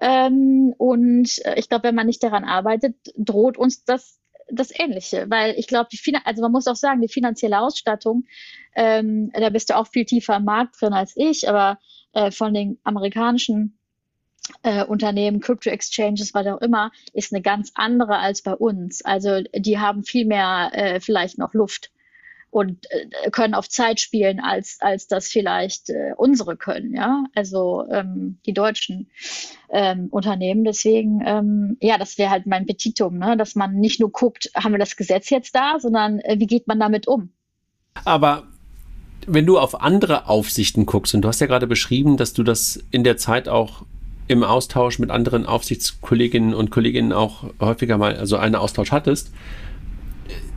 Ähm, 0.00 0.74
und 0.78 1.44
äh, 1.44 1.58
ich 1.58 1.68
glaube, 1.68 1.84
wenn 1.84 1.94
man 1.94 2.06
nicht 2.06 2.22
daran 2.22 2.44
arbeitet, 2.44 2.96
droht 3.16 3.56
uns 3.58 3.84
das 3.84 4.18
das 4.50 4.70
Ähnliche, 4.72 5.28
weil 5.28 5.54
ich 5.58 5.66
glaube, 5.66 5.88
die 5.92 6.16
also 6.24 6.42
man 6.42 6.52
muss 6.52 6.66
auch 6.66 6.76
sagen, 6.76 7.02
die 7.02 7.08
finanzielle 7.08 7.60
Ausstattung, 7.60 8.24
ähm, 8.74 9.30
da 9.34 9.50
bist 9.50 9.70
du 9.70 9.76
auch 9.76 9.86
viel 9.86 10.06
tiefer 10.06 10.36
im 10.36 10.44
Markt 10.44 10.80
drin 10.80 10.94
als 10.94 11.12
ich, 11.16 11.48
aber 11.48 11.78
äh, 12.12 12.30
von 12.30 12.54
den 12.54 12.78
amerikanischen 12.82 13.78
äh, 14.62 14.84
Unternehmen, 14.84 15.40
Crypto 15.40 15.70
Exchanges, 15.70 16.32
was 16.34 16.46
auch 16.46 16.60
immer, 16.60 16.90
ist 17.12 17.32
eine 17.32 17.42
ganz 17.42 17.72
andere 17.74 18.18
als 18.18 18.42
bei 18.42 18.54
uns. 18.54 19.04
Also 19.04 19.42
die 19.54 19.78
haben 19.78 20.04
viel 20.04 20.24
mehr 20.24 20.70
äh, 20.72 21.00
vielleicht 21.00 21.38
noch 21.38 21.54
Luft 21.54 21.90
und 22.50 22.86
äh, 22.90 23.30
können 23.30 23.54
auf 23.54 23.68
Zeit 23.68 24.00
spielen, 24.00 24.40
als, 24.40 24.78
als 24.80 25.06
das 25.06 25.28
vielleicht 25.28 25.90
äh, 25.90 26.12
unsere 26.16 26.56
können, 26.56 26.94
ja, 26.94 27.24
also 27.34 27.84
ähm, 27.90 28.38
die 28.46 28.54
deutschen 28.54 29.10
ähm, 29.70 30.08
Unternehmen. 30.10 30.64
Deswegen, 30.64 31.22
ähm, 31.24 31.76
ja, 31.80 31.98
das 31.98 32.18
wäre 32.18 32.30
halt 32.30 32.46
mein 32.46 32.66
Petitum, 32.66 33.18
ne? 33.18 33.36
dass 33.36 33.54
man 33.54 33.76
nicht 33.76 34.00
nur 34.00 34.10
guckt, 34.10 34.50
haben 34.54 34.72
wir 34.72 34.78
das 34.78 34.96
Gesetz 34.96 35.30
jetzt 35.30 35.54
da, 35.54 35.78
sondern 35.78 36.20
äh, 36.20 36.36
wie 36.38 36.46
geht 36.46 36.66
man 36.66 36.80
damit 36.80 37.06
um? 37.06 37.30
Aber 38.04 38.44
wenn 39.26 39.46
du 39.46 39.58
auf 39.58 39.82
andere 39.82 40.28
Aufsichten 40.28 40.86
guckst, 40.86 41.14
und 41.14 41.22
du 41.22 41.28
hast 41.28 41.40
ja 41.40 41.46
gerade 41.46 41.66
beschrieben, 41.66 42.16
dass 42.16 42.32
du 42.32 42.42
das 42.42 42.82
in 42.90 43.04
der 43.04 43.16
Zeit 43.16 43.48
auch 43.48 43.84
im 44.26 44.42
Austausch 44.42 44.98
mit 44.98 45.10
anderen 45.10 45.46
Aufsichtskolleginnen 45.46 46.54
und 46.54 46.70
Kolleginnen 46.70 47.12
auch 47.12 47.44
häufiger 47.60 47.98
mal, 47.98 48.16
also 48.16 48.36
einen 48.36 48.54
Austausch 48.54 48.92
hattest, 48.92 49.32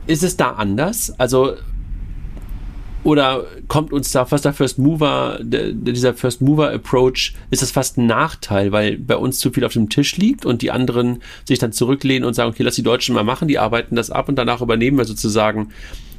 ist 0.06 0.22
es 0.22 0.36
da 0.36 0.52
anders? 0.52 1.18
Also 1.18 1.56
oder 3.04 3.46
kommt 3.68 3.92
uns 3.92 4.12
da 4.12 4.24
fast 4.24 4.44
der 4.44 4.52
First 4.52 4.78
Mover, 4.78 5.38
der, 5.40 5.72
dieser 5.72 6.14
First 6.14 6.40
Mover 6.40 6.70
Approach, 6.70 7.34
ist 7.50 7.62
das 7.62 7.70
fast 7.72 7.98
ein 7.98 8.06
Nachteil, 8.06 8.70
weil 8.70 8.96
bei 8.96 9.16
uns 9.16 9.38
zu 9.38 9.50
viel 9.50 9.64
auf 9.64 9.72
dem 9.72 9.88
Tisch 9.88 10.16
liegt 10.16 10.46
und 10.46 10.62
die 10.62 10.70
anderen 10.70 11.22
sich 11.44 11.58
dann 11.58 11.72
zurücklehnen 11.72 12.24
und 12.24 12.34
sagen, 12.34 12.50
okay, 12.50 12.62
lass 12.62 12.76
die 12.76 12.82
Deutschen 12.82 13.14
mal 13.14 13.24
machen, 13.24 13.48
die 13.48 13.58
arbeiten 13.58 13.96
das 13.96 14.10
ab 14.10 14.28
und 14.28 14.36
danach 14.36 14.60
übernehmen 14.60 14.98
wir 14.98 15.04
sozusagen 15.04 15.72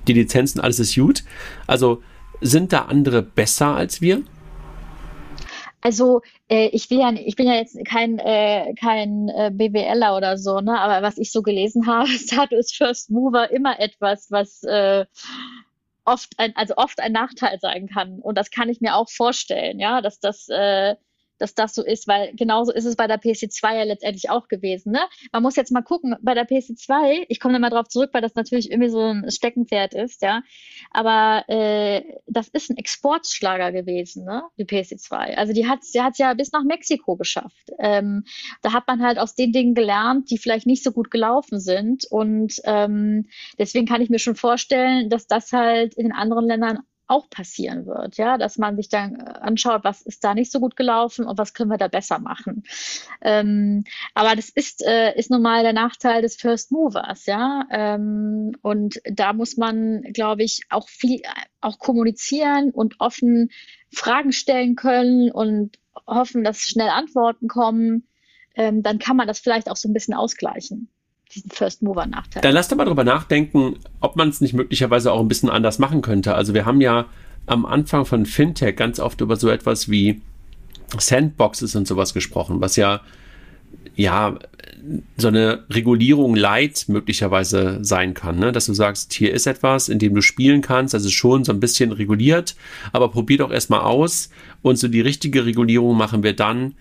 die 0.07 0.13
Lizenzen, 0.13 0.59
alles 0.59 0.79
ist 0.79 0.95
gut. 0.95 1.23
Also 1.67 2.01
sind 2.41 2.73
da 2.73 2.83
andere 2.83 3.21
besser 3.21 3.75
als 3.75 4.01
wir? 4.01 4.23
Also 5.79 6.21
äh, 6.49 6.67
ich 6.67 6.89
will 6.89 6.99
ja, 6.99 7.11
ich 7.13 7.35
bin 7.35 7.45
ja 7.45 7.55
jetzt 7.55 7.77
kein 7.85 8.17
äh, 8.19 8.73
kein 8.79 9.27
äh, 9.27 9.51
BWLer 9.53 10.15
oder 10.15 10.37
so, 10.37 10.61
ne? 10.61 10.79
Aber 10.79 11.05
was 11.05 11.17
ich 11.17 11.31
so 11.31 11.41
gelesen 11.41 11.87
habe, 11.87 12.55
ist 12.55 12.75
First 12.75 13.09
Mover 13.11 13.51
immer 13.51 13.79
etwas, 13.79 14.27
was 14.31 14.63
äh, 14.63 15.05
oft 16.05 16.33
ein, 16.37 16.55
also 16.55 16.75
oft 16.77 16.99
ein 16.99 17.11
Nachteil 17.11 17.59
sein 17.59 17.87
kann. 17.87 18.19
Und 18.19 18.37
das 18.37 18.51
kann 18.51 18.69
ich 18.69 18.81
mir 18.81 18.95
auch 18.95 19.09
vorstellen, 19.09 19.79
ja, 19.79 20.01
dass 20.01 20.19
das, 20.19 20.47
äh, 20.49 20.95
dass 21.43 21.53
das 21.53 21.75
so 21.75 21.83
ist, 21.83 22.07
weil 22.07 22.33
genauso 22.35 22.71
ist 22.71 22.85
es 22.85 22.95
bei 22.95 23.05
der 23.05 23.19
PC2 23.19 23.75
ja 23.75 23.83
letztendlich 23.83 24.29
auch 24.29 24.47
gewesen. 24.47 24.93
Ne? 24.93 25.01
Man 25.33 25.43
muss 25.43 25.57
jetzt 25.57 25.73
mal 25.73 25.81
gucken, 25.81 26.15
bei 26.21 26.33
der 26.33 26.47
PC2, 26.47 27.25
ich 27.27 27.41
komme 27.41 27.53
da 27.53 27.59
mal 27.59 27.69
drauf 27.69 27.89
zurück, 27.89 28.11
weil 28.13 28.21
das 28.21 28.35
natürlich 28.35 28.71
irgendwie 28.71 28.89
so 28.89 29.01
ein 29.01 29.29
Steckenpferd 29.29 29.93
ist, 29.93 30.21
ja. 30.21 30.41
Aber 30.91 31.43
äh, 31.49 32.01
das 32.27 32.47
ist 32.47 32.69
ein 32.69 32.77
Exportschlager 32.77 33.73
gewesen, 33.73 34.23
ne? 34.23 34.43
Die 34.57 34.63
PC2. 34.63 35.35
Also 35.35 35.51
die 35.51 35.67
hat 35.67 35.79
die 35.93 36.01
hat's 36.01 36.17
ja 36.17 36.33
bis 36.33 36.53
nach 36.53 36.63
Mexiko 36.63 37.17
geschafft. 37.17 37.71
Ähm, 37.77 38.23
da 38.61 38.71
hat 38.71 38.87
man 38.87 39.03
halt 39.03 39.19
aus 39.19 39.35
den 39.35 39.51
Dingen 39.51 39.73
gelernt, 39.73 40.31
die 40.31 40.37
vielleicht 40.37 40.65
nicht 40.65 40.83
so 40.83 40.93
gut 40.93 41.11
gelaufen 41.11 41.59
sind. 41.59 42.05
Und 42.09 42.55
ähm, 42.63 43.27
deswegen 43.59 43.85
kann 43.85 44.01
ich 44.01 44.09
mir 44.09 44.19
schon 44.19 44.35
vorstellen, 44.35 45.09
dass 45.09 45.27
das 45.27 45.51
halt 45.51 45.95
in 45.95 46.03
den 46.03 46.13
anderen 46.13 46.47
Ländern 46.47 46.79
auch 47.07 47.29
passieren 47.29 47.85
wird, 47.85 48.17
ja, 48.17 48.37
dass 48.37 48.57
man 48.57 48.75
sich 48.75 48.89
dann 48.89 49.15
äh, 49.15 49.23
anschaut, 49.41 49.83
was 49.83 50.01
ist 50.01 50.23
da 50.23 50.33
nicht 50.33 50.51
so 50.51 50.59
gut 50.59 50.75
gelaufen 50.75 51.25
und 51.25 51.37
was 51.37 51.53
können 51.53 51.69
wir 51.69 51.77
da 51.77 51.87
besser 51.87 52.19
machen. 52.19 52.63
Ähm, 53.21 53.83
aber 54.13 54.35
das 54.35 54.49
ist, 54.49 54.85
äh, 54.85 55.17
ist 55.17 55.29
nun 55.29 55.41
mal 55.41 55.63
der 55.63 55.73
Nachteil 55.73 56.21
des 56.21 56.35
First 56.35 56.71
Movers, 56.71 57.25
ja. 57.25 57.65
Ähm, 57.71 58.53
und 58.61 59.01
da 59.05 59.33
muss 59.33 59.57
man, 59.57 60.01
glaube 60.13 60.43
ich, 60.43 60.61
auch 60.69 60.87
viel 60.87 61.21
auch 61.61 61.79
kommunizieren 61.79 62.71
und 62.71 62.99
offen 62.99 63.49
Fragen 63.91 64.31
stellen 64.31 64.75
können 64.75 65.31
und 65.31 65.77
hoffen, 66.07 66.43
dass 66.43 66.61
schnell 66.61 66.89
Antworten 66.89 67.47
kommen. 67.47 68.07
Ähm, 68.55 68.83
dann 68.83 68.99
kann 68.99 69.17
man 69.17 69.27
das 69.27 69.39
vielleicht 69.39 69.69
auch 69.69 69.77
so 69.77 69.89
ein 69.89 69.93
bisschen 69.93 70.13
ausgleichen 70.13 70.92
diesen 71.33 71.49
First 71.51 71.81
Mover 71.81 72.05
Nachteil. 72.05 72.41
Dann 72.41 72.53
lass 72.53 72.67
doch 72.67 72.77
mal 72.77 72.85
drüber 72.85 73.03
nachdenken, 73.03 73.77
ob 73.99 74.15
man 74.15 74.29
es 74.29 74.41
nicht 74.41 74.53
möglicherweise 74.53 75.11
auch 75.11 75.19
ein 75.19 75.27
bisschen 75.27 75.49
anders 75.49 75.79
machen 75.79 76.01
könnte. 76.01 76.35
Also 76.35 76.53
wir 76.53 76.65
haben 76.65 76.81
ja 76.81 77.05
am 77.45 77.65
Anfang 77.65 78.05
von 78.05 78.25
Fintech 78.25 78.75
ganz 78.75 78.99
oft 78.99 79.21
über 79.21 79.35
so 79.35 79.49
etwas 79.49 79.89
wie 79.89 80.21
Sandboxes 80.97 81.75
und 81.75 81.87
sowas 81.87 82.13
gesprochen, 82.13 82.61
was 82.61 82.75
ja 82.75 83.01
ja 83.95 84.37
so 85.17 85.29
eine 85.29 85.63
Regulierung 85.69 86.35
light 86.35 86.85
möglicherweise 86.87 87.79
sein 87.81 88.13
kann, 88.13 88.39
ne? 88.39 88.51
dass 88.51 88.65
du 88.65 88.73
sagst, 88.73 89.13
hier 89.13 89.33
ist 89.33 89.47
etwas, 89.47 89.87
in 89.87 89.99
dem 89.99 90.13
du 90.13 90.21
spielen 90.21 90.61
kannst, 90.61 90.93
also 90.93 91.09
schon 91.09 91.45
so 91.45 91.53
ein 91.53 91.59
bisschen 91.59 91.91
reguliert, 91.91 92.55
aber 92.91 93.09
probier 93.09 93.37
doch 93.37 93.51
erstmal 93.51 93.81
aus 93.81 94.29
und 94.61 94.77
so 94.77 94.87
die 94.87 95.01
richtige 95.01 95.45
Regulierung 95.45 95.95
machen 95.95 96.23
wir 96.23 96.35
dann, 96.35 96.75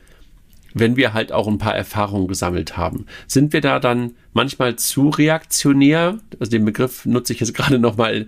wenn 0.75 0.97
wir 0.97 1.13
halt 1.13 1.33
auch 1.33 1.49
ein 1.49 1.59
paar 1.59 1.75
Erfahrungen 1.75 2.29
gesammelt 2.29 2.77
haben. 2.77 3.07
Sind 3.27 3.53
wir 3.53 3.61
da 3.61 3.79
dann 3.79 4.13
manchmal 4.33 4.77
zu 4.77 5.11
reaktionär? 5.11 6.19
Also 6.39 6.51
den 6.51 6.65
Begriff 6.65 7.05
nutze 7.07 7.33
ich 7.33 7.41
jetzt 7.41 7.55
gerade 7.55 7.79
nochmal 7.79 8.27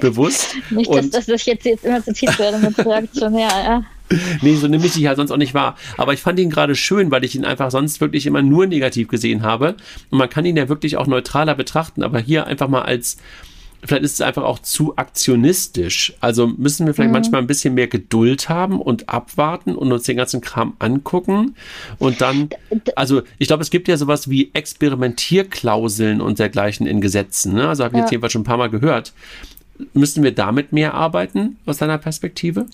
bewusst. 0.00 0.56
nicht, 0.70 0.92
dass, 0.92 1.10
dass 1.10 1.26
das 1.26 1.46
jetzt, 1.46 1.64
jetzt 1.64 1.84
immer 1.84 2.02
zitiert 2.02 2.38
werde 2.38 2.58
mit 2.58 2.78
reaktionär, 2.78 3.48
ja. 3.48 3.84
Nee, 4.42 4.56
so 4.56 4.68
nehme 4.68 4.84
ich 4.84 4.92
dich 4.92 5.06
halt 5.06 5.16
sonst 5.16 5.30
auch 5.30 5.36
nicht 5.36 5.54
wahr. 5.54 5.76
Aber 5.96 6.12
ich 6.12 6.20
fand 6.20 6.38
ihn 6.38 6.50
gerade 6.50 6.74
schön, 6.74 7.10
weil 7.10 7.24
ich 7.24 7.34
ihn 7.34 7.44
einfach 7.44 7.70
sonst 7.70 8.00
wirklich 8.00 8.26
immer 8.26 8.42
nur 8.42 8.66
negativ 8.66 9.08
gesehen 9.08 9.42
habe. 9.42 9.76
Und 10.10 10.18
man 10.18 10.28
kann 10.28 10.44
ihn 10.44 10.56
ja 10.56 10.68
wirklich 10.68 10.96
auch 10.96 11.06
neutraler 11.06 11.54
betrachten, 11.54 12.02
aber 12.02 12.18
hier 12.18 12.46
einfach 12.46 12.68
mal 12.68 12.82
als 12.82 13.16
vielleicht 13.84 14.04
ist 14.04 14.14
es 14.14 14.20
einfach 14.20 14.44
auch 14.44 14.60
zu 14.60 14.96
aktionistisch. 14.96 16.14
Also 16.20 16.46
müssen 16.46 16.86
wir 16.86 16.94
vielleicht 16.94 17.08
mhm. 17.08 17.14
manchmal 17.14 17.40
ein 17.40 17.46
bisschen 17.46 17.74
mehr 17.74 17.88
Geduld 17.88 18.48
haben 18.48 18.80
und 18.80 19.08
abwarten 19.08 19.74
und 19.74 19.92
uns 19.92 20.04
den 20.04 20.16
ganzen 20.16 20.40
Kram 20.40 20.74
angucken 20.78 21.56
und 21.98 22.20
dann, 22.20 22.50
also 22.96 23.22
ich 23.38 23.48
glaube, 23.48 23.62
es 23.62 23.70
gibt 23.70 23.88
ja 23.88 23.96
sowas 23.96 24.30
wie 24.30 24.50
Experimentierklauseln 24.54 26.20
und 26.20 26.38
dergleichen 26.38 26.86
in 26.86 27.00
Gesetzen. 27.00 27.54
Ne? 27.54 27.68
Also 27.68 27.84
habe 27.84 27.94
ich 27.94 27.98
ja. 27.98 28.04
jetzt 28.04 28.10
jedenfalls 28.12 28.32
schon 28.32 28.42
ein 28.42 28.46
paar 28.46 28.58
Mal 28.58 28.70
gehört. 28.70 29.12
Müssen 29.94 30.22
wir 30.22 30.32
damit 30.32 30.72
mehr 30.72 30.94
arbeiten 30.94 31.56
aus 31.66 31.78
deiner 31.78 31.98
Perspektive? 31.98 32.66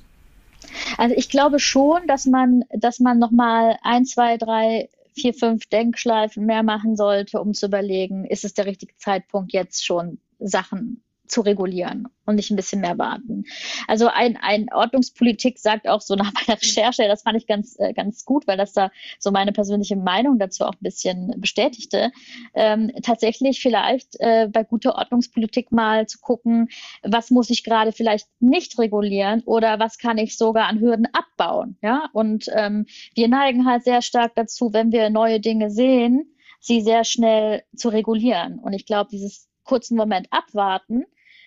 Also 0.98 1.14
ich 1.16 1.30
glaube 1.30 1.59
schon, 1.59 2.06
dass 2.06 2.26
man, 2.26 2.64
dass 2.70 3.00
man 3.00 3.18
nochmal 3.18 3.78
ein, 3.82 4.04
zwei, 4.04 4.36
drei 4.36 4.88
vier, 5.14 5.34
fünf 5.34 5.66
Denkschleifen 5.66 6.46
mehr 6.46 6.62
machen 6.62 6.96
sollte, 6.96 7.40
um 7.40 7.54
zu 7.54 7.66
überlegen, 7.66 8.24
ist 8.24 8.44
es 8.44 8.54
der 8.54 8.66
richtige 8.66 8.96
Zeitpunkt 8.98 9.52
jetzt 9.52 9.84
schon 9.84 10.18
Sachen 10.39 11.03
zu 11.28 11.43
regulieren 11.43 12.09
und 12.26 12.36
nicht 12.36 12.51
ein 12.51 12.57
bisschen 12.57 12.80
mehr 12.80 12.99
warten. 12.99 13.45
Also 13.86 14.09
ein, 14.09 14.36
ein 14.36 14.72
Ordnungspolitik 14.72 15.59
sagt 15.59 15.89
auch 15.89 16.01
so 16.01 16.14
nach 16.14 16.32
meiner 16.32 16.61
Recherche, 16.61 17.07
das 17.07 17.22
fand 17.22 17.36
ich 17.36 17.47
ganz, 17.47 17.76
äh, 17.78 17.93
ganz 17.93 18.24
gut, 18.24 18.47
weil 18.47 18.57
das 18.57 18.72
da 18.72 18.91
so 19.18 19.30
meine 19.30 19.53
persönliche 19.53 19.97
Meinung 19.97 20.39
dazu 20.39 20.64
auch 20.64 20.72
ein 20.72 20.82
bisschen 20.82 21.34
bestätigte, 21.39 22.11
ähm, 22.55 22.91
tatsächlich 23.03 23.61
vielleicht 23.61 24.16
äh, 24.20 24.49
bei 24.51 24.64
guter 24.64 24.97
Ordnungspolitik 24.97 25.70
mal 25.72 26.07
zu 26.07 26.18
gucken, 26.18 26.68
was 27.03 27.30
muss 27.30 27.51
ich 27.51 27.64
gerade 27.64 27.93
vielleicht 27.93 28.28
nicht 28.41 28.78
regulieren 28.78 29.43
oder 29.45 29.78
was 29.78 29.99
kann 29.99 30.18
ich 30.18 30.36
sogar 30.36 30.66
an 30.66 30.80
Hürden 30.80 31.09
abbauen. 31.12 31.76
Ja, 31.82 32.09
und 32.12 32.47
ähm, 32.55 32.86
wir 33.14 33.28
neigen 33.28 33.66
halt 33.66 33.84
sehr 33.84 34.03
stark 34.03 34.34
dazu, 34.34 34.72
wenn 34.72 34.93
wir 34.93 35.11
neue 35.11 35.41
Dinge 35.41 35.70
sehen, 35.70 36.34
sie 36.61 36.80
sehr 36.80 37.05
schnell 37.05 37.62
zu 37.76 37.89
regulieren. 37.89 38.59
Und 38.59 38.72
ich 38.72 38.84
glaube, 38.84 39.11
dieses 39.11 39.47
kurzen 39.69 39.97
Moment 39.97 40.29
abwarten, 40.31 41.05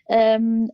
ähm, 0.07 0.71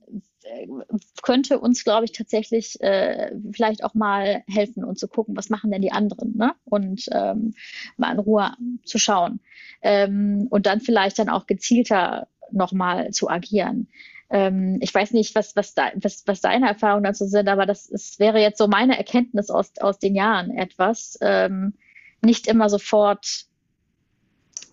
könnte 1.22 1.60
uns, 1.60 1.84
glaube 1.84 2.06
ich, 2.06 2.12
tatsächlich 2.12 2.80
äh, 2.82 3.32
vielleicht 3.52 3.84
auch 3.84 3.93
mal 3.93 4.43
helfen 4.48 4.84
und 4.84 5.00
zu 5.00 5.08
gucken, 5.08 5.36
was 5.36 5.50
machen 5.50 5.72
denn 5.72 5.82
die 5.82 5.91
anderen, 5.91 6.36
ne? 6.38 6.54
Und 6.66 7.06
ähm, 7.12 7.54
mal 7.95 8.12
in 8.14 8.20
Ruhe 8.20 8.54
zu 8.86 8.98
schauen. 8.98 9.39
Ähm, 9.82 10.48
und 10.50 10.66
dann 10.66 10.82
vielleicht 10.82 11.20
dann 11.20 11.30
auch 11.30 11.48
gezielter 11.48 12.28
nochmal 12.52 13.12
zu 13.12 13.30
agieren. 13.30 13.88
Ähm, 14.30 14.78
ich 14.82 14.93
weiß 14.93 15.12
nicht, 15.12 15.36
was, 15.36 15.56
was, 15.56 15.74
da, 15.74 15.91
was, 15.95 16.24
was 16.28 16.41
deine 16.41 16.68
Erfahrungen 16.68 17.04
dazu 17.04 17.26
sind, 17.26 17.48
aber 17.48 17.66
das 17.66 17.88
ist, 17.88 18.20
wäre 18.20 18.39
jetzt 18.39 18.58
so 18.58 18.68
meine 18.68 18.98
Erkenntnis 18.98 19.50
aus, 19.50 19.72
aus 19.80 20.00
den 20.00 20.16
Jahren 20.16 20.52
etwas, 20.52 21.18
ähm, 21.22 21.74
nicht 22.22 22.48
immer 22.48 22.70
sofort 22.70 23.45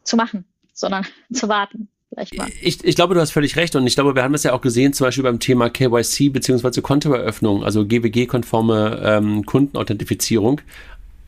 zu 0.02 0.16
machen, 0.16 0.44
sondern 0.72 1.06
zu 1.32 1.48
warten 1.48 1.88
vielleicht 2.14 2.36
mal. 2.36 2.48
Ich, 2.60 2.84
ich 2.84 2.94
glaube, 2.94 3.14
du 3.14 3.20
hast 3.20 3.32
völlig 3.32 3.56
recht 3.56 3.76
und 3.76 3.86
ich 3.86 3.94
glaube, 3.94 4.14
wir 4.14 4.22
haben 4.22 4.32
das 4.32 4.44
ja 4.44 4.52
auch 4.52 4.60
gesehen, 4.60 4.92
zum 4.92 5.06
Beispiel 5.06 5.24
beim 5.24 5.40
Thema 5.40 5.70
KYC 5.70 6.32
bzw. 6.32 6.80
Kontoeröffnung, 6.80 7.64
also 7.64 7.84
GWG-konforme 7.86 9.00
ähm, 9.04 9.46
Kundenauthentifizierung. 9.46 10.60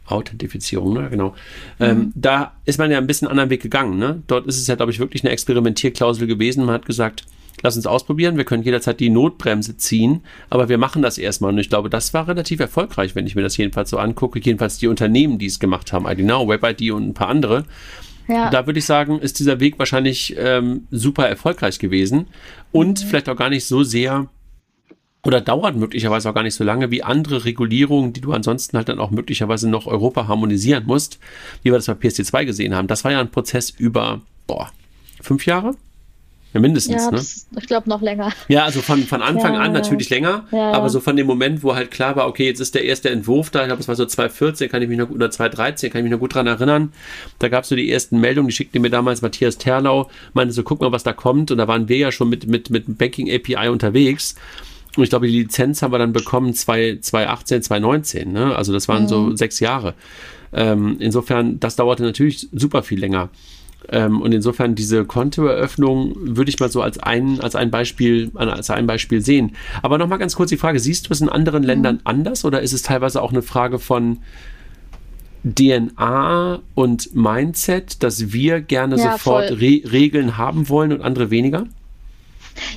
Authentifizierung, 0.07 0.95
ne? 0.95 1.09
genau. 1.11 1.35
Ähm, 1.81 1.97
mhm. 1.97 2.03
Ähm, 2.03 2.13
da 2.15 2.53
ist 2.65 2.79
man 2.79 2.91
ja 2.91 2.99
ein 2.99 3.07
bisschen 3.07 3.29
anderen 3.29 3.51
Weg 3.51 3.63
gegangen. 3.63 3.99
Ne? 3.99 4.23
Dort 4.27 4.47
ist 4.47 4.57
es 4.57 4.67
ja, 4.67 4.77
glaube 4.77 4.93
ich, 4.93 4.99
wirklich 5.01 5.25
eine 5.25 5.33
Experimentierklausel 5.33 6.27
gewesen. 6.27 6.65
Man 6.65 6.75
hat 6.75 6.87
gesagt, 6.87 7.25
lass 7.63 7.77
uns 7.77 7.87
ausprobieren, 7.87 8.37
wir 8.37 8.45
können 8.45 8.63
jederzeit 8.63 9.01
die 9.01 9.11
Notbremse 9.11 9.77
ziehen, 9.77 10.21
aber 10.51 10.69
wir 10.69 10.79
machen 10.79 11.03
das 11.03 11.19
erstmal. 11.19 11.53
Und 11.53 11.59
ich 11.59 11.69
glaube, 11.69 11.91
das 11.91 12.15
war 12.15 12.29
relativ 12.29 12.61
erfolgreich, 12.61 13.15
wenn 13.15 13.27
ich 13.27 13.35
mir 13.35 13.43
das 13.43 13.57
jedenfalls 13.57 13.91
so 13.91 13.99
angucke. 13.99 14.39
Jedenfalls 14.39 14.79
die 14.79 14.89
Unternehmen, 14.89 15.39
die 15.39 15.47
es 15.47 15.59
gemacht 15.59 15.93
haben, 15.93 16.07
ID 16.07 16.21
Now, 16.21 16.49
WebID 16.49 16.93
und 16.93 17.09
ein 17.09 17.15
paar 17.15 17.29
andere. 17.29 17.65
Ja. 18.29 18.51
Da 18.51 18.67
würde 18.67 18.79
ich 18.79 18.85
sagen, 18.85 19.19
ist 19.19 19.39
dieser 19.39 19.61
Weg 19.61 19.79
wahrscheinlich 19.79 20.35
ähm, 20.39 20.87
super 20.91 21.29
erfolgreich 21.29 21.79
gewesen 21.79 22.27
und 22.73 23.03
mhm. 23.03 23.09
vielleicht 23.09 23.29
auch 23.29 23.37
gar 23.37 23.51
nicht 23.51 23.67
so 23.67 23.83
sehr 23.83 24.29
oder 25.27 25.41
dauert 25.41 25.75
möglicherweise 25.75 26.31
auch 26.31 26.35
gar 26.35 26.45
nicht 26.45 26.55
so 26.55 26.63
lange 26.63 26.93
wie 26.93 27.03
andere 27.03 27.45
Regulierungen, 27.45 28.13
die 28.13 28.21
du 28.21 28.33
ansonsten 28.33 28.77
halt 28.77 28.89
dann 28.89 29.01
auch 29.01 29.11
möglicherweise 29.11 29.69
noch 29.69 29.87
Europa 29.87 30.29
harmonisieren 30.29 30.85
musst, 30.87 31.19
wie 31.63 31.73
wir 31.73 31.79
das 31.79 31.87
bei 31.87 31.95
PSD2 31.95 32.45
gesehen 32.45 32.77
haben. 32.77 32.87
Das 32.87 33.03
war 33.03 33.11
ja 33.11 33.21
ein 33.21 33.31
Prozess 33.33 33.71
über, 33.71 34.21
boah, 34.47 34.71
fünf 35.21 35.45
Jahre? 35.45 35.75
Ja, 36.57 36.61
mindestens, 36.61 37.05
ja, 37.05 37.11
ne? 37.11 37.61
ich 37.61 37.67
glaube 37.67 37.89
noch 37.89 38.01
länger. 38.01 38.33
Ja, 38.49 38.65
also 38.65 38.81
von, 38.81 39.03
von 39.03 39.21
Anfang 39.21 39.55
ja, 39.55 39.61
an 39.61 39.73
natürlich 39.73 40.09
länger, 40.09 40.47
ja, 40.53 40.73
aber 40.73 40.89
so 40.89 41.01
von 41.01 41.15
dem 41.15 41.27
Moment, 41.27 41.63
wo 41.63 41.75
halt 41.75 41.91
klar 41.91 42.17
war, 42.17 42.27
okay, 42.29 42.47
jetzt 42.47 42.61
ist 42.61 42.75
der 42.75 42.85
erste 42.85 43.11
Entwurf 43.11 43.51
da, 43.51 43.61
ich 43.61 43.67
glaube, 43.67 43.83
es 43.83 43.89
war 43.89 43.95
so 43.95 44.07
2014, 44.07 44.71
kann 44.71 44.81
ich 44.81 44.89
mich 44.89 44.97
noch, 44.97 45.11
oder 45.11 45.31
2013, 45.31 45.91
kann 45.91 45.99
ich 45.99 46.05
mich 46.05 46.13
noch 46.13 46.19
gut 46.19 46.35
dran 46.35 46.47
erinnern. 46.47 46.95
Da 47.41 47.49
gab 47.49 47.65
es 47.65 47.69
so 47.69 47.77
die 47.77 47.93
ersten 47.93 48.21
Meldungen, 48.21 48.49
die 48.49 48.55
schickte 48.55 48.81
mir 48.81 48.89
damals 48.89 49.21
Matthias 49.21 49.59
Terlau, 49.59 50.09
meinte 50.33 50.55
so, 50.55 50.63
guck 50.63 50.81
mal, 50.81 50.93
was 50.93 51.03
da 51.03 51.13
kommt. 51.13 51.51
Und 51.51 51.59
da 51.59 51.69
waren 51.69 51.91
wir 51.91 51.99
ja 51.99 52.11
schon 52.11 52.31
mit, 52.31 52.47
mit, 52.47 52.71
mit 52.71 52.97
Banking 52.97 53.31
API 53.31 53.69
unterwegs. 53.69 54.35
Und 54.97 55.05
ich 55.05 55.11
glaube, 55.11 55.27
die 55.27 55.41
Lizenz 55.41 55.83
haben 55.83 55.93
wir 55.93 55.99
dann 55.99 56.15
bekommen 56.15 56.55
2018, 56.55 57.63
2019, 57.63 58.33
ne? 58.33 58.57
Also 58.57 58.73
das 58.73 58.89
waren 58.89 59.03
mhm. 59.03 59.09
so 59.09 59.37
sechs 59.37 59.61
Jahre. 59.61 59.95
Ähm, 60.55 60.97
insofern, 61.01 61.61
das 61.61 61.77
dauerte 61.77 62.03
natürlich 62.03 62.49
super 62.53 62.83
viel 62.83 62.99
länger. 62.99 63.29
Ähm, 63.91 64.21
und 64.21 64.33
insofern 64.33 64.75
diese 64.75 65.05
Kontoeröffnung 65.05 66.15
würde 66.17 66.49
ich 66.49 66.59
mal 66.59 66.71
so 66.71 66.83
als 66.83 66.99
ein, 66.99 67.41
als 67.41 67.55
ein 67.55 67.71
Beispiel, 67.71 68.31
als 68.35 68.71
ein 68.71 68.87
Beispiel 68.87 69.21
sehen. 69.21 69.53
Aber 69.83 69.99
nochmal 69.99 70.19
ganz 70.19 70.37
kurz 70.37 70.51
die 70.51 70.57
Frage, 70.57 70.81
siehst 70.81 71.09
du 71.09 71.13
es 71.13 71.21
in 71.21 71.29
anderen 71.29 71.63
mhm. 71.63 71.69
Ländern 71.69 72.01
anders 72.05 72.45
oder 72.45 72.61
ist 72.61 72.73
es 72.73 72.83
teilweise 72.83 73.23
auch 73.23 73.33
eine 73.33 73.43
Frage 73.43 73.79
von 73.79 74.19
DNA 75.45 76.61
und 76.75 77.15
Mindset, 77.15 78.03
dass 78.03 78.33
wir 78.33 78.61
gerne 78.61 78.97
ja, 78.97 79.13
sofort 79.13 79.53
Re 79.53 79.83
Regeln 79.93 80.37
haben 80.37 80.69
wollen 80.69 80.93
und 80.93 81.03
andere 81.03 81.31
weniger? 81.31 81.67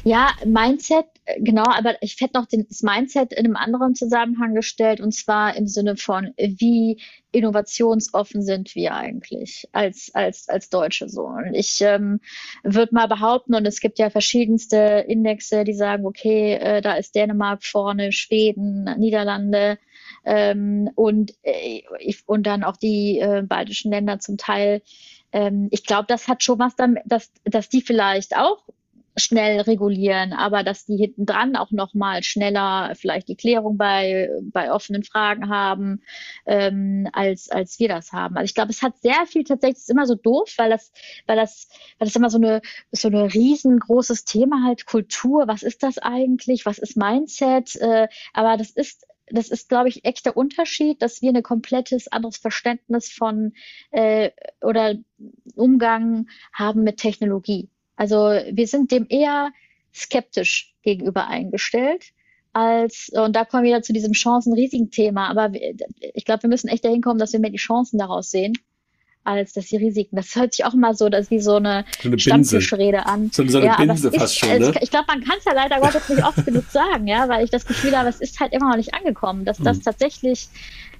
Ja, 0.04 0.32
Mindset, 0.46 1.06
äh, 1.26 1.42
genau, 1.42 1.66
aber 1.66 2.02
ich 2.02 2.18
hätte 2.20 2.40
noch 2.40 2.48
das 2.50 2.82
Mindset 2.82 3.34
in 3.34 3.46
einem 3.46 3.56
anderen 3.56 3.96
Zusammenhang 3.96 4.56
gestellt 4.56 5.02
und 5.02 5.14
zwar 5.14 5.56
im 5.56 5.68
Sinne 5.68 5.98
von, 5.98 6.34
wie 6.38 7.02
innovationsoffen 7.32 8.42
sind 8.42 8.74
wir 8.76 8.96
eigentlich 8.96 9.68
als, 9.72 10.12
als, 10.14 10.50
als 10.50 10.70
Deutsche 10.70 11.10
so. 11.10 11.26
Und 11.26 11.54
ich 11.54 11.80
ähm, 11.82 12.20
würde 12.64 12.96
mal 12.96 13.08
behaupten, 13.08 13.54
und 13.56 13.66
es 13.68 13.80
gibt 13.80 14.00
ja 14.00 14.10
verschiedenste 14.10 15.06
Indexe, 15.08 15.64
die 15.64 15.74
sagen, 15.74 16.06
okay, 16.06 16.54
äh, 16.56 16.82
da 16.82 16.94
ist 16.94 17.16
Dänemark 17.16 17.64
vorne, 17.64 18.12
Schweden, 18.12 18.90
Niederlande, 18.98 19.78
ähm, 20.26 20.90
und, 20.96 21.34
äh, 21.44 21.82
und 22.26 22.48
dann 22.48 22.64
auch 22.64 22.78
die 22.78 23.20
äh, 23.20 23.44
baltischen 23.44 23.92
Länder 23.92 24.20
zum 24.20 24.38
Teil. 24.38 24.82
Ähm, 25.32 25.68
ich 25.72 25.86
glaube, 25.86 26.06
das 26.08 26.28
hat 26.28 26.44
schon 26.44 26.60
was 26.60 26.76
damit, 26.76 27.04
dass, 27.06 27.32
dass 27.44 27.70
die 27.70 27.82
vielleicht 27.82 28.36
auch 28.36 28.64
schnell 29.20 29.62
regulieren, 29.62 30.34
aber 30.34 30.64
dass 30.64 30.86
die 30.86 30.98
hinten 30.98 31.26
dran 31.26 31.56
auch 31.56 31.72
noch 31.72 31.94
mal 31.94 32.24
schneller 32.24 32.94
vielleicht 32.96 33.28
die 33.28 33.36
Klärung 33.36 33.78
bei, 33.78 34.30
bei 34.42 34.72
offenen 34.72 35.04
Fragen 35.04 35.50
haben, 35.50 36.02
ähm, 36.46 37.08
als, 37.14 37.50
als 37.50 37.80
wir 37.80 37.88
das 37.88 38.12
haben. 38.12 38.36
Also 38.38 38.46
ich 38.46 38.56
glaube, 38.56 38.72
es 38.72 38.82
hat 38.82 38.98
sehr 39.00 39.26
viel 39.28 39.44
tatsächlich, 39.44 39.80
ist 39.80 39.90
immer 39.90 40.06
so 40.06 40.16
doof, 40.16 40.54
weil 40.58 40.70
das, 40.70 40.92
weil 41.28 41.36
das, 41.36 41.70
weil 41.98 42.08
das 42.08 42.16
immer 42.16 42.30
so 42.30 42.38
eine, 42.38 42.62
so 42.92 43.08
eine 43.08 43.34
riesengroßes 43.34 44.26
Thema 44.26 44.66
halt 44.66 44.86
Kultur. 44.86 45.48
Was 45.48 45.64
ist 45.64 45.84
das 45.84 45.98
eigentlich? 45.98 46.66
Was 46.66 46.80
ist 46.80 46.98
Mindset? 46.98 47.76
Äh, 47.76 48.08
aber 48.34 48.58
das 48.58 48.72
ist 48.72 49.06
das 49.32 49.50
ist, 49.50 49.70
glaube 49.70 49.90
ich, 49.90 50.06
echt 50.06 50.26
der 50.26 50.38
Unterschied, 50.38 51.02
dass 51.02 51.22
wir 51.22 51.32
ein 51.32 51.44
komplettes 51.44 52.08
anderes 52.12 52.38
Verständnis 52.38 53.12
von 53.12 53.54
äh, 53.92 54.32
oder 54.62 54.96
Umgang 55.56 56.28
haben 56.54 56.84
mit 56.84 56.98
Technologie. 56.98 57.70
Also 58.00 58.16
wir 58.18 58.66
sind 58.66 58.92
dem 58.92 59.08
eher 59.10 59.52
skeptisch 59.94 60.74
gegenüber 60.84 61.28
eingestellt 61.28 62.06
als, 62.54 63.10
und 63.14 63.36
da 63.36 63.44
kommen 63.44 63.64
wir 63.64 63.72
wieder 63.72 63.82
zu 63.82 63.92
diesem 63.92 64.14
Chancen-Risiken-Thema, 64.14 65.30
aber 65.30 65.52
ich 65.54 66.24
glaube, 66.24 66.44
wir 66.44 66.50
müssen 66.50 66.70
echt 66.70 66.86
dahin 66.86 67.02
kommen, 67.02 67.20
dass 67.20 67.34
wir 67.34 67.42
mehr 67.42 67.50
die 67.50 67.58
Chancen 67.58 68.00
daraus 68.00 68.32
sehen 68.32 68.54
als 69.26 69.52
dass 69.52 69.66
die 69.66 69.76
Risiken. 69.76 70.16
Das 70.16 70.34
hört 70.34 70.54
sich 70.54 70.66
auch 70.66 70.74
mal 70.74 70.96
so, 70.96 71.10
dass 71.10 71.30
wie 71.30 71.42
so 71.42 71.58
eine, 71.58 71.84
so 72.02 72.08
eine 72.08 72.18
Stammtischrede 72.18 73.06
an. 73.06 73.30
So, 73.34 73.46
so 73.48 73.58
eine 73.58 73.68
ja, 73.68 73.76
Binse 73.76 74.12
fast 74.12 74.34
ist, 74.34 74.40
schon, 74.40 74.58
ne? 74.58 74.74
Ich 74.82 74.90
glaube, 74.90 75.06
man 75.10 75.22
kann 75.24 75.38
es 75.38 75.44
ja 75.44 75.52
leider 75.54 75.82
Gottes 75.82 76.08
nicht 76.08 76.24
oft 76.24 76.46
genug 76.46 76.64
sagen, 76.72 77.06
ja, 77.06 77.28
weil 77.28 77.44
ich 77.44 77.52
das 77.52 77.66
Gefühl 77.66 77.98
habe, 77.98 78.08
es 78.08 78.22
ist 78.22 78.40
halt 78.40 78.54
immer 78.54 78.70
noch 78.70 78.78
nicht 78.78 78.94
angekommen, 78.94 79.44
dass 79.44 79.58
das 79.58 79.78
hm. 79.78 79.84
tatsächlich 79.84 80.48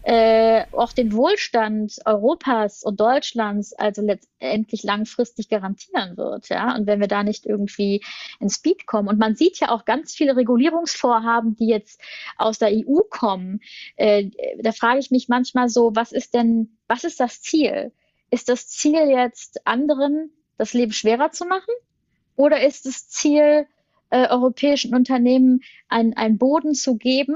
äh, 0.04 0.64
auch 0.72 0.94
den 0.94 1.14
Wohlstand 1.14 1.98
Europas 2.06 2.84
und 2.84 3.00
Deutschlands 3.00 3.74
also 3.74 4.02
letztendlich 4.02 4.84
langfristig 4.84 5.50
garantieren 5.50 6.18
wird, 6.18 6.50
ja. 6.50 6.76
Und 6.76 6.88
wenn 6.88 7.00
wir 7.00 7.08
da 7.08 7.24
nicht 7.24 7.46
irgendwie 7.46 8.02
ins 8.40 8.56
Speed 8.56 8.88
kommen 8.88 9.10
und 9.10 9.20
man 9.20 9.36
sieht 9.36 9.60
ja 9.60 9.70
auch 9.70 9.86
ganz 9.86 10.14
viele 10.14 10.36
Regulierungsvorhaben, 10.36 11.56
die 11.56 11.68
jetzt 11.68 12.02
aus 12.38 12.60
der 12.60 12.70
EU 12.72 13.00
kommen, 13.10 13.60
äh, 13.98 14.30
da 14.62 14.72
frage 14.72 15.00
ich 15.00 15.12
mich 15.12 15.28
manchmal 15.28 15.70
so, 15.70 15.92
was 15.96 16.12
ist 16.12 16.34
denn, 16.34 16.78
was 16.88 17.04
ist 17.04 17.20
das 17.20 17.42
Ziel? 17.42 17.92
ist 18.32 18.50
das 18.50 18.68
Ziel 18.68 19.10
jetzt, 19.10 19.66
anderen 19.66 20.32
das 20.58 20.74
Leben 20.74 20.92
schwerer 20.92 21.32
zu 21.32 21.46
machen? 21.46 21.74
Oder 22.36 22.66
ist 22.66 22.86
das 22.86 23.10
Ziel, 23.10 23.68
äh, 24.12 24.28
europäischen 24.30 24.96
Unternehmen 24.96 25.62
einen 25.88 26.38
Boden 26.38 26.74
zu 26.74 26.98
geben, 26.98 27.36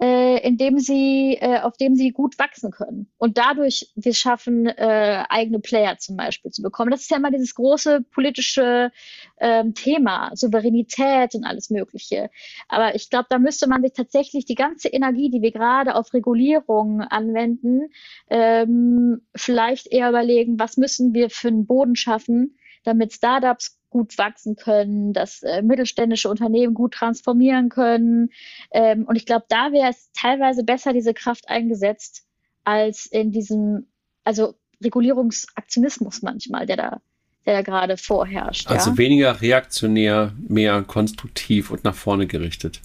äh, 0.00 0.46
in 0.46 0.56
dem 0.56 0.78
sie, 0.78 1.38
äh, 1.40 1.60
auf 1.60 1.76
dem 1.76 1.94
sie 1.94 2.10
gut 2.10 2.38
wachsen 2.38 2.70
können 2.72 3.08
und 3.18 3.38
dadurch 3.38 3.92
wir 3.94 4.12
schaffen, 4.12 4.66
äh, 4.66 5.24
eigene 5.28 5.60
Player 5.60 5.98
zum 5.98 6.16
Beispiel 6.16 6.50
zu 6.50 6.62
bekommen. 6.62 6.90
Das 6.90 7.02
ist 7.02 7.10
ja 7.10 7.18
immer 7.18 7.30
dieses 7.30 7.54
große 7.54 8.02
politische 8.10 8.90
ähm, 9.38 9.74
Thema, 9.74 10.30
Souveränität 10.34 11.34
und 11.34 11.44
alles 11.44 11.70
Mögliche. 11.70 12.30
Aber 12.68 12.94
ich 12.94 13.08
glaube, 13.08 13.26
da 13.30 13.38
müsste 13.38 13.68
man 13.68 13.82
sich 13.82 13.92
tatsächlich 13.92 14.44
die 14.44 14.56
ganze 14.56 14.88
Energie, 14.88 15.30
die 15.30 15.42
wir 15.42 15.52
gerade 15.52 15.94
auf 15.94 16.12
Regulierung 16.12 17.00
anwenden, 17.00 17.90
ähm, 18.30 19.22
vielleicht 19.36 19.86
eher 19.92 20.08
überlegen, 20.08 20.58
was 20.58 20.76
müssen 20.76 21.14
wir 21.14 21.30
für 21.30 21.48
einen 21.48 21.66
Boden 21.66 21.94
schaffen, 21.94 22.56
damit 22.82 23.12
Startups 23.12 23.78
gut 23.94 24.18
wachsen 24.18 24.56
können, 24.56 25.12
dass 25.12 25.44
äh, 25.44 25.62
mittelständische 25.62 26.28
Unternehmen 26.28 26.74
gut 26.74 26.94
transformieren 26.94 27.68
können. 27.68 28.30
Ähm, 28.72 29.04
und 29.04 29.14
ich 29.14 29.24
glaube, 29.24 29.44
da 29.48 29.70
wäre 29.70 29.88
es 29.88 30.10
teilweise 30.12 30.64
besser, 30.64 30.92
diese 30.92 31.14
Kraft 31.14 31.48
eingesetzt, 31.48 32.24
als 32.64 33.06
in 33.06 33.30
diesem, 33.30 33.86
also 34.24 34.54
Regulierungsaktionismus 34.82 36.22
manchmal, 36.22 36.66
der 36.66 36.76
da 36.76 37.00
der 37.46 37.56
da 37.56 37.62
gerade 37.62 37.98
vorherrscht. 37.98 38.68
Also 38.68 38.92
ja? 38.92 38.96
weniger 38.96 39.42
reaktionär, 39.42 40.32
mehr 40.48 40.82
konstruktiv 40.82 41.70
und 41.70 41.84
nach 41.84 41.94
vorne 41.94 42.26
gerichtet. 42.26 42.80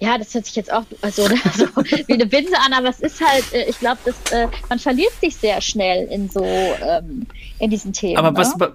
Ja, 0.00 0.18
das 0.18 0.34
hört 0.34 0.46
sich 0.46 0.56
jetzt 0.56 0.72
auch 0.72 0.84
also, 1.02 1.22
also 1.44 1.66
wie 1.76 2.12
eine 2.14 2.26
Binse 2.26 2.56
an, 2.66 2.72
aber 2.72 2.88
es 2.88 2.98
ist 2.98 3.24
halt, 3.24 3.44
äh, 3.52 3.68
ich 3.68 3.78
glaube, 3.78 4.12
äh, 4.32 4.48
man 4.68 4.80
verliert 4.80 5.12
sich 5.20 5.36
sehr 5.36 5.60
schnell 5.60 6.08
in 6.08 6.28
so 6.28 6.44
ähm, 6.44 7.26
in 7.60 7.70
diesen 7.70 7.92
Themen. 7.92 8.16
Aber 8.16 8.36
was, 8.36 8.56
ne? 8.56 8.72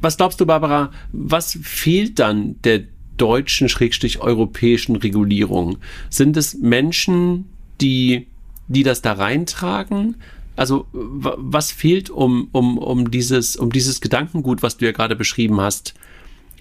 Was 0.00 0.16
glaubst 0.16 0.40
du, 0.40 0.46
Barbara, 0.46 0.90
was 1.12 1.58
fehlt 1.62 2.18
dann 2.18 2.60
der 2.62 2.84
deutschen, 3.16 3.68
schrägstrich 3.68 4.20
europäischen 4.20 4.96
Regulierung? 4.96 5.78
Sind 6.08 6.36
es 6.36 6.54
Menschen, 6.54 7.46
die, 7.80 8.26
die 8.68 8.82
das 8.82 9.02
da 9.02 9.12
reintragen? 9.12 10.16
Also 10.56 10.86
was 10.92 11.70
fehlt, 11.70 12.10
um, 12.10 12.48
um, 12.52 12.78
um, 12.78 13.10
dieses, 13.10 13.56
um 13.56 13.70
dieses 13.70 14.00
Gedankengut, 14.00 14.62
was 14.62 14.76
du 14.76 14.86
ja 14.86 14.92
gerade 14.92 15.16
beschrieben 15.16 15.60
hast, 15.60 15.94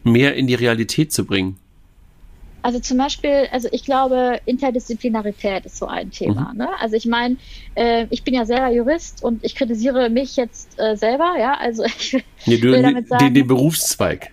mehr 0.04 0.36
in 0.36 0.48
die 0.48 0.56
Realität 0.56 1.12
zu 1.12 1.26
bringen? 1.26 1.58
Also 2.62 2.80
zum 2.80 2.98
Beispiel, 2.98 3.48
also 3.52 3.70
ich 3.72 3.86
glaube, 3.86 4.40
Interdisziplinarität 4.46 5.66
ist 5.66 5.78
so 5.78 5.88
ein 5.88 6.12
Thema. 6.12 6.52
Mhm. 6.52 6.60
Ne? 6.60 6.70
Also 6.80 6.96
ich 6.96 7.06
meine, 7.06 7.38
äh, 7.76 8.06
ich 8.10 8.24
bin 8.24 8.34
ja 8.34 8.46
selber 8.46 8.70
Jurist 8.70 9.24
und 9.24 9.44
ich 9.44 9.56
kritisiere 9.56 10.10
mich 10.10 10.36
jetzt 10.36 10.78
äh, 10.80 10.96
selber, 10.96 11.36
ja. 11.40 11.54
Also 11.54 11.84
ich 11.86 12.18
nee, 12.46 12.58
du, 12.58 12.72
will 12.72 12.82
damit 12.82 13.08
sagen, 13.08 13.26
den, 13.26 13.34
den 13.34 13.48
Berufszweig. 13.48 14.32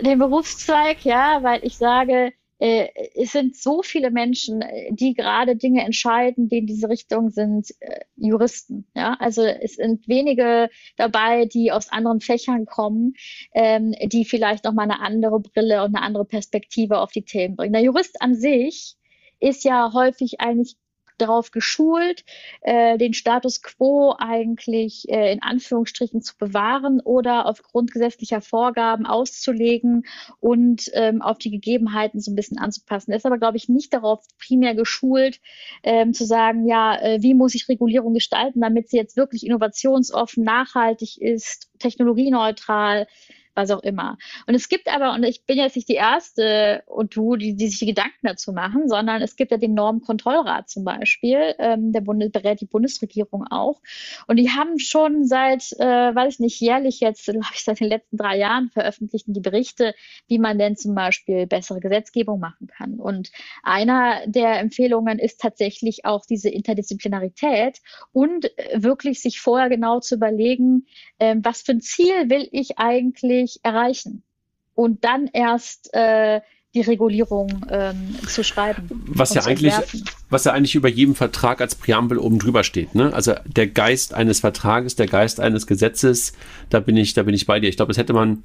Den 0.00 0.18
Berufszweig, 0.18 1.04
ja, 1.04 1.38
weil 1.42 1.60
ich 1.64 1.76
sage, 1.76 2.32
äh, 2.58 2.88
es 3.14 3.32
sind 3.32 3.56
so 3.56 3.82
viele 3.82 4.10
Menschen, 4.10 4.62
äh, 4.62 4.92
die 4.92 5.14
gerade 5.14 5.56
Dinge 5.56 5.84
entscheiden, 5.84 6.48
die 6.48 6.58
in 6.58 6.66
diese 6.66 6.88
Richtung 6.88 7.30
sind, 7.30 7.70
äh, 7.80 8.00
Juristen. 8.16 8.86
Ja, 8.94 9.16
also 9.20 9.42
es 9.42 9.76
sind 9.76 10.08
wenige 10.08 10.68
dabei, 10.96 11.46
die 11.46 11.70
aus 11.70 11.90
anderen 11.90 12.20
Fächern 12.20 12.66
kommen, 12.66 13.14
ähm, 13.54 13.94
die 14.06 14.24
vielleicht 14.24 14.64
noch 14.64 14.72
mal 14.72 14.82
eine 14.82 15.00
andere 15.00 15.40
Brille 15.40 15.84
und 15.84 15.94
eine 15.94 16.04
andere 16.04 16.24
Perspektive 16.24 16.98
auf 16.98 17.12
die 17.12 17.24
Themen 17.24 17.56
bringen. 17.56 17.72
Der 17.72 17.82
Jurist 17.82 18.20
an 18.20 18.34
sich 18.34 18.96
ist 19.40 19.64
ja 19.64 19.92
häufig 19.92 20.40
eigentlich 20.40 20.76
darauf 21.18 21.50
geschult, 21.50 22.24
äh, 22.62 22.98
den 22.98 23.14
Status 23.14 23.62
quo 23.62 24.14
eigentlich 24.18 25.08
äh, 25.08 25.32
in 25.32 25.42
Anführungsstrichen 25.42 26.22
zu 26.22 26.36
bewahren 26.36 27.00
oder 27.00 27.46
aufgrund 27.46 27.92
gesetzlicher 27.92 28.40
Vorgaben 28.40 29.06
auszulegen 29.06 30.04
und 30.40 30.90
ähm, 30.94 31.22
auf 31.22 31.38
die 31.38 31.50
Gegebenheiten 31.50 32.20
so 32.20 32.30
ein 32.30 32.36
bisschen 32.36 32.58
anzupassen. 32.58 33.10
Er 33.10 33.18
ist 33.18 33.26
aber, 33.26 33.38
glaube 33.38 33.56
ich, 33.56 33.68
nicht 33.68 33.92
darauf 33.92 34.24
primär 34.38 34.74
geschult, 34.74 35.40
ähm, 35.82 36.12
zu 36.12 36.24
sagen, 36.24 36.66
ja, 36.66 37.00
äh, 37.00 37.22
wie 37.22 37.34
muss 37.34 37.54
ich 37.54 37.68
Regulierung 37.68 38.14
gestalten, 38.14 38.60
damit 38.60 38.88
sie 38.88 38.96
jetzt 38.96 39.16
wirklich 39.16 39.44
innovationsoffen, 39.44 40.44
nachhaltig 40.44 41.20
ist, 41.20 41.70
technologieneutral, 41.78 43.06
was 43.58 43.70
auch 43.70 43.82
immer. 43.82 44.16
Und 44.46 44.54
es 44.54 44.68
gibt 44.68 44.88
aber, 44.88 45.12
und 45.12 45.24
ich 45.24 45.44
bin 45.44 45.58
jetzt 45.58 45.74
nicht 45.76 45.88
die 45.88 45.94
Erste 45.94 46.82
und 46.86 47.14
du, 47.16 47.36
die, 47.36 47.56
die 47.56 47.68
sich 47.68 47.80
die 47.80 47.86
Gedanken 47.86 48.22
dazu 48.22 48.52
machen, 48.52 48.88
sondern 48.88 49.20
es 49.20 49.34
gibt 49.36 49.50
ja 49.50 49.56
den 49.56 49.74
Normenkontrollrat 49.74 50.70
zum 50.70 50.84
Beispiel, 50.84 51.54
ähm, 51.58 51.92
der 51.92 52.00
Bundes 52.00 52.30
berät 52.30 52.60
die 52.60 52.66
Bundesregierung 52.66 53.44
auch. 53.50 53.80
Und 54.28 54.36
die 54.36 54.50
haben 54.50 54.78
schon 54.78 55.24
seit, 55.24 55.72
äh, 55.72 56.14
weiß 56.14 56.34
ich 56.34 56.40
nicht, 56.40 56.60
jährlich 56.60 57.00
jetzt, 57.00 57.24
glaube 57.24 57.46
ich, 57.52 57.64
seit 57.64 57.80
den 57.80 57.88
letzten 57.88 58.16
drei 58.16 58.38
Jahren 58.38 58.70
veröffentlichten 58.70 59.34
die 59.34 59.40
Berichte, 59.40 59.94
wie 60.28 60.38
man 60.38 60.58
denn 60.58 60.76
zum 60.76 60.94
Beispiel 60.94 61.46
bessere 61.46 61.80
Gesetzgebung 61.80 62.38
machen 62.38 62.68
kann. 62.68 62.94
Und 62.94 63.32
einer 63.64 64.20
der 64.26 64.60
Empfehlungen 64.60 65.18
ist 65.18 65.40
tatsächlich 65.40 66.04
auch 66.04 66.24
diese 66.26 66.48
Interdisziplinarität 66.48 67.80
und 68.12 68.44
äh, 68.56 68.82
wirklich 68.82 69.20
sich 69.20 69.40
vorher 69.40 69.68
genau 69.68 69.98
zu 69.98 70.14
überlegen, 70.14 70.86
äh, 71.18 71.34
was 71.42 71.62
für 71.62 71.72
ein 71.72 71.80
Ziel 71.80 72.30
will 72.30 72.48
ich 72.52 72.78
eigentlich 72.78 73.47
erreichen? 73.62 74.22
Und 74.74 75.04
dann 75.04 75.28
erst 75.32 75.92
äh, 75.92 76.40
die 76.74 76.82
Regulierung 76.82 77.66
ähm, 77.70 78.14
zu 78.26 78.44
schreiben. 78.44 78.88
Was 79.06 79.34
ja 79.34 79.44
eigentlich, 79.44 79.74
was 80.28 80.44
ja 80.44 80.52
eigentlich 80.52 80.74
über 80.74 80.88
jedem 80.88 81.14
Vertrag 81.14 81.60
als 81.60 81.74
Präambel 81.74 82.18
oben 82.18 82.38
drüber 82.38 82.62
steht. 82.62 82.94
Ne? 82.94 83.12
Also 83.12 83.34
der 83.46 83.66
Geist 83.66 84.14
eines 84.14 84.40
Vertrages, 84.40 84.94
der 84.94 85.06
Geist 85.06 85.40
eines 85.40 85.66
Gesetzes, 85.66 86.34
da 86.68 86.80
bin 86.80 86.96
ich, 86.96 87.14
da 87.14 87.22
bin 87.22 87.34
ich 87.34 87.46
bei 87.46 87.58
dir. 87.58 87.68
Ich 87.68 87.76
glaube, 87.76 87.90
das 87.90 87.98
hätte 87.98 88.12
man 88.12 88.44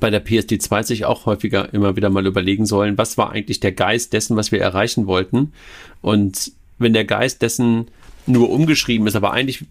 bei 0.00 0.10
der 0.10 0.20
PSD 0.20 0.58
2 0.58 0.82
sich 0.82 1.04
auch 1.04 1.26
häufiger 1.26 1.72
immer 1.72 1.96
wieder 1.96 2.10
mal 2.10 2.26
überlegen 2.26 2.66
sollen, 2.66 2.98
was 2.98 3.16
war 3.16 3.30
eigentlich 3.30 3.60
der 3.60 3.72
Geist 3.72 4.12
dessen, 4.12 4.36
was 4.36 4.52
wir 4.52 4.60
erreichen 4.60 5.06
wollten. 5.06 5.52
Und 6.02 6.52
wenn 6.78 6.92
der 6.92 7.04
Geist 7.04 7.42
dessen 7.42 7.88
nur 8.26 8.50
umgeschrieben 8.50 9.06
ist, 9.06 9.16
aber 9.16 9.32
eigentlich 9.32 9.64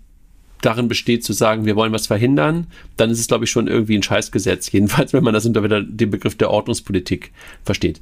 darin 0.61 0.87
besteht 0.87 1.23
zu 1.23 1.33
sagen, 1.33 1.65
wir 1.65 1.75
wollen 1.75 1.93
was 1.93 2.07
verhindern, 2.07 2.67
dann 2.95 3.09
ist 3.09 3.19
es, 3.19 3.27
glaube 3.27 3.45
ich, 3.45 3.51
schon 3.51 3.67
irgendwie 3.67 3.97
ein 3.97 4.03
Scheißgesetz. 4.03 4.71
Jedenfalls, 4.71 5.13
wenn 5.13 5.23
man 5.23 5.33
das 5.33 5.45
unter 5.45 5.63
wieder 5.63 5.81
den 5.81 6.09
Begriff 6.09 6.37
der 6.37 6.51
Ordnungspolitik 6.51 7.31
versteht. 7.63 7.99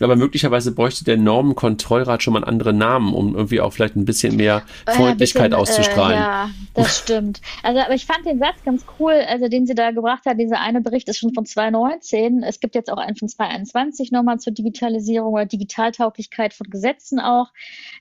Aber 0.00 0.16
möglicherweise 0.16 0.72
bräuchte 0.72 1.04
der 1.04 1.16
Normenkontrollrat 1.16 2.22
schon 2.22 2.32
mal 2.32 2.40
einen 2.42 2.48
anderen 2.48 2.78
Namen, 2.78 3.14
um 3.14 3.36
irgendwie 3.36 3.60
auch 3.60 3.72
vielleicht 3.72 3.94
ein 3.94 4.04
bisschen 4.04 4.36
mehr 4.36 4.62
äh, 4.86 4.92
Freundlichkeit 4.92 5.50
bisschen, 5.50 5.60
auszustrahlen. 5.60 6.18
Äh, 6.18 6.20
ja, 6.20 6.50
das 6.74 6.98
stimmt. 7.02 7.40
Also, 7.62 7.80
aber 7.80 7.94
ich 7.94 8.06
fand 8.06 8.26
den 8.26 8.38
Satz 8.38 8.56
ganz 8.64 8.84
cool, 8.98 9.12
also 9.12 9.48
den 9.48 9.66
sie 9.66 9.74
da 9.74 9.90
gebracht 9.92 10.24
hat. 10.26 10.38
Dieser 10.38 10.60
eine 10.60 10.80
Bericht 10.80 11.08
ist 11.08 11.18
schon 11.18 11.34
von 11.34 11.46
2019. 11.46 12.42
Es 12.42 12.58
gibt 12.58 12.74
jetzt 12.74 12.90
auch 12.90 12.98
einen 12.98 13.16
von 13.16 13.28
2021 13.28 14.10
nochmal 14.10 14.38
zur 14.38 14.52
Digitalisierung 14.52 15.34
oder 15.34 15.46
Digitaltauglichkeit 15.46 16.54
von 16.54 16.68
Gesetzen 16.68 17.20
auch. 17.20 17.52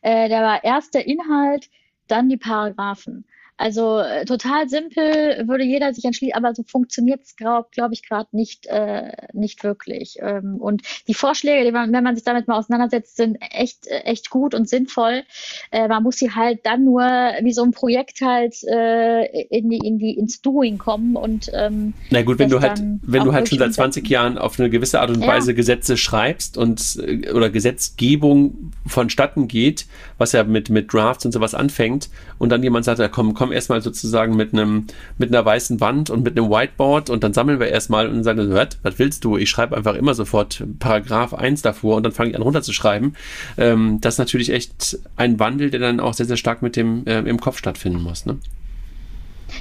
Äh, 0.02 0.30
der 0.30 0.42
war 0.42 0.64
erst 0.64 0.96
der 0.96 1.08
Inhalt, 1.08 1.70
dann 2.08 2.30
die 2.30 2.38
Paragraphen. 2.38 3.26
Also 3.62 4.00
äh, 4.00 4.26
total 4.26 4.68
simpel, 4.68 5.48
würde 5.48 5.64
jeder 5.64 5.94
sich 5.94 6.04
entschließen, 6.04 6.34
aber 6.36 6.56
so 6.56 6.64
funktioniert 6.64 7.22
es, 7.22 7.36
glaube 7.36 7.70
glaub 7.72 7.92
ich, 7.92 8.02
gerade 8.02 8.28
nicht, 8.32 8.66
äh, 8.66 9.12
nicht 9.34 9.64
wirklich. 9.64 10.18
Ähm, 10.20 10.56
und 10.56 10.82
die 11.08 11.14
Vorschläge, 11.14 11.64
die 11.64 11.72
man, 11.72 11.94
wenn 11.94 12.04
man 12.04 12.16
sich 12.16 12.24
damit 12.24 12.48
mal 12.48 12.58
auseinandersetzt, 12.58 13.18
sind 13.18 13.38
echt, 13.40 13.86
äh, 13.86 14.00
echt 14.00 14.32
gut 14.32 14.56
und 14.56 14.68
sinnvoll. 14.68 15.22
Äh, 15.70 15.88
man 15.88 16.02
muss 16.02 16.18
sie 16.18 16.32
halt 16.32 16.66
dann 16.66 16.86
nur 16.86 17.04
wie 17.04 17.54
so 17.54 17.62
ein 17.62 17.70
Projekt 17.70 18.22
halt 18.22 18.56
äh, 18.64 19.26
in 19.26 19.70
die, 19.70 19.78
in 19.78 20.00
die, 20.00 20.18
ins 20.18 20.42
Doing 20.42 20.80
kommen 20.80 21.16
und 21.16 21.52
ähm, 21.54 21.94
Na 22.10 22.24
gut, 22.24 22.40
wenn 22.40 22.50
du 22.50 22.62
halt, 22.62 22.82
wenn 23.04 23.24
du 23.24 23.32
halt 23.32 23.48
schon 23.48 23.60
seit 23.60 23.76
20 23.76 24.10
Jahren 24.10 24.40
auf 24.40 24.60
eine 24.60 24.72
gewisse 24.72 25.00
Art 25.02 25.12
und 25.12 25.22
Weise 25.22 25.52
ja. 25.52 25.56
Gesetze 25.56 25.98
schreibst 25.98 26.58
und 26.58 26.98
äh, 27.06 27.30
oder 27.30 27.52
Gesetzgebung 27.52 28.72
vonstatten 28.88 29.48
geht, 29.48 29.86
was 30.18 30.32
ja 30.32 30.44
mit, 30.44 30.72
mit 30.72 30.92
Drafts 30.92 31.26
und 31.28 31.32
sowas 31.32 31.54
anfängt, 31.54 32.10
und 32.40 32.50
dann 32.50 32.64
jemand 32.64 32.86
sagt, 32.86 32.98
ja, 32.98 33.08
komm, 33.08 33.36
komm 33.36 33.51
erstmal 33.52 33.82
sozusagen 33.82 34.36
mit 34.36 34.54
einem, 34.54 34.88
mit 35.18 35.30
einer 35.30 35.44
weißen 35.46 35.80
Wand 35.80 36.10
und 36.10 36.24
mit 36.24 36.38
einem 36.38 36.50
Whiteboard 36.50 37.10
und 37.10 37.24
dann 37.24 37.34
sammeln 37.34 37.60
wir 37.60 37.68
erstmal 37.68 38.08
und 38.08 38.24
sagen, 38.24 38.52
was, 38.52 38.70
was 38.84 39.00
willst 39.00 39.24
du? 39.24 39.38
Ich 39.38 39.50
schreibe 39.50 39.76
einfach 39.76 39.96
immer 39.96 40.14
sofort 40.14 40.64
Paragraph 40.80 41.34
1 41.34 41.62
davor 41.62 41.98
und 41.98 42.04
dann 42.04 42.12
fange 42.12 42.32
ich 42.32 42.36
an 42.36 42.42
runterzuschreiben. 42.42 43.16
Ähm, 43.58 44.00
das 44.02 44.16
ist 44.16 44.20
natürlich 44.20 44.52
echt 44.52 45.00
ein 45.16 45.40
Wandel, 45.40 45.70
der 45.70 45.80
dann 45.80 46.00
auch 46.00 46.14
sehr, 46.14 46.26
sehr 46.26 46.38
stark 46.38 46.62
mit 46.62 46.76
dem 46.76 47.06
äh, 47.06 47.20
im 47.20 47.40
Kopf 47.40 47.58
stattfinden 47.58 48.02
muss. 48.02 48.26
Ne? 48.26 48.38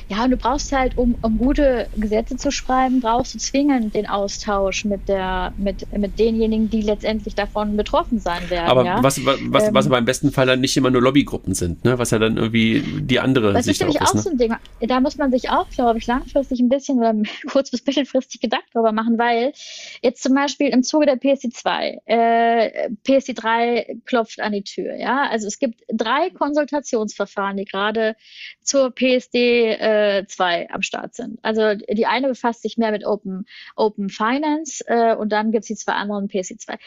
Ja, 0.08 0.24
und 0.24 0.30
du 0.30 0.36
brauchst 0.36 0.72
halt, 0.72 0.96
um, 0.96 1.16
um 1.22 1.38
gute 1.38 1.88
Gesetze 1.96 2.36
zu 2.36 2.50
schreiben, 2.50 3.00
brauchst 3.00 3.34
du 3.34 3.38
zwingend 3.38 3.94
den 3.94 4.08
Austausch 4.08 4.84
mit 4.84 5.08
der, 5.08 5.54
mit, 5.56 5.86
mit 5.96 6.18
denjenigen, 6.18 6.70
die 6.70 6.82
letztendlich 6.82 7.34
davon 7.34 7.76
betroffen 7.76 8.18
sein 8.18 8.50
werden. 8.50 8.68
Aber 8.68 8.84
ja? 8.84 9.02
was, 9.02 9.24
was, 9.24 9.38
was, 9.42 9.68
ähm, 9.68 9.74
was 9.74 9.86
aber 9.86 9.98
im 9.98 10.04
besten 10.04 10.32
Fall 10.32 10.46
dann 10.46 10.60
nicht 10.60 10.76
immer 10.76 10.90
nur 10.90 11.02
Lobbygruppen 11.02 11.54
sind, 11.54 11.84
ne? 11.84 11.98
Was 11.98 12.10
ja 12.10 12.18
dann 12.18 12.36
irgendwie 12.36 12.82
die 13.02 13.20
andere 13.20 13.52
das 13.52 13.64
Sicht 13.64 13.80
ist 13.80 13.86
nämlich 13.86 14.00
auch, 14.00 14.14
ist, 14.14 14.20
auch 14.20 14.22
so 14.24 14.30
ein 14.30 14.38
Ding. 14.38 14.54
Da 14.80 15.00
muss 15.00 15.16
man 15.16 15.30
sich 15.30 15.50
auch, 15.50 15.68
glaube 15.70 15.98
ich, 15.98 16.06
langfristig 16.06 16.60
ein 16.60 16.68
bisschen 16.68 16.98
oder 16.98 17.14
kurz- 17.50 17.70
bis 17.70 17.84
mittelfristig 17.86 18.40
Gedanken 18.40 18.68
drüber 18.72 18.92
machen, 18.92 19.18
weil 19.18 19.52
jetzt 20.02 20.22
zum 20.22 20.34
Beispiel 20.34 20.68
im 20.68 20.82
Zuge 20.82 21.06
der 21.06 21.20
PSD2, 21.20 22.00
äh, 22.06 22.90
PSD3 23.06 24.02
klopft 24.04 24.40
an 24.40 24.52
die 24.52 24.62
Tür, 24.62 24.96
ja. 24.96 25.28
Also 25.30 25.46
es 25.46 25.58
gibt 25.58 25.82
drei 25.88 26.30
Konsultationsverfahren, 26.30 27.56
die 27.56 27.64
gerade 27.64 28.16
zur 28.62 28.90
PSD 28.90 29.76
äh, 29.80 30.26
zwei 30.26 30.68
am 30.70 30.82
Start 30.82 31.14
sind. 31.14 31.38
Also 31.42 31.74
die 31.74 32.06
eine 32.06 32.28
befasst 32.28 32.62
sich 32.62 32.76
mehr 32.76 32.92
mit 32.92 33.06
Open, 33.06 33.46
Open 33.76 34.10
Finance 34.10 34.84
äh, 34.86 35.14
und 35.14 35.30
dann 35.30 35.52
gibt 35.52 35.64
es 35.64 35.68
die 35.68 35.74
zwei 35.74 35.94
anderen 35.94 36.28
PSC2. 36.28 36.78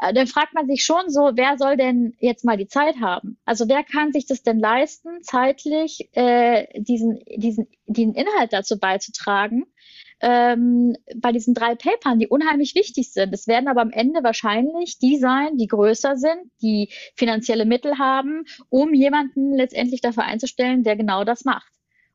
Äh, 0.00 0.12
dann 0.12 0.26
fragt 0.26 0.54
man 0.54 0.66
sich 0.66 0.84
schon 0.84 1.08
so, 1.08 1.32
wer 1.34 1.56
soll 1.56 1.76
denn 1.76 2.14
jetzt 2.18 2.44
mal 2.44 2.56
die 2.56 2.68
Zeit 2.68 2.96
haben? 3.00 3.38
Also 3.44 3.68
wer 3.68 3.82
kann 3.84 4.12
sich 4.12 4.26
das 4.26 4.42
denn 4.42 4.58
leisten, 4.58 5.22
zeitlich 5.22 6.08
äh, 6.12 6.66
diesen, 6.80 7.20
diesen, 7.36 7.66
diesen 7.86 8.14
Inhalt 8.14 8.52
dazu 8.52 8.78
beizutragen? 8.78 9.64
ähm, 10.22 10.96
bei 11.16 11.32
diesen 11.32 11.52
drei 11.52 11.74
Papern, 11.74 12.20
die 12.20 12.28
unheimlich 12.28 12.76
wichtig 12.76 13.12
sind. 13.12 13.34
Es 13.34 13.48
werden 13.48 13.66
aber 13.66 13.82
am 13.82 13.90
Ende 13.90 14.22
wahrscheinlich 14.22 14.98
die 14.98 15.18
sein, 15.18 15.56
die 15.56 15.66
größer 15.66 16.16
sind, 16.16 16.48
die 16.62 16.90
finanzielle 17.16 17.64
Mittel 17.64 17.98
haben, 17.98 18.44
um 18.68 18.94
jemanden 18.94 19.52
letztendlich 19.52 20.00
dafür 20.00 20.22
einzustellen, 20.22 20.84
der 20.84 20.94
genau 20.94 21.24
das 21.24 21.44
macht. 21.44 21.72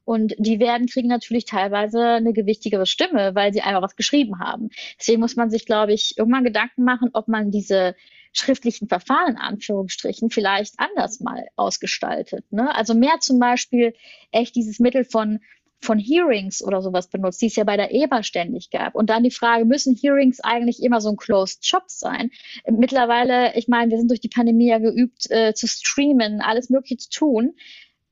Und 0.08 0.36
die 0.38 0.62
werden, 0.62 0.88
kriegen 0.88 1.10
natürlich 1.10 1.44
teilweise 1.44 2.02
eine 2.02 2.32
gewichtigere 2.32 2.86
Stimme, 2.86 3.36
weil 3.36 3.52
sie 3.52 3.60
einfach 3.60 3.82
was 3.82 3.98
geschrieben 3.98 4.40
haben. 4.40 4.70
Deswegen 4.98 5.20
muss 5.20 5.36
man 5.36 5.50
sich, 5.50 5.66
glaube 5.66 5.92
ich, 5.92 6.18
irgendwann 6.18 6.46
Gedanken 6.46 6.86
machen, 6.86 7.10
ob 7.12 7.28
man 7.28 7.52
diese 7.52 7.94
schriftlichen 8.32 8.88
Verfahren, 8.88 9.32
in 9.32 9.38
Anführungsstrichen, 9.38 10.30
vielleicht 10.30 10.76
anders 10.78 11.20
mal 11.20 11.48
ausgestaltet. 11.58 12.46
Ne? 12.54 12.74
Also 12.74 12.94
mehr 12.94 13.20
zum 13.20 13.38
Beispiel 13.38 13.94
echt 14.32 14.56
dieses 14.56 14.80
Mittel 14.80 15.04
von 15.04 15.40
von 15.80 16.00
Hearings 16.00 16.64
oder 16.64 16.82
sowas 16.82 17.08
benutzt, 17.08 17.40
die 17.40 17.48
es 17.48 17.56
ja 17.56 17.64
bei 17.64 17.78
der 17.78 17.94
EBA 17.94 18.24
ständig 18.24 18.72
gab. 18.72 18.96
Und 18.96 19.12
dann 19.12 19.24
die 19.24 19.30
Frage, 19.30 19.64
müssen 19.64 19.96
Hearings 19.96 20.40
eigentlich 20.40 20.82
immer 20.82 21.02
so 21.02 21.10
ein 21.10 21.18
Closed 21.18 21.68
Shop 21.68 21.84
sein? 21.86 22.32
Mittlerweile, 22.68 23.56
ich 23.56 23.68
meine, 23.68 23.92
wir 23.92 24.00
sind 24.00 24.10
durch 24.10 24.22
die 24.22 24.28
Pandemie 24.28 24.70
ja 24.70 24.80
geübt, 24.80 25.30
äh, 25.30 25.54
zu 25.54 25.68
streamen, 25.68 26.42
alles 26.42 26.72
Mögliche 26.72 26.98
zu 26.98 27.10
tun 27.12 27.54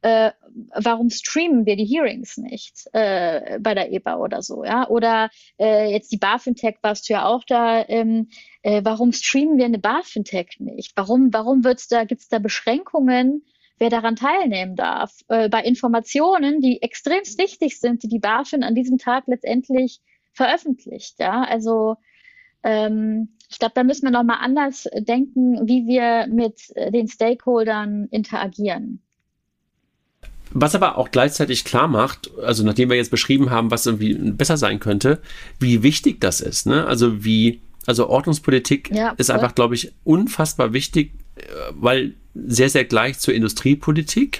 äh, 0.05 0.33
warum 0.75 1.09
streamen 1.09 1.65
wir 1.65 1.75
die 1.75 1.85
Hearings 1.85 2.37
nicht 2.37 2.87
äh, 2.93 3.57
bei 3.59 3.73
der 3.73 3.91
EBA 3.91 4.17
oder 4.17 4.43
so, 4.43 4.63
ja? 4.63 4.87
Oder 4.87 5.31
äh, 5.59 5.91
jetzt 5.91 6.11
die 6.11 6.17
BaFintech 6.17 6.75
warst 6.83 7.09
du 7.09 7.13
ja 7.13 7.25
auch 7.25 7.43
da. 7.43 7.83
Ähm, 7.89 8.29
äh, 8.61 8.81
warum 8.83 9.13
streamen 9.13 9.57
wir 9.57 9.65
eine 9.65 9.79
BaFintech 9.79 10.57
nicht? 10.59 10.91
Warum, 10.95 11.33
warum 11.33 11.63
wird's 11.63 11.87
da, 11.87 12.03
gibt's 12.03 12.27
da 12.27 12.37
Beschränkungen, 12.37 13.45
wer 13.79 13.89
daran 13.89 14.15
teilnehmen 14.15 14.75
darf? 14.75 15.11
Äh, 15.27 15.49
bei 15.49 15.63
Informationen, 15.63 16.61
die 16.61 16.83
extrem 16.83 17.23
wichtig 17.39 17.79
sind, 17.79 18.03
die 18.03 18.07
die 18.07 18.19
BaFin 18.19 18.61
an 18.61 18.75
diesem 18.75 18.99
Tag 18.99 19.23
letztendlich 19.25 20.01
veröffentlicht, 20.33 21.15
ja? 21.17 21.45
Also 21.45 21.95
ähm, 22.63 23.35
ich 23.49 23.57
glaube, 23.57 23.73
da 23.73 23.83
müssen 23.83 24.05
wir 24.05 24.11
nochmal 24.11 24.37
anders 24.41 24.87
denken, 24.99 25.67
wie 25.67 25.87
wir 25.87 26.27
mit 26.27 26.61
den 26.75 27.07
Stakeholdern 27.07 28.07
interagieren. 28.11 29.01
Was 30.51 30.75
aber 30.75 30.97
auch 30.97 31.11
gleichzeitig 31.11 31.65
klar 31.65 31.87
macht, 31.87 32.31
also 32.41 32.63
nachdem 32.63 32.89
wir 32.89 32.95
jetzt 32.95 33.11
beschrieben 33.11 33.49
haben, 33.49 33.71
was 33.71 33.85
irgendwie 33.85 34.13
besser 34.13 34.57
sein 34.57 34.79
könnte, 34.79 35.19
wie 35.59 35.83
wichtig 35.83 36.21
das 36.21 36.39
ist. 36.39 36.65
Ne? 36.65 36.85
Also 36.85 37.23
wie, 37.25 37.61
also 37.85 38.07
Ordnungspolitik 38.07 38.89
ja, 38.93 39.09
ist 39.17 39.31
einfach, 39.31 39.55
glaube 39.55 39.75
ich, 39.75 39.91
unfassbar 40.03 40.73
wichtig, 40.73 41.11
äh, 41.35 41.41
weil 41.71 42.13
sehr, 42.33 42.69
sehr 42.69 42.85
gleich 42.85 43.19
zur 43.19 43.33
Industriepolitik, 43.33 44.39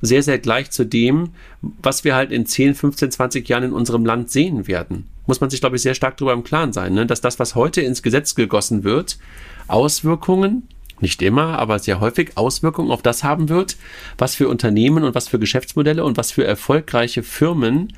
sehr, 0.00 0.22
sehr 0.22 0.38
gleich 0.38 0.70
zu 0.70 0.84
dem, 0.84 1.30
was 1.62 2.04
wir 2.04 2.14
halt 2.14 2.30
in 2.30 2.46
10, 2.46 2.74
15, 2.74 3.10
20 3.12 3.48
Jahren 3.48 3.64
in 3.64 3.72
unserem 3.72 4.04
Land 4.04 4.30
sehen 4.30 4.66
werden. 4.68 5.08
Muss 5.26 5.40
man 5.40 5.48
sich, 5.48 5.60
glaube 5.60 5.76
ich, 5.76 5.82
sehr 5.82 5.94
stark 5.94 6.18
darüber 6.18 6.34
im 6.34 6.44
Klaren 6.44 6.72
sein, 6.72 6.92
ne? 6.92 7.06
dass 7.06 7.22
das, 7.22 7.38
was 7.38 7.54
heute 7.54 7.80
ins 7.80 8.02
Gesetz 8.02 8.34
gegossen 8.34 8.84
wird, 8.84 9.18
Auswirkungen 9.66 10.68
nicht 11.00 11.22
immer, 11.22 11.58
aber 11.58 11.78
sehr 11.78 12.00
häufig 12.00 12.36
Auswirkungen 12.36 12.90
auf 12.90 13.02
das 13.02 13.24
haben 13.24 13.48
wird, 13.48 13.76
was 14.18 14.34
für 14.34 14.48
Unternehmen 14.48 15.04
und 15.04 15.14
was 15.14 15.28
für 15.28 15.38
Geschäftsmodelle 15.38 16.04
und 16.04 16.16
was 16.16 16.32
für 16.32 16.44
erfolgreiche 16.44 17.22
Firmen 17.22 17.92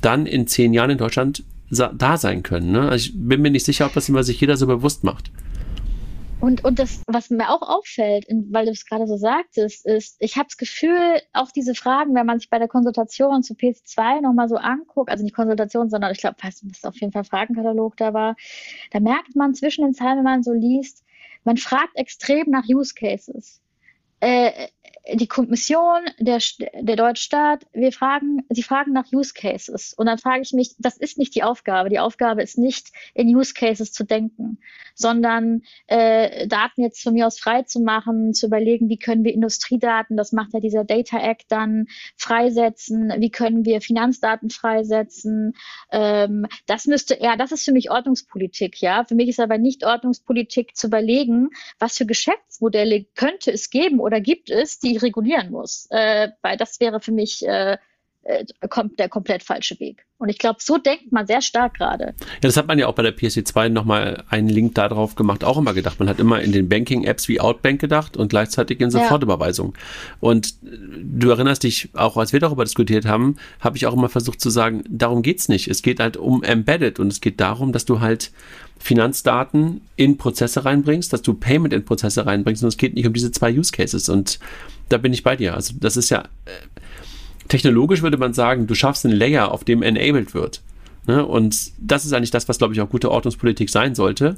dann 0.00 0.26
in 0.26 0.46
zehn 0.46 0.72
Jahren 0.72 0.90
in 0.90 0.98
Deutschland 0.98 1.42
da 1.70 2.16
sein 2.16 2.42
können. 2.42 2.72
Ne? 2.72 2.88
Also 2.88 3.06
ich 3.06 3.12
bin 3.14 3.42
mir 3.42 3.50
nicht 3.50 3.66
sicher, 3.66 3.86
ob 3.86 3.94
das 3.94 4.08
immer 4.08 4.22
sich 4.22 4.40
jeder 4.40 4.56
so 4.56 4.66
bewusst 4.66 5.04
macht. 5.04 5.30
Und, 6.38 6.64
und 6.64 6.78
das, 6.78 7.00
was 7.06 7.30
mir 7.30 7.48
auch 7.48 7.62
auffällt, 7.62 8.26
weil 8.50 8.66
du 8.66 8.70
es 8.70 8.84
gerade 8.84 9.06
so 9.06 9.16
sagtest, 9.16 9.86
ist, 9.86 10.16
ich 10.20 10.36
habe 10.36 10.46
das 10.46 10.58
Gefühl, 10.58 11.20
auch 11.32 11.50
diese 11.50 11.74
Fragen, 11.74 12.14
wenn 12.14 12.26
man 12.26 12.38
sich 12.38 12.50
bei 12.50 12.58
der 12.58 12.68
Konsultation 12.68 13.42
zu 13.42 13.54
PS2 13.54 14.20
nochmal 14.20 14.48
so 14.48 14.56
anguckt, 14.56 15.10
also 15.10 15.24
nicht 15.24 15.34
Konsultation, 15.34 15.88
sondern 15.88 16.12
ich 16.12 16.18
glaube, 16.18 16.36
das 16.42 16.62
ist 16.62 16.86
auf 16.86 17.00
jeden 17.00 17.12
Fall 17.12 17.24
Fragenkatalog 17.24 17.96
da 17.96 18.12
war, 18.12 18.36
da 18.92 19.00
merkt 19.00 19.34
man 19.34 19.54
zwischen 19.54 19.82
den 19.82 19.94
Zeilen, 19.94 20.18
wenn 20.18 20.24
man 20.24 20.42
so 20.42 20.52
liest, 20.52 21.05
man 21.46 21.56
fragt 21.56 21.96
extrem 21.96 22.50
nach 22.50 22.64
Use 22.68 22.94
Cases. 22.94 23.60
Äh, 24.20 24.68
die 25.12 25.28
Kommission, 25.28 26.00
der, 26.18 26.40
der 26.80 26.96
deutsche 26.96 27.22
Staat, 27.22 27.66
wir 27.72 27.92
fragen, 27.92 28.44
sie 28.50 28.62
fragen 28.62 28.92
nach 28.92 29.12
Use 29.12 29.32
Cases. 29.34 29.94
Und 29.96 30.06
dann 30.06 30.18
frage 30.18 30.42
ich 30.42 30.52
mich, 30.52 30.74
das 30.78 30.96
ist 30.96 31.16
nicht 31.16 31.34
die 31.34 31.44
Aufgabe. 31.44 31.90
Die 31.90 32.00
Aufgabe 32.00 32.42
ist 32.42 32.58
nicht, 32.58 32.88
in 33.14 33.34
Use 33.34 33.54
Cases 33.54 33.92
zu 33.92 34.04
denken, 34.04 34.58
sondern 34.94 35.62
äh, 35.86 36.48
Daten 36.48 36.82
jetzt 36.82 37.02
von 37.02 37.14
mir 37.14 37.26
aus 37.26 37.38
frei 37.38 37.62
zu 37.62 37.80
machen, 37.80 38.34
zu 38.34 38.46
überlegen, 38.46 38.88
wie 38.88 38.98
können 38.98 39.24
wir 39.24 39.32
Industriedaten, 39.32 40.16
das 40.16 40.32
macht 40.32 40.54
ja 40.54 40.60
dieser 40.60 40.84
Data 40.84 41.18
Act 41.18 41.46
dann, 41.48 41.86
freisetzen, 42.16 43.12
wie 43.18 43.30
können 43.30 43.64
wir 43.64 43.80
Finanzdaten 43.80 44.50
freisetzen. 44.50 45.54
Ähm, 45.92 46.46
das 46.66 46.86
müsste 46.86 47.14
eher, 47.14 47.36
das 47.36 47.52
ist 47.52 47.64
für 47.64 47.72
mich 47.72 47.90
Ordnungspolitik, 47.90 48.80
ja. 48.80 49.04
Für 49.04 49.14
mich 49.14 49.28
ist 49.28 49.40
aber 49.40 49.58
nicht 49.58 49.84
Ordnungspolitik 49.84 50.76
zu 50.76 50.88
überlegen, 50.88 51.50
was 51.78 51.96
für 51.96 52.06
Geschäftsmodelle 52.06 53.04
könnte 53.14 53.52
es 53.52 53.70
geben 53.70 54.00
oder 54.00 54.20
gibt 54.20 54.50
es, 54.50 54.78
die 54.80 54.95
regulieren 55.02 55.50
muss. 55.50 55.86
Äh, 55.90 56.30
weil 56.42 56.56
das 56.56 56.80
wäre 56.80 57.00
für 57.00 57.12
mich 57.12 57.46
äh, 57.46 57.78
kommt 58.70 58.98
der 58.98 59.08
komplett 59.08 59.42
falsche 59.42 59.78
Weg. 59.80 60.04
Und 60.18 60.30
ich 60.30 60.38
glaube, 60.38 60.58
so 60.60 60.78
denkt 60.78 61.12
man 61.12 61.26
sehr 61.26 61.42
stark 61.42 61.74
gerade. 61.74 62.14
Ja, 62.18 62.40
das 62.40 62.56
hat 62.56 62.66
man 62.66 62.78
ja 62.78 62.86
auch 62.86 62.94
bei 62.94 63.02
der 63.02 63.16
PSC2 63.16 63.68
nochmal 63.68 64.24
einen 64.30 64.48
Link 64.48 64.74
da 64.74 64.88
drauf 64.88 65.14
gemacht, 65.14 65.44
auch 65.44 65.58
immer 65.58 65.74
gedacht. 65.74 65.98
Man 66.00 66.08
hat 66.08 66.18
immer 66.18 66.40
in 66.40 66.52
den 66.52 66.68
Banking-Apps 66.68 67.28
wie 67.28 67.40
Outbank 67.40 67.80
gedacht 67.80 68.16
und 68.16 68.28
gleichzeitig 68.28 68.80
in 68.80 68.90
Sofortüberweisung. 68.90 69.74
Ja. 69.74 69.80
Und 70.20 70.54
du 70.62 71.30
erinnerst 71.30 71.64
dich, 71.64 71.90
auch 71.92 72.16
als 72.16 72.32
wir 72.32 72.40
darüber 72.40 72.64
diskutiert 72.64 73.04
haben, 73.04 73.36
habe 73.60 73.76
ich 73.76 73.86
auch 73.86 73.92
immer 73.92 74.08
versucht 74.08 74.40
zu 74.40 74.48
sagen, 74.48 74.84
darum 74.88 75.22
geht's 75.22 75.48
nicht. 75.48 75.68
Es 75.68 75.82
geht 75.82 76.00
halt 76.00 76.16
um 76.16 76.42
Embedded 76.42 76.98
und 76.98 77.08
es 77.08 77.20
geht 77.20 77.40
darum, 77.40 77.72
dass 77.72 77.84
du 77.84 78.00
halt 78.00 78.32
Finanzdaten 78.78 79.82
in 79.96 80.16
Prozesse 80.16 80.64
reinbringst, 80.64 81.12
dass 81.12 81.22
du 81.22 81.34
Payment 81.34 81.74
in 81.74 81.84
Prozesse 81.84 82.24
reinbringst 82.26 82.62
und 82.62 82.68
es 82.68 82.76
geht 82.76 82.94
nicht 82.94 83.06
um 83.06 83.12
diese 83.12 83.32
zwei 83.32 83.52
Use 83.52 83.72
Cases. 83.72 84.08
Und 84.08 84.38
da 84.88 84.98
bin 84.98 85.12
ich 85.12 85.22
bei 85.22 85.36
dir. 85.36 85.54
Also 85.54 85.74
das 85.78 85.96
ist 85.96 86.10
ja 86.10 86.20
äh, 86.44 86.50
technologisch 87.48 88.02
würde 88.02 88.18
man 88.18 88.34
sagen, 88.34 88.66
du 88.66 88.74
schaffst 88.74 89.04
einen 89.04 89.16
Layer, 89.16 89.52
auf 89.52 89.64
dem 89.64 89.82
enabled 89.82 90.34
wird. 90.34 90.62
Ne? 91.06 91.24
Und 91.24 91.72
das 91.78 92.04
ist 92.04 92.12
eigentlich 92.12 92.30
das, 92.30 92.48
was, 92.48 92.58
glaube 92.58 92.74
ich, 92.74 92.80
auch 92.80 92.90
gute 92.90 93.10
Ordnungspolitik 93.10 93.70
sein 93.70 93.94
sollte, 93.94 94.36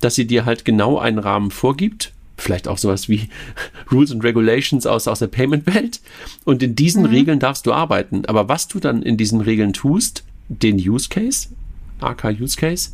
dass 0.00 0.14
sie 0.14 0.26
dir 0.26 0.44
halt 0.44 0.64
genau 0.64 0.98
einen 0.98 1.18
Rahmen 1.18 1.50
vorgibt, 1.50 2.12
vielleicht 2.36 2.68
auch 2.68 2.78
sowas 2.78 3.08
wie 3.08 3.28
Rules 3.92 4.12
and 4.12 4.24
Regulations 4.24 4.86
aus, 4.86 5.08
aus 5.08 5.18
der 5.18 5.26
Payment-Welt. 5.26 6.00
Und 6.44 6.62
in 6.62 6.74
diesen 6.74 7.02
mhm. 7.02 7.10
Regeln 7.10 7.38
darfst 7.38 7.66
du 7.66 7.72
arbeiten. 7.72 8.24
Aber 8.26 8.48
was 8.48 8.68
du 8.68 8.78
dann 8.78 9.02
in 9.02 9.16
diesen 9.16 9.40
Regeln 9.40 9.72
tust, 9.72 10.24
den 10.48 10.76
Use 10.76 11.08
Case, 11.08 11.48
AK 12.00 12.36
Use 12.40 12.56
Case, 12.56 12.90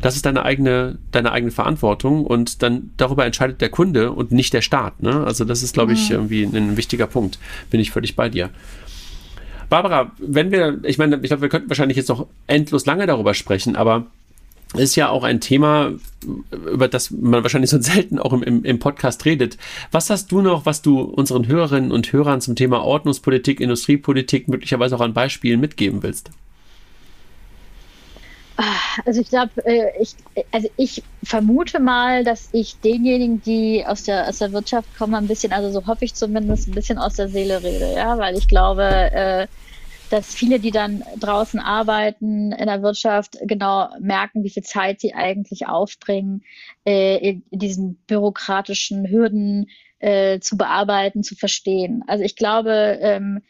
das 0.00 0.16
ist 0.16 0.26
deine 0.26 0.44
eigene, 0.44 0.98
deine 1.10 1.32
eigene 1.32 1.50
Verantwortung 1.50 2.24
und 2.24 2.62
dann 2.62 2.90
darüber 2.96 3.24
entscheidet 3.26 3.60
der 3.60 3.68
Kunde 3.68 4.12
und 4.12 4.32
nicht 4.32 4.52
der 4.52 4.62
Staat. 4.62 5.02
Ne? 5.02 5.24
Also 5.24 5.44
das 5.44 5.62
ist, 5.62 5.74
glaube 5.74 5.92
ich, 5.92 6.10
irgendwie 6.10 6.44
ein 6.44 6.76
wichtiger 6.76 7.06
Punkt. 7.06 7.38
Bin 7.70 7.80
ich 7.80 7.90
völlig 7.90 8.14
bei 8.14 8.28
dir. 8.28 8.50
Barbara, 9.68 10.12
wenn 10.18 10.50
wir, 10.50 10.78
ich 10.84 10.98
meine, 10.98 11.16
ich 11.16 11.28
glaube, 11.28 11.42
wir 11.42 11.48
könnten 11.48 11.68
wahrscheinlich 11.68 11.96
jetzt 11.96 12.08
noch 12.08 12.26
endlos 12.46 12.86
lange 12.86 13.06
darüber 13.06 13.34
sprechen, 13.34 13.76
aber 13.76 14.06
es 14.74 14.80
ist 14.80 14.96
ja 14.96 15.08
auch 15.08 15.24
ein 15.24 15.40
Thema, 15.40 15.92
über 16.50 16.88
das 16.88 17.10
man 17.10 17.42
wahrscheinlich 17.42 17.70
so 17.70 17.80
selten 17.80 18.18
auch 18.18 18.32
im, 18.32 18.42
im, 18.42 18.64
im, 18.64 18.78
Podcast 18.78 19.24
redet. 19.24 19.58
Was 19.90 20.10
hast 20.10 20.30
du 20.30 20.42
noch, 20.42 20.66
was 20.66 20.82
du 20.82 21.00
unseren 21.00 21.46
Hörerinnen 21.46 21.90
und 21.90 22.12
Hörern 22.12 22.40
zum 22.40 22.54
Thema 22.54 22.82
Ordnungspolitik, 22.82 23.60
Industriepolitik 23.60 24.48
möglicherweise 24.48 24.96
auch 24.96 25.00
an 25.00 25.14
Beispielen 25.14 25.60
mitgeben 25.60 26.02
willst? 26.02 26.30
Also 29.04 29.20
ich 29.20 29.28
glaube, 29.28 29.64
äh, 29.64 29.92
ich, 30.00 30.16
also 30.50 30.68
ich 30.76 31.04
vermute 31.22 31.78
mal, 31.78 32.24
dass 32.24 32.48
ich 32.52 32.80
denjenigen, 32.80 33.40
die 33.40 33.84
aus 33.86 34.02
der, 34.02 34.28
aus 34.28 34.38
der 34.38 34.52
Wirtschaft 34.52 34.96
kommen, 34.96 35.14
ein 35.14 35.28
bisschen, 35.28 35.52
also 35.52 35.70
so 35.70 35.86
hoffe 35.86 36.04
ich 36.04 36.14
zumindest, 36.14 36.66
ein 36.66 36.74
bisschen 36.74 36.98
aus 36.98 37.14
der 37.14 37.28
Seele 37.28 37.62
rede, 37.62 37.94
ja, 37.94 38.18
weil 38.18 38.36
ich 38.36 38.48
glaube, 38.48 38.82
äh, 38.82 39.46
dass 40.10 40.34
viele, 40.34 40.58
die 40.58 40.72
dann 40.72 41.04
draußen 41.20 41.60
arbeiten 41.60 42.50
in 42.50 42.66
der 42.66 42.82
Wirtschaft, 42.82 43.38
genau 43.42 43.90
merken, 44.00 44.42
wie 44.42 44.50
viel 44.50 44.64
Zeit 44.64 45.00
sie 45.00 45.14
eigentlich 45.14 45.68
aufbringen, 45.68 46.42
äh, 46.84 47.18
in 47.18 47.42
diesen 47.50 47.96
bürokratischen 48.06 49.08
Hürden 49.08 49.66
zu 50.00 50.56
bearbeiten, 50.56 51.24
zu 51.24 51.34
verstehen. 51.34 52.04
Also 52.06 52.22
ich 52.22 52.36
glaube, 52.36 53.00
ähm, 53.00 53.42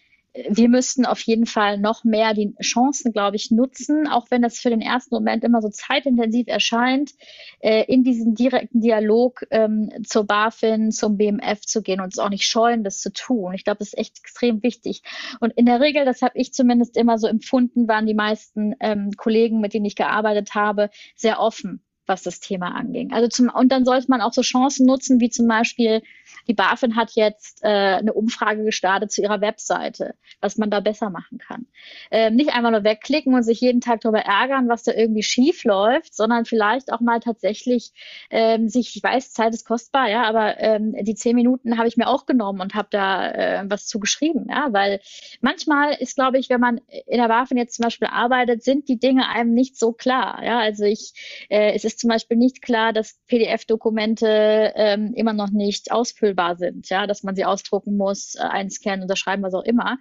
wir 0.49 0.69
müssten 0.69 1.07
auf 1.07 1.21
jeden 1.21 1.47
Fall 1.47 1.79
noch 1.79 2.05
mehr 2.05 2.35
die 2.35 2.55
Chancen, 2.63 3.13
glaube 3.13 3.37
ich, 3.37 3.51
nutzen, 3.51 4.07
auch 4.07 4.27
wenn 4.31 4.43
das 4.43 4.59
für 4.59 4.71
den 4.71 4.81
ersten 4.81 5.15
Moment 5.15 5.45
immer 5.45 5.63
so 5.63 5.69
zeitintensiv 5.69 6.47
erscheint, 6.49 7.13
äh, 7.61 7.85
in 7.85 8.05
diesen 8.05 8.35
direkten 8.35 8.81
Dialog 8.81 9.45
ähm, 9.51 9.91
zur 10.07 10.25
BaFin, 10.25 10.93
zum 10.93 11.17
BMF 11.17 11.63
zu 11.63 11.83
gehen 11.83 12.01
und 12.01 12.13
es 12.13 12.19
auch 12.19 12.31
nicht 12.31 12.45
scheuen, 12.45 12.85
das 12.85 13.01
zu 13.01 13.13
tun. 13.13 13.55
Ich 13.55 13.65
glaube, 13.65 13.79
das 13.79 13.89
ist 13.89 13.99
echt 13.99 14.19
extrem 14.19 14.63
wichtig. 14.63 15.03
Und 15.41 15.53
in 15.55 15.67
der 15.67 15.81
Regel, 15.81 16.05
das 16.05 16.23
habe 16.23 16.39
ich 16.39 16.53
zumindest 16.53 16.97
immer 16.97 17.19
so 17.19 17.27
empfunden, 17.27 17.89
waren 17.89 18.07
die 18.07 18.15
meisten 18.15 18.75
ähm, 18.81 19.11
Kollegen, 19.17 19.61
mit 19.61 19.75
denen 19.75 19.87
ich 19.87 19.97
gearbeitet 19.97 20.55
habe, 20.55 20.91
sehr 21.17 21.41
offen 21.41 21.83
was 22.09 22.23
das 22.23 22.41
Thema 22.41 22.75
anging. 22.75 23.13
Also 23.13 23.29
zum, 23.29 23.51
und 23.51 23.71
dann 23.71 23.85
sollte 23.85 24.07
man 24.09 24.23
auch 24.23 24.33
so 24.33 24.41
Chancen 24.41 24.87
nutzen, 24.87 25.21
wie 25.21 25.29
zum 25.29 25.47
Beispiel 25.47 26.03
die 26.47 26.55
BaFin 26.55 26.97
hat 26.97 27.13
jetzt 27.13 27.63
äh, 27.63 27.69
eine 27.69 28.13
Umfrage 28.13 28.65
gestartet 28.65 29.13
zu 29.13 29.23
ihrer 29.23 29.41
Webseite, 29.41 30.15
was 30.41 30.57
man 30.57 30.71
da 30.71 30.81
besser 30.81 31.11
machen 31.11 31.39
kann. 31.39 31.67
Ähm, 32.11 32.37
nicht 32.37 32.51
einfach 32.51 32.71
nur 32.71 32.85
wegklicken 32.85 33.35
und 33.35 33.43
sich 33.43 33.61
jeden 33.61 33.81
Tag 33.81 34.01
darüber 34.01 34.21
ärgern, 34.21 34.69
was 34.69 34.83
da 34.83 34.93
irgendwie 34.93 35.23
schief 35.23 35.65
läuft, 35.65 36.15
sondern 36.15 36.45
vielleicht 36.45 36.93
auch 36.93 37.01
mal 37.01 37.21
tatsächlich 37.21 37.93
ähm, 38.31 38.69
sich, 38.69 38.97
ich 38.97 39.03
weiß, 39.03 39.33
Zeit 39.33 39.55
ist 39.55 39.67
kostbar, 39.67 40.09
ja, 40.09 40.25
aber 40.25 40.59
ähm, 40.61 40.95
die 41.01 41.15
zehn 41.15 41.37
Minuten 41.37 41.79
habe 41.79 41.89
ich 41.89 41.97
mir 41.97 42.09
auch 42.09 42.27
genommen 42.27 42.61
und 42.61 42.75
habe 42.75 42.89
da 42.91 43.31
äh, 43.31 43.65
was 43.69 43.87
zu 43.87 44.01
geschrieben, 44.01 44.47
ja, 44.49 44.69
weil 44.73 45.01
manchmal 45.41 45.95
ist, 45.95 46.17
glaube 46.17 46.39
ich, 46.39 46.49
wenn 46.49 46.61
man 46.61 46.81
in 47.07 47.19
der 47.19 47.29
BaFin 47.29 47.59
jetzt 47.59 47.75
zum 47.75 47.85
Beispiel 47.85 48.09
arbeitet, 48.09 48.63
sind 48.63 48.89
die 48.89 48.99
Dinge 48.99 49.29
einem 49.29 49.55
nicht 49.55 49.77
so 49.77 49.93
klar, 49.93 50.43
ja, 50.43 50.59
also 50.59 50.85
ich, 50.85 51.13
äh, 51.49 51.75
es 51.75 51.85
ist 51.85 52.01
zum 52.01 52.09
Beispiel 52.09 52.37
nicht 52.37 52.63
klar, 52.63 52.93
dass 52.93 53.19
PDF-Dokumente 53.27 54.73
ähm, 54.77 55.13
immer 55.15 55.33
noch 55.33 55.51
nicht 55.51 55.93
ausfüllbar 55.93 56.18
ausfüllbar 56.19 56.57
sind, 56.57 56.89
ja, 56.89 57.07
dass 57.07 57.23
man 57.23 57.37
sie 57.37 57.45
ausdrucken 57.45 57.97
muss, 57.97 58.35
äh, 58.35 58.41
einscannen, 58.41 59.03
unterschreiben, 59.03 59.43
was 59.43 59.55
auch 59.55 59.65
immer. 59.65 59.99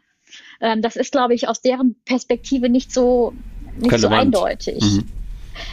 Ähm, 0.59 0.81
das 0.81 0.95
ist, 0.95 1.11
glaube 1.11 1.33
ich, 1.33 1.47
aus 1.47 1.61
deren 1.61 1.95
Perspektive 2.05 2.69
nicht 2.69 2.91
so, 2.91 3.33
nicht 3.77 3.97
so 3.99 4.07
eindeutig. 4.07 4.83
Mhm. 4.83 5.05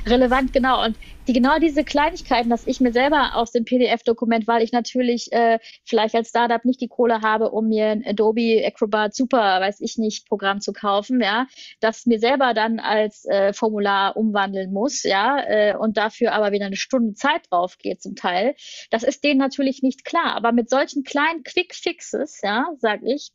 Relevant, 0.07 0.53
genau. 0.53 0.85
Und 0.85 0.97
die 1.27 1.33
genau 1.33 1.59
diese 1.59 1.85
Kleinigkeiten, 1.85 2.51
dass 2.51 2.67
ich 2.67 2.81
mir 2.81 2.93
selber 2.93 3.37
aus 3.37 3.53
dem 3.53 3.65
PDF-Dokument, 3.65 4.47
weil 4.47 4.63
ich 4.63 4.73
natürlich 4.73 5.33
äh, 5.33 5.59
vielleicht 5.85 6.15
als 6.15 6.29
Startup 6.29 6.65
nicht 6.65 6.81
die 6.81 6.89
Kohle 6.89 7.23
habe, 7.23 7.51
um 7.51 7.69
mir 7.69 7.87
ein 7.87 8.05
Adobe 8.07 8.63
Acrobat 8.67 9.15
Super, 9.15 9.61
weiß 9.61 9.81
ich 9.81 9.97
nicht, 9.97 10.29
Programm 10.29 10.61
zu 10.61 10.73
kaufen, 10.73 11.21
ja, 11.21 11.47
das 11.81 12.07
mir 12.07 12.19
selber 12.19 12.53
dann 12.55 12.79
als 12.79 13.25
äh, 13.25 13.53
Formular 13.53 14.17
umwandeln 14.17 14.73
muss, 14.73 15.03
ja, 15.03 15.43
äh, 15.47 15.77
und 15.77 15.97
dafür 15.97 16.33
aber 16.33 16.53
wieder 16.53 16.67
eine 16.67 16.77
Stunde 16.77 17.15
Zeit 17.15 17.43
drauf 17.51 17.79
geht 17.79 18.03
zum 18.03 18.17
Teil. 18.17 18.55
Das 18.91 19.03
ist 19.03 19.25
denen 19.25 19.39
natürlich 19.39 19.83
nicht 19.83 20.05
klar. 20.05 20.35
Aber 20.37 20.53
mit 20.53 20.69
solchen 20.69 21.05
kleinen 21.05 21.43
Quick 21.43 21.75
Fixes, 21.75 22.41
ja, 22.43 22.67
sag 22.79 23.01
ich, 23.03 23.33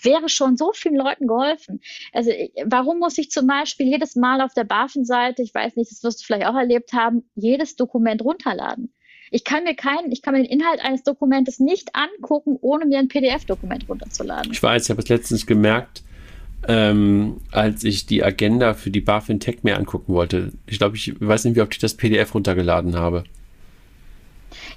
wäre 0.00 0.28
schon 0.28 0.56
so 0.56 0.72
vielen 0.72 0.96
Leuten 0.96 1.26
geholfen. 1.26 1.80
Also 2.12 2.30
warum 2.64 2.98
muss 2.98 3.18
ich 3.18 3.30
zum 3.30 3.46
Beispiel 3.46 3.86
jedes 3.86 4.16
Mal 4.16 4.40
auf 4.40 4.54
der 4.54 4.64
BaFin-Seite, 4.64 5.42
ich 5.42 5.54
weiß 5.54 5.76
nicht, 5.76 5.90
das 5.90 6.02
wirst 6.02 6.20
du 6.20 6.26
vielleicht 6.26 6.46
auch 6.46 6.54
erlebt 6.54 6.92
haben, 6.92 7.15
jedes 7.34 7.76
Dokument 7.76 8.22
runterladen. 8.22 8.92
Ich 9.30 9.44
kann 9.44 9.64
mir 9.64 9.74
keinen, 9.74 10.12
ich 10.12 10.22
kann 10.22 10.34
mir 10.34 10.42
den 10.42 10.50
Inhalt 10.50 10.80
eines 10.84 11.02
Dokumentes 11.02 11.58
nicht 11.58 11.90
angucken, 11.94 12.58
ohne 12.60 12.86
mir 12.86 12.98
ein 12.98 13.08
PDF-Dokument 13.08 13.88
runterzuladen. 13.88 14.52
Ich 14.52 14.62
weiß, 14.62 14.84
ich 14.84 14.90
habe 14.90 15.02
es 15.02 15.08
letztens 15.08 15.46
gemerkt, 15.46 16.02
ähm, 16.68 17.40
als 17.50 17.84
ich 17.84 18.06
die 18.06 18.22
Agenda 18.22 18.74
für 18.74 18.90
die 18.90 19.00
BaFin 19.00 19.40
Tech 19.40 19.58
mir 19.62 19.76
angucken 19.76 20.14
wollte. 20.14 20.52
Ich 20.66 20.78
glaube, 20.78 20.96
ich 20.96 21.14
weiß 21.20 21.44
nicht, 21.44 21.56
wie 21.56 21.60
oft 21.60 21.74
ich 21.74 21.80
das 21.80 21.94
PDF 21.94 22.34
runtergeladen 22.34 22.96
habe. 22.96 23.24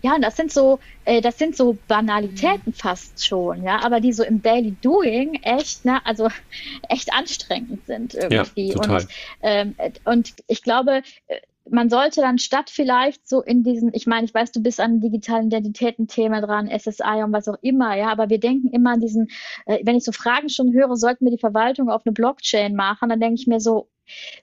Ja, 0.01 0.15
und 0.15 0.21
das 0.21 0.35
sind 0.35 0.51
so, 0.51 0.79
äh, 1.05 1.21
das 1.21 1.37
sind 1.37 1.55
so 1.55 1.77
Banalitäten 1.87 2.73
fast 2.73 3.25
schon, 3.25 3.63
ja, 3.63 3.81
aber 3.83 3.99
die 3.99 4.13
so 4.13 4.23
im 4.23 4.41
Daily 4.41 4.75
Doing 4.81 5.35
echt, 5.43 5.85
ne, 5.85 6.05
also 6.05 6.29
echt 6.89 7.13
anstrengend 7.13 7.85
sind 7.85 8.13
irgendwie. 8.13 8.69
Ja, 8.69 8.75
total. 8.75 9.01
Und, 9.01 9.09
ähm, 9.41 9.75
und 10.05 10.33
ich 10.47 10.63
glaube, 10.63 11.01
äh, 11.27 11.35
man 11.69 11.89
sollte 11.89 12.21
dann 12.21 12.37
statt 12.37 12.69
vielleicht 12.69 13.27
so 13.27 13.41
in 13.41 13.63
diesen, 13.63 13.91
ich 13.93 14.07
meine, 14.07 14.25
ich 14.25 14.33
weiß, 14.33 14.51
du 14.51 14.61
bist 14.61 14.79
an 14.79 14.99
digitalen 14.99 15.47
Identitäten-Thema 15.47 16.41
dran, 16.41 16.67
SSI 16.67 17.23
und 17.23 17.31
was 17.31 17.47
auch 17.47 17.57
immer, 17.61 17.95
ja, 17.95 18.09
aber 18.09 18.29
wir 18.29 18.39
denken 18.39 18.69
immer 18.69 18.91
an 18.91 19.01
diesen, 19.01 19.27
äh, 19.65 19.79
wenn 19.83 19.95
ich 19.95 20.03
so 20.03 20.11
Fragen 20.11 20.49
schon 20.49 20.73
höre, 20.73 20.95
sollten 20.95 21.25
wir 21.25 21.31
die 21.31 21.39
Verwaltung 21.39 21.89
auf 21.89 22.03
eine 22.05 22.13
Blockchain 22.13 22.75
machen, 22.75 23.09
dann 23.09 23.19
denke 23.19 23.39
ich 23.39 23.47
mir 23.47 23.59
so, 23.59 23.89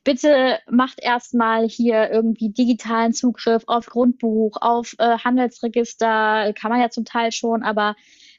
bitte 0.05 0.59
macht 0.71 1.03
erstmal 1.03 1.69
hier 1.69 2.11
irgendwie 2.11 2.51
digitalen 2.51 3.13
Zugriff 3.13 3.65
auf 3.67 3.87
Grundbuch, 3.87 4.57
auf 4.61 4.95
äh, 4.99 5.19
Handelsregister, 5.19 6.53
kann 6.55 6.71
man 6.71 6.81
ja 6.81 6.91
zum 6.91 7.05
Teil 7.05 7.33
schon, 7.33 7.63
aber 7.63 7.97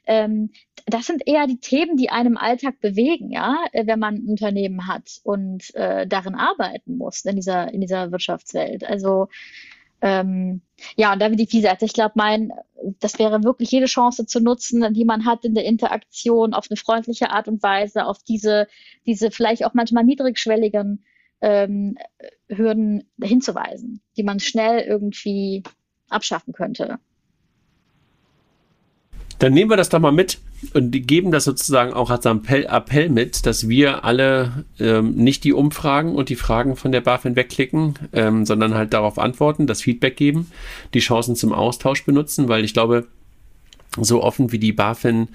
ähm, 0.08 0.50
das 0.86 1.06
sind 1.06 1.22
eher 1.26 1.46
die 1.46 1.60
Themen, 1.60 1.96
die 1.96 2.10
einem 2.10 2.36
Alltag 2.36 2.80
bewegen, 2.80 3.30
ja, 3.30 3.56
äh, 3.72 3.86
wenn 3.86 4.00
man 4.00 4.16
ein 4.16 4.28
Unternehmen 4.28 4.88
hat 4.88 5.20
und 5.22 5.74
äh, 5.74 6.06
darin 6.06 6.34
arbeiten 6.34 6.96
muss 6.96 7.24
in 7.24 7.36
dieser, 7.36 7.72
in 7.72 7.80
dieser 7.80 8.10
Wirtschaftswelt. 8.12 8.84
Also 8.84 9.28
Ähm, 10.00 10.62
ja, 10.96 11.12
und 11.12 11.20
da 11.20 11.30
wie 11.32 11.46
gesagt, 11.46 11.82
ich 11.82 11.92
glaube, 11.92 12.12
mein, 12.16 12.52
das 13.00 13.18
wäre 13.18 13.42
wirklich 13.42 13.70
jede 13.72 13.86
Chance 13.86 14.26
zu 14.26 14.40
nutzen, 14.40 14.94
die 14.94 15.04
man 15.04 15.24
hat 15.24 15.44
in 15.44 15.54
der 15.54 15.64
Interaktion 15.64 16.54
auf 16.54 16.66
eine 16.70 16.76
freundliche 16.76 17.30
Art 17.30 17.48
und 17.48 17.62
Weise, 17.62 18.06
auf 18.06 18.18
diese, 18.22 18.68
diese 19.06 19.30
vielleicht 19.32 19.64
auch 19.64 19.74
manchmal 19.74 20.04
niedrigschwelligen 20.04 21.04
ähm, 21.40 21.98
Hürden 22.48 23.10
hinzuweisen, 23.20 24.00
die 24.16 24.22
man 24.22 24.40
schnell 24.40 24.80
irgendwie 24.80 25.64
abschaffen 26.08 26.52
könnte. 26.52 26.98
Dann 29.38 29.52
nehmen 29.52 29.70
wir 29.70 29.76
das 29.76 29.88
doch 29.88 30.00
mal 30.00 30.12
mit 30.12 30.38
und 30.74 30.90
geben 31.06 31.30
das 31.30 31.44
sozusagen 31.44 31.92
auch 31.92 32.10
als 32.10 32.24
Appell, 32.24 32.66
Appell 32.66 33.08
mit, 33.08 33.46
dass 33.46 33.68
wir 33.68 34.04
alle 34.04 34.64
ähm, 34.80 35.14
nicht 35.14 35.44
die 35.44 35.52
Umfragen 35.52 36.16
und 36.16 36.28
die 36.28 36.36
Fragen 36.36 36.74
von 36.74 36.90
der 36.90 37.00
BaFin 37.00 37.36
wegklicken, 37.36 37.94
ähm, 38.12 38.44
sondern 38.44 38.74
halt 38.74 38.92
darauf 38.92 39.18
antworten, 39.18 39.66
das 39.66 39.82
Feedback 39.82 40.16
geben, 40.16 40.50
die 40.94 40.98
Chancen 40.98 41.36
zum 41.36 41.52
Austausch 41.52 42.04
benutzen, 42.04 42.48
weil 42.48 42.64
ich 42.64 42.72
glaube, 42.72 43.06
so 44.00 44.22
offen 44.22 44.50
wie 44.50 44.58
die 44.58 44.72
BaFin 44.72 45.28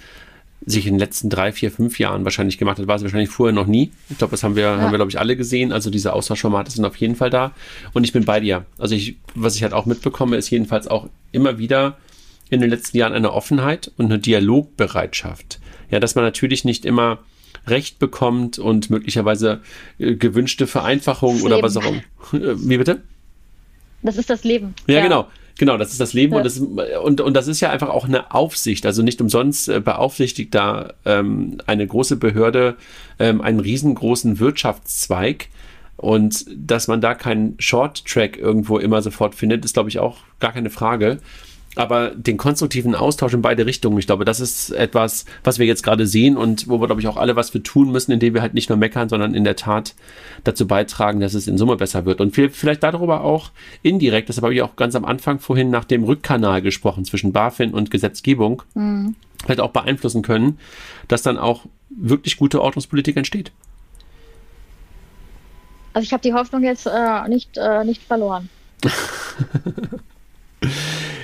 sich 0.66 0.88
in 0.88 0.94
den 0.94 1.00
letzten 1.00 1.30
drei, 1.30 1.52
vier, 1.52 1.72
fünf 1.72 2.00
Jahren 2.00 2.24
wahrscheinlich 2.24 2.58
gemacht 2.58 2.80
hat, 2.80 2.88
war 2.88 2.96
es 2.96 3.04
wahrscheinlich 3.04 3.30
vorher 3.30 3.54
noch 3.54 3.68
nie. 3.68 3.92
Ich 4.10 4.18
glaube, 4.18 4.32
das 4.32 4.44
haben 4.44 4.56
wir, 4.56 4.64
ja. 4.64 4.80
haben 4.80 4.92
wir, 4.92 4.98
glaube 4.98 5.12
ich, 5.12 5.20
alle 5.20 5.36
gesehen. 5.36 5.72
Also 5.72 5.90
diese 5.90 6.14
Austauschformate 6.14 6.72
sind 6.72 6.86
auf 6.86 6.96
jeden 6.96 7.16
Fall 7.16 7.30
da. 7.30 7.52
Und 7.94 8.04
ich 8.06 8.14
bin 8.14 8.24
bei 8.24 8.40
dir. 8.40 8.66
Also 8.78 8.96
ich, 8.96 9.18
was 9.36 9.56
ich 9.56 9.64
halt 9.64 9.74
auch 9.74 9.86
mitbekomme, 9.86 10.38
ist 10.38 10.50
jedenfalls 10.50 10.88
auch 10.88 11.10
immer 11.32 11.58
wieder 11.58 11.98
in 12.54 12.62
den 12.62 12.70
letzten 12.70 12.98
Jahren 12.98 13.14
eine 13.14 13.34
Offenheit 13.34 13.92
und 13.98 14.06
eine 14.06 14.20
Dialogbereitschaft. 14.20 15.60
Ja, 15.90 16.00
dass 16.00 16.16
man 16.16 16.24
natürlich 16.24 16.66
nicht 16.66 16.86
immer 16.86 17.20
Recht 17.68 18.00
bekommt 18.00 18.60
und 18.60 18.90
möglicherweise 18.90 19.62
äh, 19.98 20.16
gewünschte 20.16 20.68
Vereinfachung 20.68 21.42
oder 21.42 21.62
was 21.62 21.78
auch 21.78 21.86
immer. 21.86 22.02
Äh, 22.34 22.56
wie 22.58 22.78
bitte? 22.78 23.02
Das 24.02 24.18
ist 24.18 24.30
das 24.30 24.44
Leben. 24.44 24.74
Ja, 24.88 24.96
ja. 24.96 25.04
genau. 25.04 25.28
Genau, 25.60 25.78
das 25.78 25.92
ist 25.92 26.02
das 26.02 26.14
Leben 26.14 26.34
ja. 26.34 26.40
und, 26.40 26.46
das, 26.46 26.60
und, 26.60 27.22
und 27.22 27.34
das 27.36 27.48
ist 27.48 27.62
ja 27.62 27.70
einfach 27.70 27.90
auch 27.90 28.06
eine 28.06 28.34
Aufsicht. 28.34 28.88
Also 28.88 29.04
nicht 29.04 29.22
umsonst 29.22 29.70
äh, 29.70 29.80
beaufsichtigt 29.80 30.54
da 30.54 30.94
ähm, 31.06 31.60
eine 31.68 31.86
große 31.86 32.18
Behörde 32.18 32.76
ähm, 33.20 33.40
einen 33.40 33.60
riesengroßen 33.60 34.40
Wirtschaftszweig. 34.40 35.50
Und 35.96 36.46
dass 36.56 36.88
man 36.88 37.02
da 37.02 37.14
keinen 37.14 37.56
Short-Track 37.60 38.38
irgendwo 38.38 38.80
immer 38.80 39.02
sofort 39.04 39.36
findet, 39.36 39.64
ist, 39.64 39.76
glaube 39.76 39.90
ich, 39.90 40.00
auch 40.00 40.18
gar 40.40 40.52
keine 40.52 40.72
Frage 40.72 41.20
aber 41.76 42.12
den 42.12 42.38
konstruktiven 42.38 42.94
Austausch 42.96 43.34
in 43.34 43.42
beide 43.42 43.66
Richtungen, 43.66 43.98
ich 43.98 44.06
glaube, 44.06 44.26
das 44.26 44.40
ist 44.40 44.70
etwas, 44.72 45.26
was 45.44 45.58
wir 45.58 45.66
jetzt 45.66 45.84
gerade 45.84 46.06
sehen 46.06 46.38
und 46.38 46.68
wo 46.68 46.80
wir, 46.80 46.88
glaube 46.88 47.02
ich, 47.02 47.08
auch 47.08 47.18
alle 47.18 47.36
was 47.36 47.50
für 47.50 47.64
tun 47.64 47.92
müssen, 47.92 48.12
indem 48.12 48.36
wir 48.36 48.42
halt 48.42 48.54
nicht 48.54 48.70
nur 48.70 48.78
meckern, 48.78 49.10
sondern 49.10 49.34
in 49.34 49.44
der 49.44 49.56
Tat 49.56 49.96
dazu 50.44 50.68
beitragen, 50.68 51.20
dass 51.20 51.34
es 51.34 51.48
in 51.48 51.58
Summe 51.58 51.76
besser 51.76 52.06
wird. 52.06 52.22
Und 52.22 52.36
vielleicht 52.36 52.84
darüber 52.84 53.22
auch 53.22 53.52
indirekt, 53.82 54.30
deshalb 54.30 54.44
habe 54.44 54.54
ich 54.54 54.62
auch 54.62 54.76
ganz 54.76 54.96
am 54.96 55.06
Anfang 55.06 55.40
vorhin 55.40 55.72
nach 55.72 55.86
dem 55.86 56.04
Rückkanal 56.04 56.62
gesprochen 56.62 57.06
zwischen 57.06 57.34
BaFin 57.34 57.74
und 57.74 57.90
Gesetzgebung, 57.90 58.62
mhm. 58.76 59.16
vielleicht 59.44 59.60
auch 59.60 59.72
beeinflussen 59.72 60.22
können, 60.22 60.60
dass 61.08 61.24
dann 61.24 61.38
auch 61.38 61.66
wirklich 61.90 62.38
gute 62.38 62.62
Ordnungspolitik 62.62 63.18
entsteht. 63.18 63.52
Also 65.94 66.06
ich 66.06 66.14
habe 66.14 66.22
die 66.22 66.34
Hoffnung 66.34 66.64
jetzt 66.64 66.88
äh, 66.88 67.28
nicht, 67.30 67.58
äh, 67.58 67.84
nicht 67.84 68.02
verloren. 68.02 68.50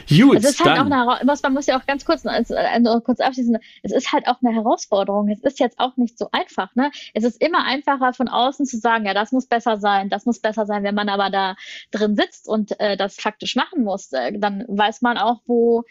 Gut, 0.10 0.38
es 0.38 0.45
ist 0.45 0.64
halt 0.64 0.80
auch 0.80 0.86
eine, 0.86 1.36
man 1.43 1.53
muss 1.53 1.68
ja 1.68 1.80
auch 1.80 1.86
ganz 1.86 2.03
kurz, 2.03 2.26
also, 2.26 2.55
also 2.55 2.99
kurz 3.01 3.20
abschließen, 3.20 3.57
es 3.84 3.91
ist 3.91 4.12
halt 4.12 4.28
auch 4.28 4.38
eine 4.41 4.55
Herausforderung. 4.55 5.30
Es 5.30 5.41
ist 5.41 5.60
jetzt 5.60 5.80
auch 5.80 5.97
nicht 5.97 6.18
so 6.18 6.30
einfach. 6.32 6.76
Ne? 6.76 6.91
Es 7.14 7.24
ist 7.24 7.41
immer 7.41 7.66
einfacher 7.66 8.14
von 8.14 8.28
außen 8.28 8.66
zu 8.66 8.78
sagen, 8.78 9.05
ja, 9.05 9.14
das 9.14 9.32
muss 9.32 9.45
besser 9.45 9.78
sein, 9.78 10.10
das 10.10 10.26
muss 10.26 10.39
besser 10.39 10.66
sein. 10.66 10.84
Wenn 10.84 10.95
man 10.95 11.10
aber 11.10 11.30
da 11.30 11.55
drin 11.91 12.16
sitzt 12.16 12.47
und 12.47 12.80
äh, 12.80 12.97
das 12.97 13.16
faktisch 13.16 13.55
machen 13.55 13.84
muss, 13.84 14.12
äh, 14.12 14.32
dann 14.38 14.66
weiß 14.68 15.01
man 15.01 15.18
auch, 15.18 15.41
wo 15.45 15.84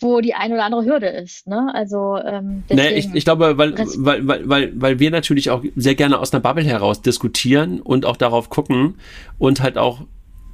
wo 0.00 0.20
die 0.20 0.34
eine 0.34 0.54
oder 0.54 0.64
andere 0.64 0.84
Hürde 0.84 1.08
ist. 1.08 1.48
Ne? 1.48 1.70
Also 1.74 2.18
ähm, 2.18 2.62
nee, 2.70 2.90
ich, 2.90 3.12
ich 3.14 3.24
glaube, 3.24 3.58
weil, 3.58 3.76
weil, 3.76 4.28
weil, 4.28 4.48
weil, 4.48 4.80
weil 4.80 4.98
wir 5.00 5.10
natürlich 5.10 5.50
auch 5.50 5.64
sehr 5.74 5.96
gerne 5.96 6.20
aus 6.20 6.32
einer 6.32 6.40
Bubble 6.40 6.62
heraus 6.62 7.02
diskutieren 7.02 7.80
und 7.80 8.06
auch 8.06 8.16
darauf 8.16 8.48
gucken 8.48 8.94
und 9.38 9.60
halt 9.60 9.76
auch 9.76 10.02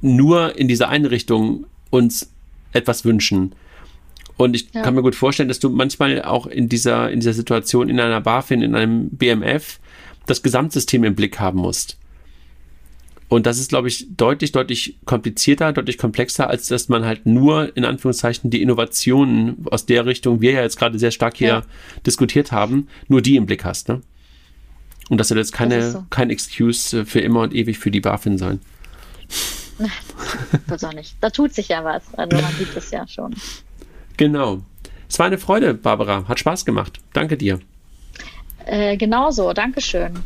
nur 0.01 0.57
in 0.57 0.67
diese 0.67 0.89
eine 0.89 1.11
Richtung 1.11 1.67
uns 1.91 2.34
etwas 2.75 3.05
wünschen. 3.05 3.55
Und 4.37 4.55
ich 4.55 4.67
ja. 4.73 4.81
kann 4.81 4.95
mir 4.95 5.01
gut 5.01 5.15
vorstellen, 5.15 5.49
dass 5.49 5.59
du 5.59 5.69
manchmal 5.69 6.21
auch 6.21 6.45
in 6.45 6.67
dieser, 6.67 7.09
in 7.09 7.19
dieser 7.19 7.33
Situation 7.33 7.89
in 7.89 7.99
einer 7.99 8.21
BaFin, 8.21 8.61
in 8.61 8.75
einem 8.75 9.09
BMF, 9.09 9.79
das 10.25 10.43
Gesamtsystem 10.43 11.03
im 11.03 11.15
Blick 11.15 11.39
haben 11.39 11.59
musst. 11.59 11.97
Und 13.27 13.45
das 13.45 13.57
ist, 13.57 13.69
glaube 13.69 13.87
ich, 13.87 14.07
deutlich, 14.15 14.51
deutlich 14.51 14.97
komplizierter, 15.05 15.73
deutlich 15.73 15.97
komplexer, 15.97 16.49
als 16.49 16.67
dass 16.67 16.89
man 16.89 17.05
halt 17.05 17.25
nur 17.25 17.75
in 17.75 17.83
Anführungszeichen 17.83 18.51
die 18.51 18.61
Innovationen 18.61 19.65
aus 19.71 19.85
der 19.85 20.05
Richtung, 20.05 20.41
wir 20.41 20.51
ja 20.51 20.61
jetzt 20.61 20.77
gerade 20.77 20.99
sehr 20.99 21.11
stark 21.11 21.37
hier 21.37 21.47
ja. 21.47 21.63
diskutiert 22.05 22.51
haben, 22.51 22.87
nur 23.07 23.21
die 23.21 23.35
im 23.35 23.45
Blick 23.45 23.65
hast. 23.65 23.89
Ne? 23.89 24.01
Und 25.09 25.17
das 25.17 25.29
soll 25.29 25.37
jetzt 25.37 25.53
keine, 25.53 25.91
so. 25.91 26.05
kein 26.09 26.29
Excuse 26.29 27.05
für 27.05 27.19
immer 27.19 27.41
und 27.41 27.53
ewig 27.53 27.79
für 27.79 27.89
die 27.89 28.01
BaFin 28.01 28.37
sein. 28.37 28.59
Wird 30.67 30.85
auch 30.85 30.93
nicht. 30.93 31.15
Da 31.21 31.29
tut 31.29 31.53
sich 31.53 31.69
ja 31.69 31.83
was. 31.83 32.03
Also 32.15 32.41
man 32.41 32.53
sieht 32.53 32.75
es 32.75 32.91
ja 32.91 33.07
schon. 33.07 33.35
Genau. 34.17 34.61
Es 35.09 35.19
war 35.19 35.25
eine 35.27 35.37
Freude, 35.37 35.73
Barbara. 35.73 36.27
Hat 36.27 36.39
Spaß 36.39 36.65
gemacht. 36.65 36.99
Danke 37.13 37.37
dir. 37.37 37.59
Äh, 38.65 38.97
genauso. 38.97 39.53
Dankeschön. 39.53 40.19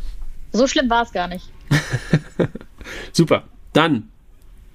So 0.52 0.66
schlimm 0.66 0.88
war 0.88 1.02
es 1.02 1.12
gar 1.12 1.28
nicht. 1.28 1.50
Super. 3.12 3.44
Dann 3.72 4.08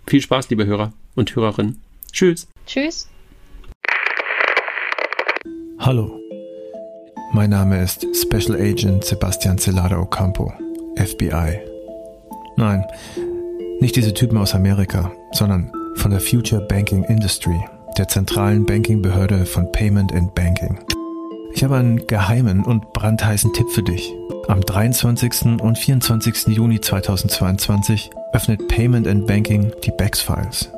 viel 0.08 0.22
Spaß, 0.22 0.50
liebe 0.50 0.66
Hörer 0.66 0.94
und 1.16 1.36
Hörerinnen. 1.36 1.82
Tschüss. 2.12 2.48
Tschüss. 2.66 3.10
Hallo. 5.80 6.20
Mein 7.34 7.50
Name 7.50 7.84
ist 7.84 8.06
Special 8.16 8.56
Agent 8.60 9.04
Sebastian 9.04 9.58
Celada 9.58 10.00
Ocampo, 10.00 10.54
FBI. 10.96 11.60
Nein, 12.56 12.86
nicht 13.80 13.96
diese 13.96 14.14
Typen 14.14 14.38
aus 14.38 14.56
Amerika, 14.56 15.12
sondern 15.32 15.72
von 15.96 16.12
der 16.12 16.20
Future 16.20 16.62
Banking 16.62 17.04
Industry, 17.04 17.60
der 17.98 18.08
zentralen 18.08 18.66
Bankingbehörde 18.66 19.46
von 19.46 19.72
Payment 19.72 20.14
and 20.14 20.34
Banking. 20.36 20.80
Ich 21.54 21.64
habe 21.64 21.78
einen 21.78 22.06
geheimen 22.08 22.64
und 22.64 22.92
brandheißen 22.94 23.54
Tipp 23.54 23.70
für 23.70 23.84
dich. 23.84 24.14
Am 24.48 24.62
23. 24.62 25.62
und 25.62 25.78
24. 25.78 26.48
Juni 26.48 26.82
2022 26.82 28.10
öffnet 28.34 28.68
Payment 28.68 29.08
and 29.08 29.26
Banking 29.26 29.72
die 29.84 29.92
BEX 29.92 30.22
Files. 30.22 30.70